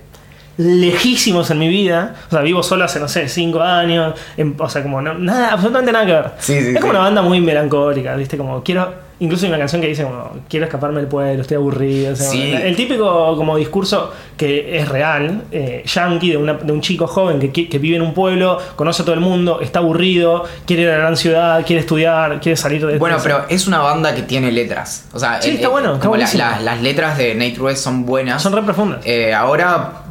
lejísimos 0.58 1.50
en 1.52 1.60
mi 1.60 1.70
vida. 1.70 2.16
O 2.28 2.32
sea, 2.32 2.42
vivo 2.42 2.64
solo 2.64 2.86
hace, 2.86 3.00
no 3.00 3.08
sé, 3.08 3.28
cinco 3.30 3.62
años. 3.62 4.14
en- 4.38 4.56
o 4.58 4.70
sea, 4.70 4.82
como 4.84 5.02
no- 5.02 5.14
nada, 5.16 5.52
absolutamente 5.54 5.92
nada 5.92 6.06
que 6.06 6.12
ver. 6.14 6.26
Sí, 6.40 6.54
sí, 6.54 6.60
es 6.60 6.66
sí. 6.68 6.76
como 6.76 6.90
una 6.92 7.00
banda 7.00 7.22
muy 7.22 7.40
melancólica, 7.42 8.16
¿viste? 8.16 8.38
Como 8.38 8.64
quiero. 8.64 9.07
Incluso 9.20 9.46
hay 9.46 9.50
una 9.52 9.58
canción 9.58 9.82
que 9.82 9.88
dice 9.88 10.04
como 10.04 10.30
quiero 10.48 10.66
escaparme 10.68 11.00
del 11.00 11.08
pueblo, 11.10 11.42
estoy 11.42 11.56
aburrido. 11.58 12.14
o 12.14 12.16
sea, 12.16 12.30
Sí. 12.30 12.52
El 12.54 12.76
típico 12.76 13.36
como 13.36 13.58
discurso 13.58 14.14
que 14.38 14.78
es 14.78 14.88
real, 14.90 15.44
eh, 15.52 15.82
yankee, 15.86 16.30
de, 16.30 16.38
una- 16.38 16.54
de 16.54 16.72
un 16.72 16.82
chico 16.82 17.08
joven 17.08 17.40
que, 17.52 17.68
que 17.68 17.80
vive 17.80 17.96
en 17.96 18.04
un 18.04 18.14
pueblo, 18.14 18.60
conoce 18.76 19.02
a 19.02 19.06
todo 19.06 19.16
el 19.16 19.22
mundo, 19.22 19.60
está 19.60 19.80
aburrido, 19.80 20.44
quiere 20.68 20.84
ir 20.84 20.90
a 20.90 20.92
la 20.94 20.98
gran 21.00 21.18
ciudad, 21.18 21.66
quiere 21.66 21.80
estudiar, 21.80 22.40
quiere 22.42 22.56
salir 22.56 22.86
de 22.86 23.00
Bueno, 23.00 23.18
pero 23.24 23.46
es 23.50 23.66
una 23.68 23.80
banda 23.80 24.14
que 24.14 24.22
tiene 24.22 24.52
letras. 24.52 25.06
O 25.14 25.20
sea, 25.20 25.42
Sí, 25.42 25.50
está 25.52 25.70
bueno, 25.70 25.94
está 25.94 26.04
la- 26.06 26.10
buenísimo. 26.10 26.44
la- 26.44 26.60
las 26.60 26.82
letras 26.84 27.18
de 27.18 27.34
Nate 27.34 27.56
Ruiz 27.58 27.80
son 27.80 28.06
buenas. 28.06 28.42
son 28.44 28.54
re 28.54 28.62
profundas. 28.62 29.00
Eh, 29.04 29.34
ahora, 29.34 30.04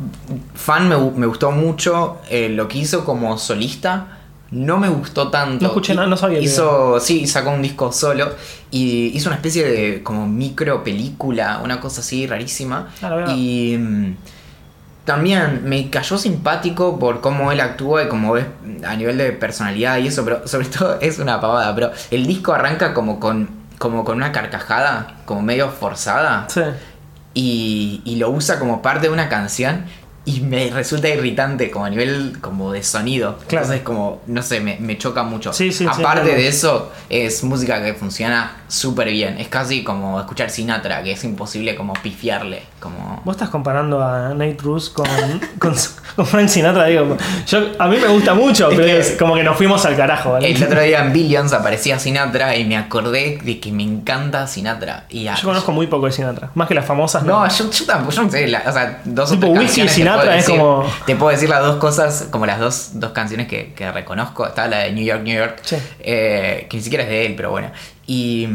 fan 0.54 0.88
me, 0.88 0.96
me 1.12 1.26
gustó 1.26 1.52
mucho 1.52 2.18
eh, 2.28 2.48
lo 2.48 2.66
que 2.66 2.78
hizo 2.78 3.04
como 3.04 3.38
solista. 3.38 4.15
No 4.50 4.78
me 4.78 4.88
gustó 4.88 5.28
tanto. 5.28 5.62
No 5.64 5.68
escuché 5.68 5.94
nada, 5.94 6.06
no 6.06 6.16
sabía 6.16 6.38
que 6.38 6.44
Hizo, 6.44 7.00
sí, 7.00 7.26
sacó 7.26 7.50
un 7.50 7.62
disco 7.62 7.90
solo 7.92 8.30
y 8.70 9.06
hizo 9.16 9.28
una 9.28 9.36
especie 9.36 9.64
de 9.68 10.02
como 10.02 10.26
micro 10.28 10.84
película, 10.84 11.60
una 11.64 11.80
cosa 11.80 12.00
así 12.00 12.26
rarísima. 12.26 12.88
Ah, 13.02 13.24
y 13.36 13.76
mm, 13.76 14.14
también 15.04 15.62
me 15.64 15.90
cayó 15.90 16.16
simpático 16.18 16.98
por 16.98 17.20
cómo 17.20 17.50
él 17.52 17.60
actúa 17.60 18.04
y 18.04 18.08
como 18.08 18.32
ves 18.32 18.46
a 18.86 18.94
nivel 18.96 19.18
de 19.18 19.32
personalidad 19.32 19.98
y 19.98 20.08
eso, 20.08 20.24
pero 20.24 20.46
sobre 20.46 20.66
todo 20.68 20.98
es 21.00 21.18
una 21.18 21.40
pavada. 21.40 21.74
Pero 21.74 21.90
el 22.10 22.26
disco 22.26 22.52
arranca 22.52 22.94
como 22.94 23.18
con, 23.18 23.48
como 23.78 24.04
con 24.04 24.16
una 24.16 24.30
carcajada, 24.32 25.16
como 25.24 25.42
medio 25.42 25.70
forzada 25.70 26.46
Sí. 26.48 26.60
y, 27.34 28.00
y 28.04 28.16
lo 28.16 28.30
usa 28.30 28.58
como 28.58 28.80
parte 28.82 29.08
de 29.08 29.12
una 29.12 29.28
canción 29.28 29.84
y 30.26 30.40
me 30.40 30.68
resulta 30.70 31.08
irritante 31.08 31.70
como 31.70 31.84
a 31.86 31.90
nivel 31.90 32.36
como 32.40 32.72
de 32.72 32.82
sonido. 32.82 33.38
Claro. 33.46 33.64
Entonces 33.64 33.82
como, 33.84 34.20
no 34.26 34.42
sé, 34.42 34.60
me, 34.60 34.76
me 34.80 34.98
choca 34.98 35.22
mucho. 35.22 35.52
Sí, 35.52 35.72
sí, 35.72 35.78
sí, 35.84 35.84
Aparte 35.86 36.20
entiendo. 36.20 36.42
de 36.42 36.48
eso, 36.48 36.92
es 37.08 37.42
música 37.44 37.82
que 37.82 37.94
funciona 37.94 38.56
súper 38.68 39.08
bien. 39.10 39.38
Es 39.38 39.48
casi 39.48 39.84
como 39.84 40.18
escuchar 40.20 40.50
Sinatra, 40.50 41.02
que 41.04 41.12
es 41.12 41.24
imposible 41.24 41.76
como 41.76 41.92
pifiarle. 41.94 42.62
Como... 42.80 43.22
Vos 43.24 43.36
estás 43.36 43.48
comparando 43.50 44.02
a 44.02 44.30
Nate 44.30 44.56
Russ 44.62 44.90
con, 44.90 45.06
con, 45.58 45.74
con 46.16 46.26
Frank 46.26 46.48
Sinatra, 46.48 46.86
digo. 46.86 47.16
Yo, 47.46 47.60
a 47.78 47.86
mí 47.86 47.96
me 47.96 48.08
gusta 48.08 48.34
mucho, 48.34 48.68
Es 48.70 48.74
pero 48.76 48.86
que- 48.86 48.98
es 48.98 49.12
como 49.18 49.34
que 49.36 49.44
nos 49.44 49.56
fuimos 49.56 49.84
al 49.86 49.96
carajo, 49.96 50.32
¿vale? 50.32 50.50
El 50.50 50.62
otro 50.62 50.80
día 50.82 51.04
en 51.04 51.12
Billions 51.12 51.52
aparecía 51.52 51.98
Sinatra 52.00 52.56
y 52.56 52.64
me 52.64 52.76
acordé 52.76 53.38
de 53.44 53.60
que 53.60 53.70
me 53.70 53.84
encanta 53.84 54.46
Sinatra. 54.48 55.04
Y 55.08 55.28
a- 55.28 55.36
Yo 55.36 55.44
conozco 55.46 55.70
muy 55.70 55.86
poco 55.86 56.06
de 56.06 56.12
Sinatra. 56.12 56.50
Más 56.54 56.66
que 56.66 56.74
las 56.74 56.84
famosas, 56.84 57.22
No, 57.22 57.44
no. 57.44 57.48
yo, 57.48 57.70
yo 57.70 57.84
tampoco, 57.86 58.12
yo 58.12 58.22
no 58.24 58.30
sé, 58.30 58.48
la- 58.48 58.64
o 58.66 58.72
sea, 58.72 59.00
dos 59.04 59.30
Tipo 59.30 59.46
o 59.46 59.54
tres 59.54 59.60
Whisky 59.76 59.88
Sinatra 59.88 60.15
puedo 60.16 60.30
es 60.32 60.46
decir- 60.46 60.58
como- 60.60 60.92
Te 61.06 61.16
puedo 61.16 61.30
decir 61.32 61.48
las 61.48 61.60
dos 61.62 61.76
cosas, 61.76 62.28
como 62.30 62.46
las 62.46 62.58
dos, 62.58 62.90
dos 62.94 63.10
canciones 63.12 63.46
que, 63.48 63.72
que 63.74 63.90
reconozco. 63.92 64.46
Está 64.46 64.66
la 64.68 64.78
de 64.80 64.92
New 64.92 65.04
York, 65.04 65.22
New 65.22 65.36
York, 65.38 65.58
Sí. 65.62 65.76
eh, 66.00 66.66
que 66.68 66.76
ni 66.76 66.82
siquiera 66.82 67.04
es 67.04 67.10
de 67.10 67.26
él, 67.26 67.34
pero 67.36 67.50
bueno. 67.50 67.70
Y, 68.06 68.48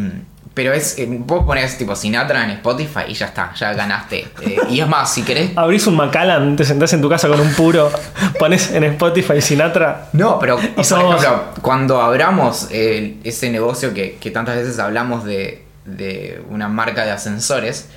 pero 0.53 0.73
es, 0.73 0.97
eh, 0.99 1.07
vos 1.09 1.45
pones 1.45 1.77
tipo 1.77 1.95
Sinatra 1.95 2.43
en 2.43 2.51
Spotify 2.51 3.01
y 3.07 3.13
ya 3.13 3.27
está, 3.27 3.53
ya 3.55 3.71
ganaste. 3.73 4.27
Eh, 4.41 4.57
y 4.69 4.81
es 4.81 4.87
más, 4.87 5.13
si 5.13 5.23
querés... 5.23 5.51
Abrís 5.55 5.87
un 5.87 5.95
Macallan, 5.95 6.57
te 6.57 6.65
sentás 6.65 6.91
en 6.91 7.01
tu 7.01 7.07
casa 7.09 7.29
con 7.29 7.39
un 7.39 7.53
puro, 7.53 7.89
pones 8.37 8.69
en 8.71 8.83
Spotify 8.83 9.39
Sinatra. 9.41 10.09
No, 10.11 10.37
pero 10.39 10.59
ejemplo, 10.59 11.43
cuando 11.61 12.01
abramos 12.01 12.67
eh, 12.69 13.15
ese 13.23 13.49
negocio 13.49 13.93
que, 13.93 14.17
que 14.19 14.29
tantas 14.31 14.57
veces 14.57 14.77
hablamos 14.79 15.23
de, 15.23 15.63
de 15.85 16.41
una 16.49 16.67
marca 16.67 17.05
de 17.05 17.11
ascensores, 17.11 17.87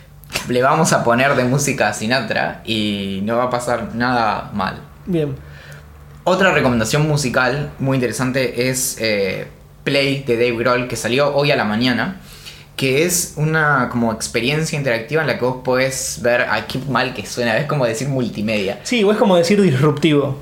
le 0.48 0.62
vamos 0.62 0.92
a 0.92 1.04
poner 1.04 1.34
de 1.34 1.44
música 1.44 1.88
a 1.88 1.94
Sinatra 1.94 2.62
y 2.64 3.20
no 3.24 3.36
va 3.36 3.44
a 3.44 3.50
pasar 3.50 3.94
nada 3.94 4.50
mal. 4.52 4.80
Bien. 5.06 5.34
Otra 6.24 6.52
recomendación 6.52 7.06
musical 7.06 7.70
muy 7.78 7.96
interesante 7.96 8.68
es 8.68 8.96
eh, 8.98 9.46
Play 9.84 10.24
de 10.26 10.36
Dave 10.36 10.56
Grohl 10.56 10.88
que 10.88 10.96
salió 10.96 11.34
hoy 11.34 11.50
a 11.50 11.56
la 11.56 11.64
mañana. 11.64 12.20
Que 12.76 13.04
es 13.04 13.34
una 13.36 13.88
como 13.88 14.12
experiencia 14.12 14.76
interactiva 14.76 15.22
en 15.22 15.28
la 15.28 15.38
que 15.38 15.44
vos 15.44 15.58
podés 15.62 16.18
ver. 16.22 16.46
Ay, 16.50 16.64
qué 16.66 16.80
mal 16.88 17.14
que 17.14 17.24
suena, 17.24 17.56
es 17.56 17.66
como 17.66 17.86
decir 17.86 18.08
multimedia. 18.08 18.80
Sí, 18.82 19.04
o 19.04 19.12
es 19.12 19.18
como 19.18 19.36
decir 19.36 19.62
disruptivo. 19.62 20.40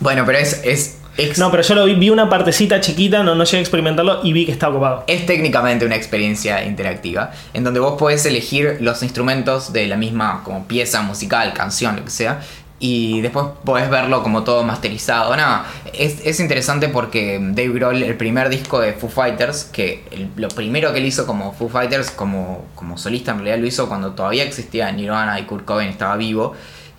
Bueno, 0.00 0.24
pero 0.26 0.38
es, 0.38 0.60
es 0.64 0.97
Ex- 1.18 1.38
No, 1.38 1.50
pero 1.50 1.62
yo 1.62 1.74
lo 1.74 1.84
vi, 1.84 1.94
vi 1.94 2.10
una 2.10 2.28
partecita 2.30 2.80
chiquita, 2.80 3.22
no, 3.22 3.34
no 3.34 3.44
llegué 3.44 3.58
a 3.58 3.60
experimentarlo 3.60 4.20
y 4.22 4.32
vi 4.32 4.46
que 4.46 4.52
está 4.52 4.68
ocupado. 4.68 5.04
Es 5.06 5.26
técnicamente 5.26 5.84
una 5.84 5.96
experiencia 5.96 6.64
interactiva, 6.64 7.32
en 7.52 7.64
donde 7.64 7.80
vos 7.80 7.98
podés 7.98 8.24
elegir 8.24 8.78
los 8.80 9.02
instrumentos 9.02 9.72
de 9.72 9.86
la 9.86 9.96
misma 9.96 10.42
como 10.44 10.66
pieza 10.66 11.02
musical, 11.02 11.52
canción, 11.52 11.96
lo 11.96 12.04
que 12.04 12.10
sea, 12.10 12.40
y 12.80 13.20
después 13.22 13.46
podés 13.64 13.90
verlo 13.90 14.22
como 14.22 14.44
todo 14.44 14.62
masterizado. 14.62 15.34
Nada, 15.36 15.66
es, 15.92 16.24
es 16.24 16.38
interesante 16.38 16.88
porque 16.88 17.38
Dave 17.42 17.70
Grohl, 17.70 18.04
el 18.04 18.16
primer 18.16 18.48
disco 18.48 18.78
de 18.80 18.92
Foo 18.92 19.10
Fighters, 19.10 19.64
que 19.64 20.04
el- 20.12 20.28
lo 20.36 20.46
primero 20.46 20.92
que 20.92 21.00
él 21.00 21.06
hizo 21.06 21.26
como 21.26 21.52
Foo 21.52 21.68
Fighters, 21.68 22.12
como, 22.12 22.66
como 22.76 22.96
solista, 22.96 23.32
en 23.32 23.38
realidad 23.38 23.58
lo 23.58 23.66
hizo 23.66 23.88
cuando 23.88 24.12
todavía 24.12 24.44
existía 24.44 24.92
Nirvana 24.92 25.40
y 25.40 25.42
Kurt 25.46 25.64
Cobain 25.64 25.88
estaba 25.90 26.16
vivo. 26.16 26.54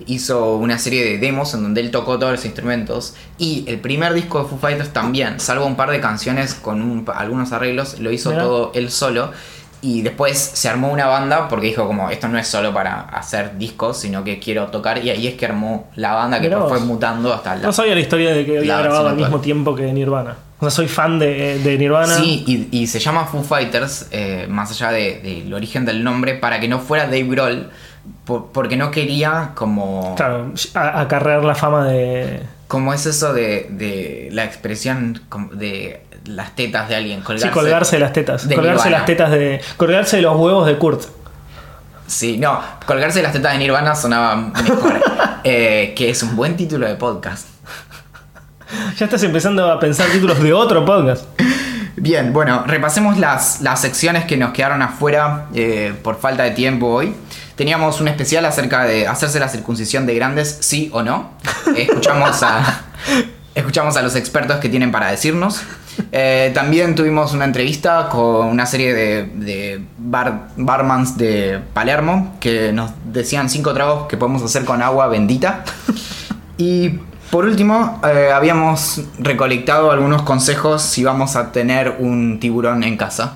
Hizo 0.05 0.55
una 0.55 0.77
serie 0.79 1.03
de 1.03 1.17
demos 1.17 1.53
en 1.53 1.63
donde 1.63 1.81
él 1.81 1.91
tocó 1.91 2.17
todos 2.17 2.31
los 2.33 2.45
instrumentos. 2.45 3.15
Y 3.37 3.65
el 3.67 3.79
primer 3.79 4.13
disco 4.13 4.41
de 4.43 4.49
Foo 4.49 4.57
Fighters 4.57 4.93
también, 4.93 5.39
salvo 5.39 5.65
un 5.65 5.75
par 5.75 5.91
de 5.91 5.99
canciones 5.99 6.53
con 6.53 6.81
un- 6.81 7.05
algunos 7.13 7.51
arreglos, 7.51 7.99
lo 7.99 8.11
hizo 8.11 8.31
todo 8.31 8.71
él 8.75 8.91
solo. 8.91 9.31
Y 9.81 10.01
después 10.01 10.37
se 10.37 10.67
armó 10.67 10.91
una 10.91 11.05
banda 11.05 11.47
porque 11.47 11.67
dijo 11.67 11.87
como 11.87 12.09
esto 12.09 12.27
no 12.27 12.37
es 12.37 12.47
solo 12.47 12.73
para 12.73 12.99
hacer 13.01 13.57
discos, 13.57 13.97
sino 13.97 14.25
que 14.25 14.37
quiero 14.39 14.67
tocar. 14.67 15.03
Y 15.03 15.09
ahí 15.09 15.25
es 15.27 15.35
que 15.35 15.45
armó 15.45 15.89
la 15.95 16.13
banda 16.13 16.41
que 16.41 16.49
fue 16.67 16.79
mutando 16.81 17.33
hasta 17.33 17.55
la... 17.55 17.61
No 17.61 17.71
sabía 17.71 17.93
la 17.95 18.01
historia 18.01 18.33
de 18.33 18.45
que 18.45 18.57
había 18.57 18.77
grabado 18.79 19.07
al 19.09 19.15
mismo 19.15 19.39
tiempo 19.39 19.75
que 19.75 19.91
Nirvana. 19.93 20.35
O 20.57 20.63
sea, 20.63 20.71
soy 20.71 20.87
fan 20.89 21.17
de, 21.19 21.59
de 21.59 21.77
Nirvana. 21.77 22.13
Sí, 22.13 22.43
y, 22.71 22.77
y 22.77 22.87
se 22.87 22.99
llama 22.99 23.23
Foo 23.25 23.41
Fighters, 23.41 24.07
eh, 24.11 24.47
más 24.49 24.69
allá 24.71 24.91
de- 24.91 25.21
del 25.21 25.53
origen 25.53 25.85
del 25.85 26.03
nombre, 26.03 26.33
para 26.35 26.59
que 26.59 26.67
no 26.67 26.79
fuera 26.79 27.05
Dave 27.05 27.23
Grohl, 27.23 27.69
porque 28.25 28.77
no 28.77 28.91
quería 28.91 29.51
como... 29.55 30.15
Claro, 30.15 30.51
acarrear 30.73 31.43
la 31.43 31.55
fama 31.55 31.85
de. 31.87 32.43
Como 32.67 32.93
es 32.93 33.05
eso 33.07 33.33
de, 33.33 33.67
de 33.71 34.29
la 34.31 34.43
expresión 34.45 35.21
de 35.53 36.03
las 36.25 36.55
tetas 36.55 36.87
de 36.89 36.95
alguien, 36.95 37.21
colgarse, 37.21 37.47
Sí, 37.47 37.53
colgarse 37.53 37.95
de 37.95 37.99
las 38.01 38.13
tetas. 38.13 38.47
de 38.47 38.55
colgarse 38.55 38.83
Nirvana. 38.85 38.97
las 38.97 39.05
tetas 39.07 39.31
de. 39.31 39.61
Colgarse 39.77 40.15
de 40.17 40.21
los 40.21 40.35
huevos 40.37 40.67
de 40.67 40.77
Kurt. 40.77 41.03
Sí, 42.05 42.37
no, 42.37 42.59
colgarse 42.85 43.21
las 43.23 43.33
tetas 43.33 43.53
de 43.53 43.59
Nirvana 43.59 43.95
sonaba 43.95 44.35
mejor, 44.35 45.01
eh, 45.43 45.93
que 45.95 46.09
es 46.11 46.21
un 46.23 46.35
buen 46.35 46.55
título 46.57 46.87
de 46.87 46.95
podcast. 46.95 47.47
Ya 48.97 49.05
estás 49.05 49.23
empezando 49.23 49.71
a 49.71 49.79
pensar 49.79 50.07
títulos 50.09 50.41
de 50.41 50.53
otro 50.53 50.85
podcast. 50.85 51.25
Bien, 51.95 52.31
bueno, 52.33 52.63
repasemos 52.67 53.17
las, 53.17 53.61
las 53.61 53.81
secciones 53.81 54.25
que 54.25 54.37
nos 54.37 54.51
quedaron 54.53 54.81
afuera 54.81 55.47
eh, 55.53 55.93
por 56.03 56.19
falta 56.19 56.43
de 56.43 56.51
tiempo 56.51 56.87
hoy. 56.87 57.15
Teníamos 57.60 57.99
un 57.99 58.07
especial 58.07 58.45
acerca 58.45 58.86
de 58.86 59.05
hacerse 59.05 59.38
la 59.38 59.49
circuncisión 59.49 60.05
de 60.05 60.16
grandes, 60.16 60.60
sí 60.62 60.89
o 60.93 61.03
no. 61.03 61.32
Escuchamos 61.76 62.41
a, 62.41 62.84
escuchamos 63.53 63.97
a 63.97 64.01
los 64.01 64.16
expertos 64.16 64.60
que 64.62 64.70
tienen 64.70 64.93
para 64.93 65.12
decirnos. 65.12 65.60
Eh, 66.14 66.51
también 66.53 66.95
tuvimos 66.95 67.34
una 67.34 67.43
entrevista 67.43 68.07
con 68.10 68.45
una 68.47 68.66
serie 68.66 68.93
de, 68.93 69.26
de 69.26 69.82
bar- 69.97 70.47
barmans 70.55 71.18
de 71.18 71.60
Palermo 71.74 72.38
que 72.39 72.72
nos 72.72 72.91
decían 73.12 73.49
cinco 73.49 73.74
tragos 73.74 74.07
que 74.07 74.16
podemos 74.16 74.41
hacer 74.41 74.64
con 74.64 74.82
agua 74.82 75.07
bendita. 75.10 75.66
Y 76.55 76.91
por 77.30 77.43
último, 77.43 77.99
eh, 78.10 78.32
habíamos 78.34 79.01
recolectado 79.20 79.91
algunos 79.91 80.22
consejos 80.22 80.82
si 80.82 81.03
vamos 81.03 81.36
a 81.36 81.51
tener 81.51 81.97
un 81.99 82.39
tiburón 82.39 82.84
en 82.84 82.95
casa. 82.95 83.36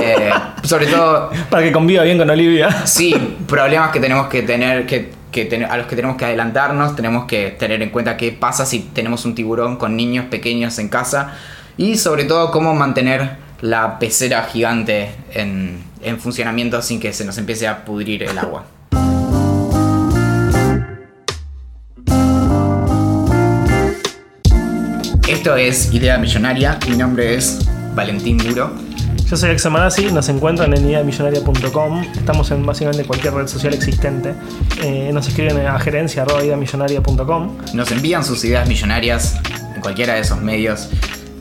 Eh, 0.00 0.30
sobre 0.62 0.86
todo, 0.86 1.30
Para 1.48 1.62
que 1.62 1.72
conviva 1.72 2.02
bien 2.04 2.18
con 2.18 2.28
Olivia. 2.30 2.86
sí, 2.86 3.14
problemas 3.46 3.90
que 3.90 4.00
tenemos 4.00 4.28
que 4.28 4.42
tener, 4.42 4.86
que, 4.86 5.12
que 5.32 5.44
ten- 5.46 5.64
a 5.64 5.76
los 5.76 5.86
que 5.86 5.96
tenemos 5.96 6.16
que 6.16 6.24
adelantarnos, 6.26 6.94
tenemos 6.96 7.24
que 7.26 7.50
tener 7.50 7.80
en 7.82 7.90
cuenta 7.90 8.16
qué 8.16 8.32
pasa 8.32 8.66
si 8.66 8.80
tenemos 8.80 9.24
un 9.24 9.34
tiburón 9.34 9.76
con 9.76 9.96
niños 9.96 10.26
pequeños 10.26 10.78
en 10.78 10.88
casa 10.88 11.34
y 11.76 11.96
sobre 11.96 12.24
todo 12.24 12.50
cómo 12.50 12.74
mantener 12.74 13.36
la 13.60 13.98
pecera 13.98 14.42
gigante 14.44 15.10
en, 15.34 15.82
en 16.02 16.18
funcionamiento 16.18 16.80
sin 16.82 16.98
que 17.00 17.12
se 17.12 17.24
nos 17.24 17.36
empiece 17.38 17.68
a 17.68 17.84
pudrir 17.84 18.22
el 18.22 18.38
agua. 18.38 18.64
Esto 25.28 25.56
es 25.56 25.92
Idea 25.94 26.18
Millonaria, 26.18 26.78
mi 26.88 26.96
nombre 26.96 27.34
es 27.36 27.60
Valentín 27.94 28.36
Duro. 28.38 28.72
Yo 29.30 29.36
soy 29.36 29.50
Axel 29.50 29.70
Manassi, 29.70 30.10
nos 30.10 30.28
encuentran 30.28 30.74
en 30.74 30.90
ideamillonaria.com. 30.90 32.02
Estamos 32.16 32.50
en 32.50 32.66
básicamente 32.66 33.04
cualquier 33.04 33.32
red 33.32 33.46
social 33.46 33.72
existente. 33.72 34.34
Eh, 34.82 35.12
nos 35.14 35.28
escriben 35.28 35.64
a 35.68 35.78
gerencia.ideamillonaria.com. 35.78 37.58
Nos 37.72 37.92
envían 37.92 38.24
sus 38.24 38.44
ideas 38.44 38.66
millonarias 38.66 39.38
en 39.76 39.82
cualquiera 39.82 40.14
de 40.14 40.22
esos 40.22 40.42
medios 40.42 40.88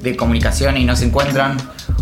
de 0.03 0.15
comunicación 0.15 0.77
y 0.77 0.85
nos 0.85 1.01
encuentran 1.01 1.57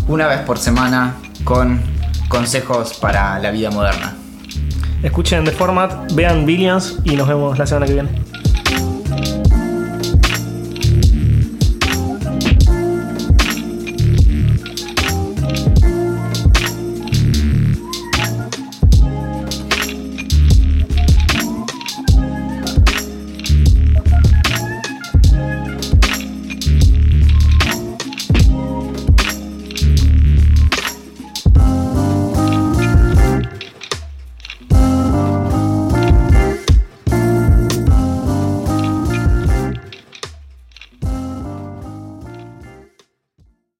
una 0.08 0.26
vez 0.26 0.40
por 0.40 0.58
semana 0.58 1.14
con 1.44 1.80
consejos 2.28 2.92
para 2.98 3.38
la 3.38 3.50
vida 3.50 3.70
moderna. 3.70 4.14
Escuchen 5.02 5.42
The 5.44 5.52
Format, 5.52 6.12
vean 6.12 6.44
Billions 6.44 6.98
y 7.04 7.16
nos 7.16 7.26
vemos 7.26 7.58
la 7.58 7.66
semana 7.66 7.86
que 7.86 7.94
viene. 7.94 8.27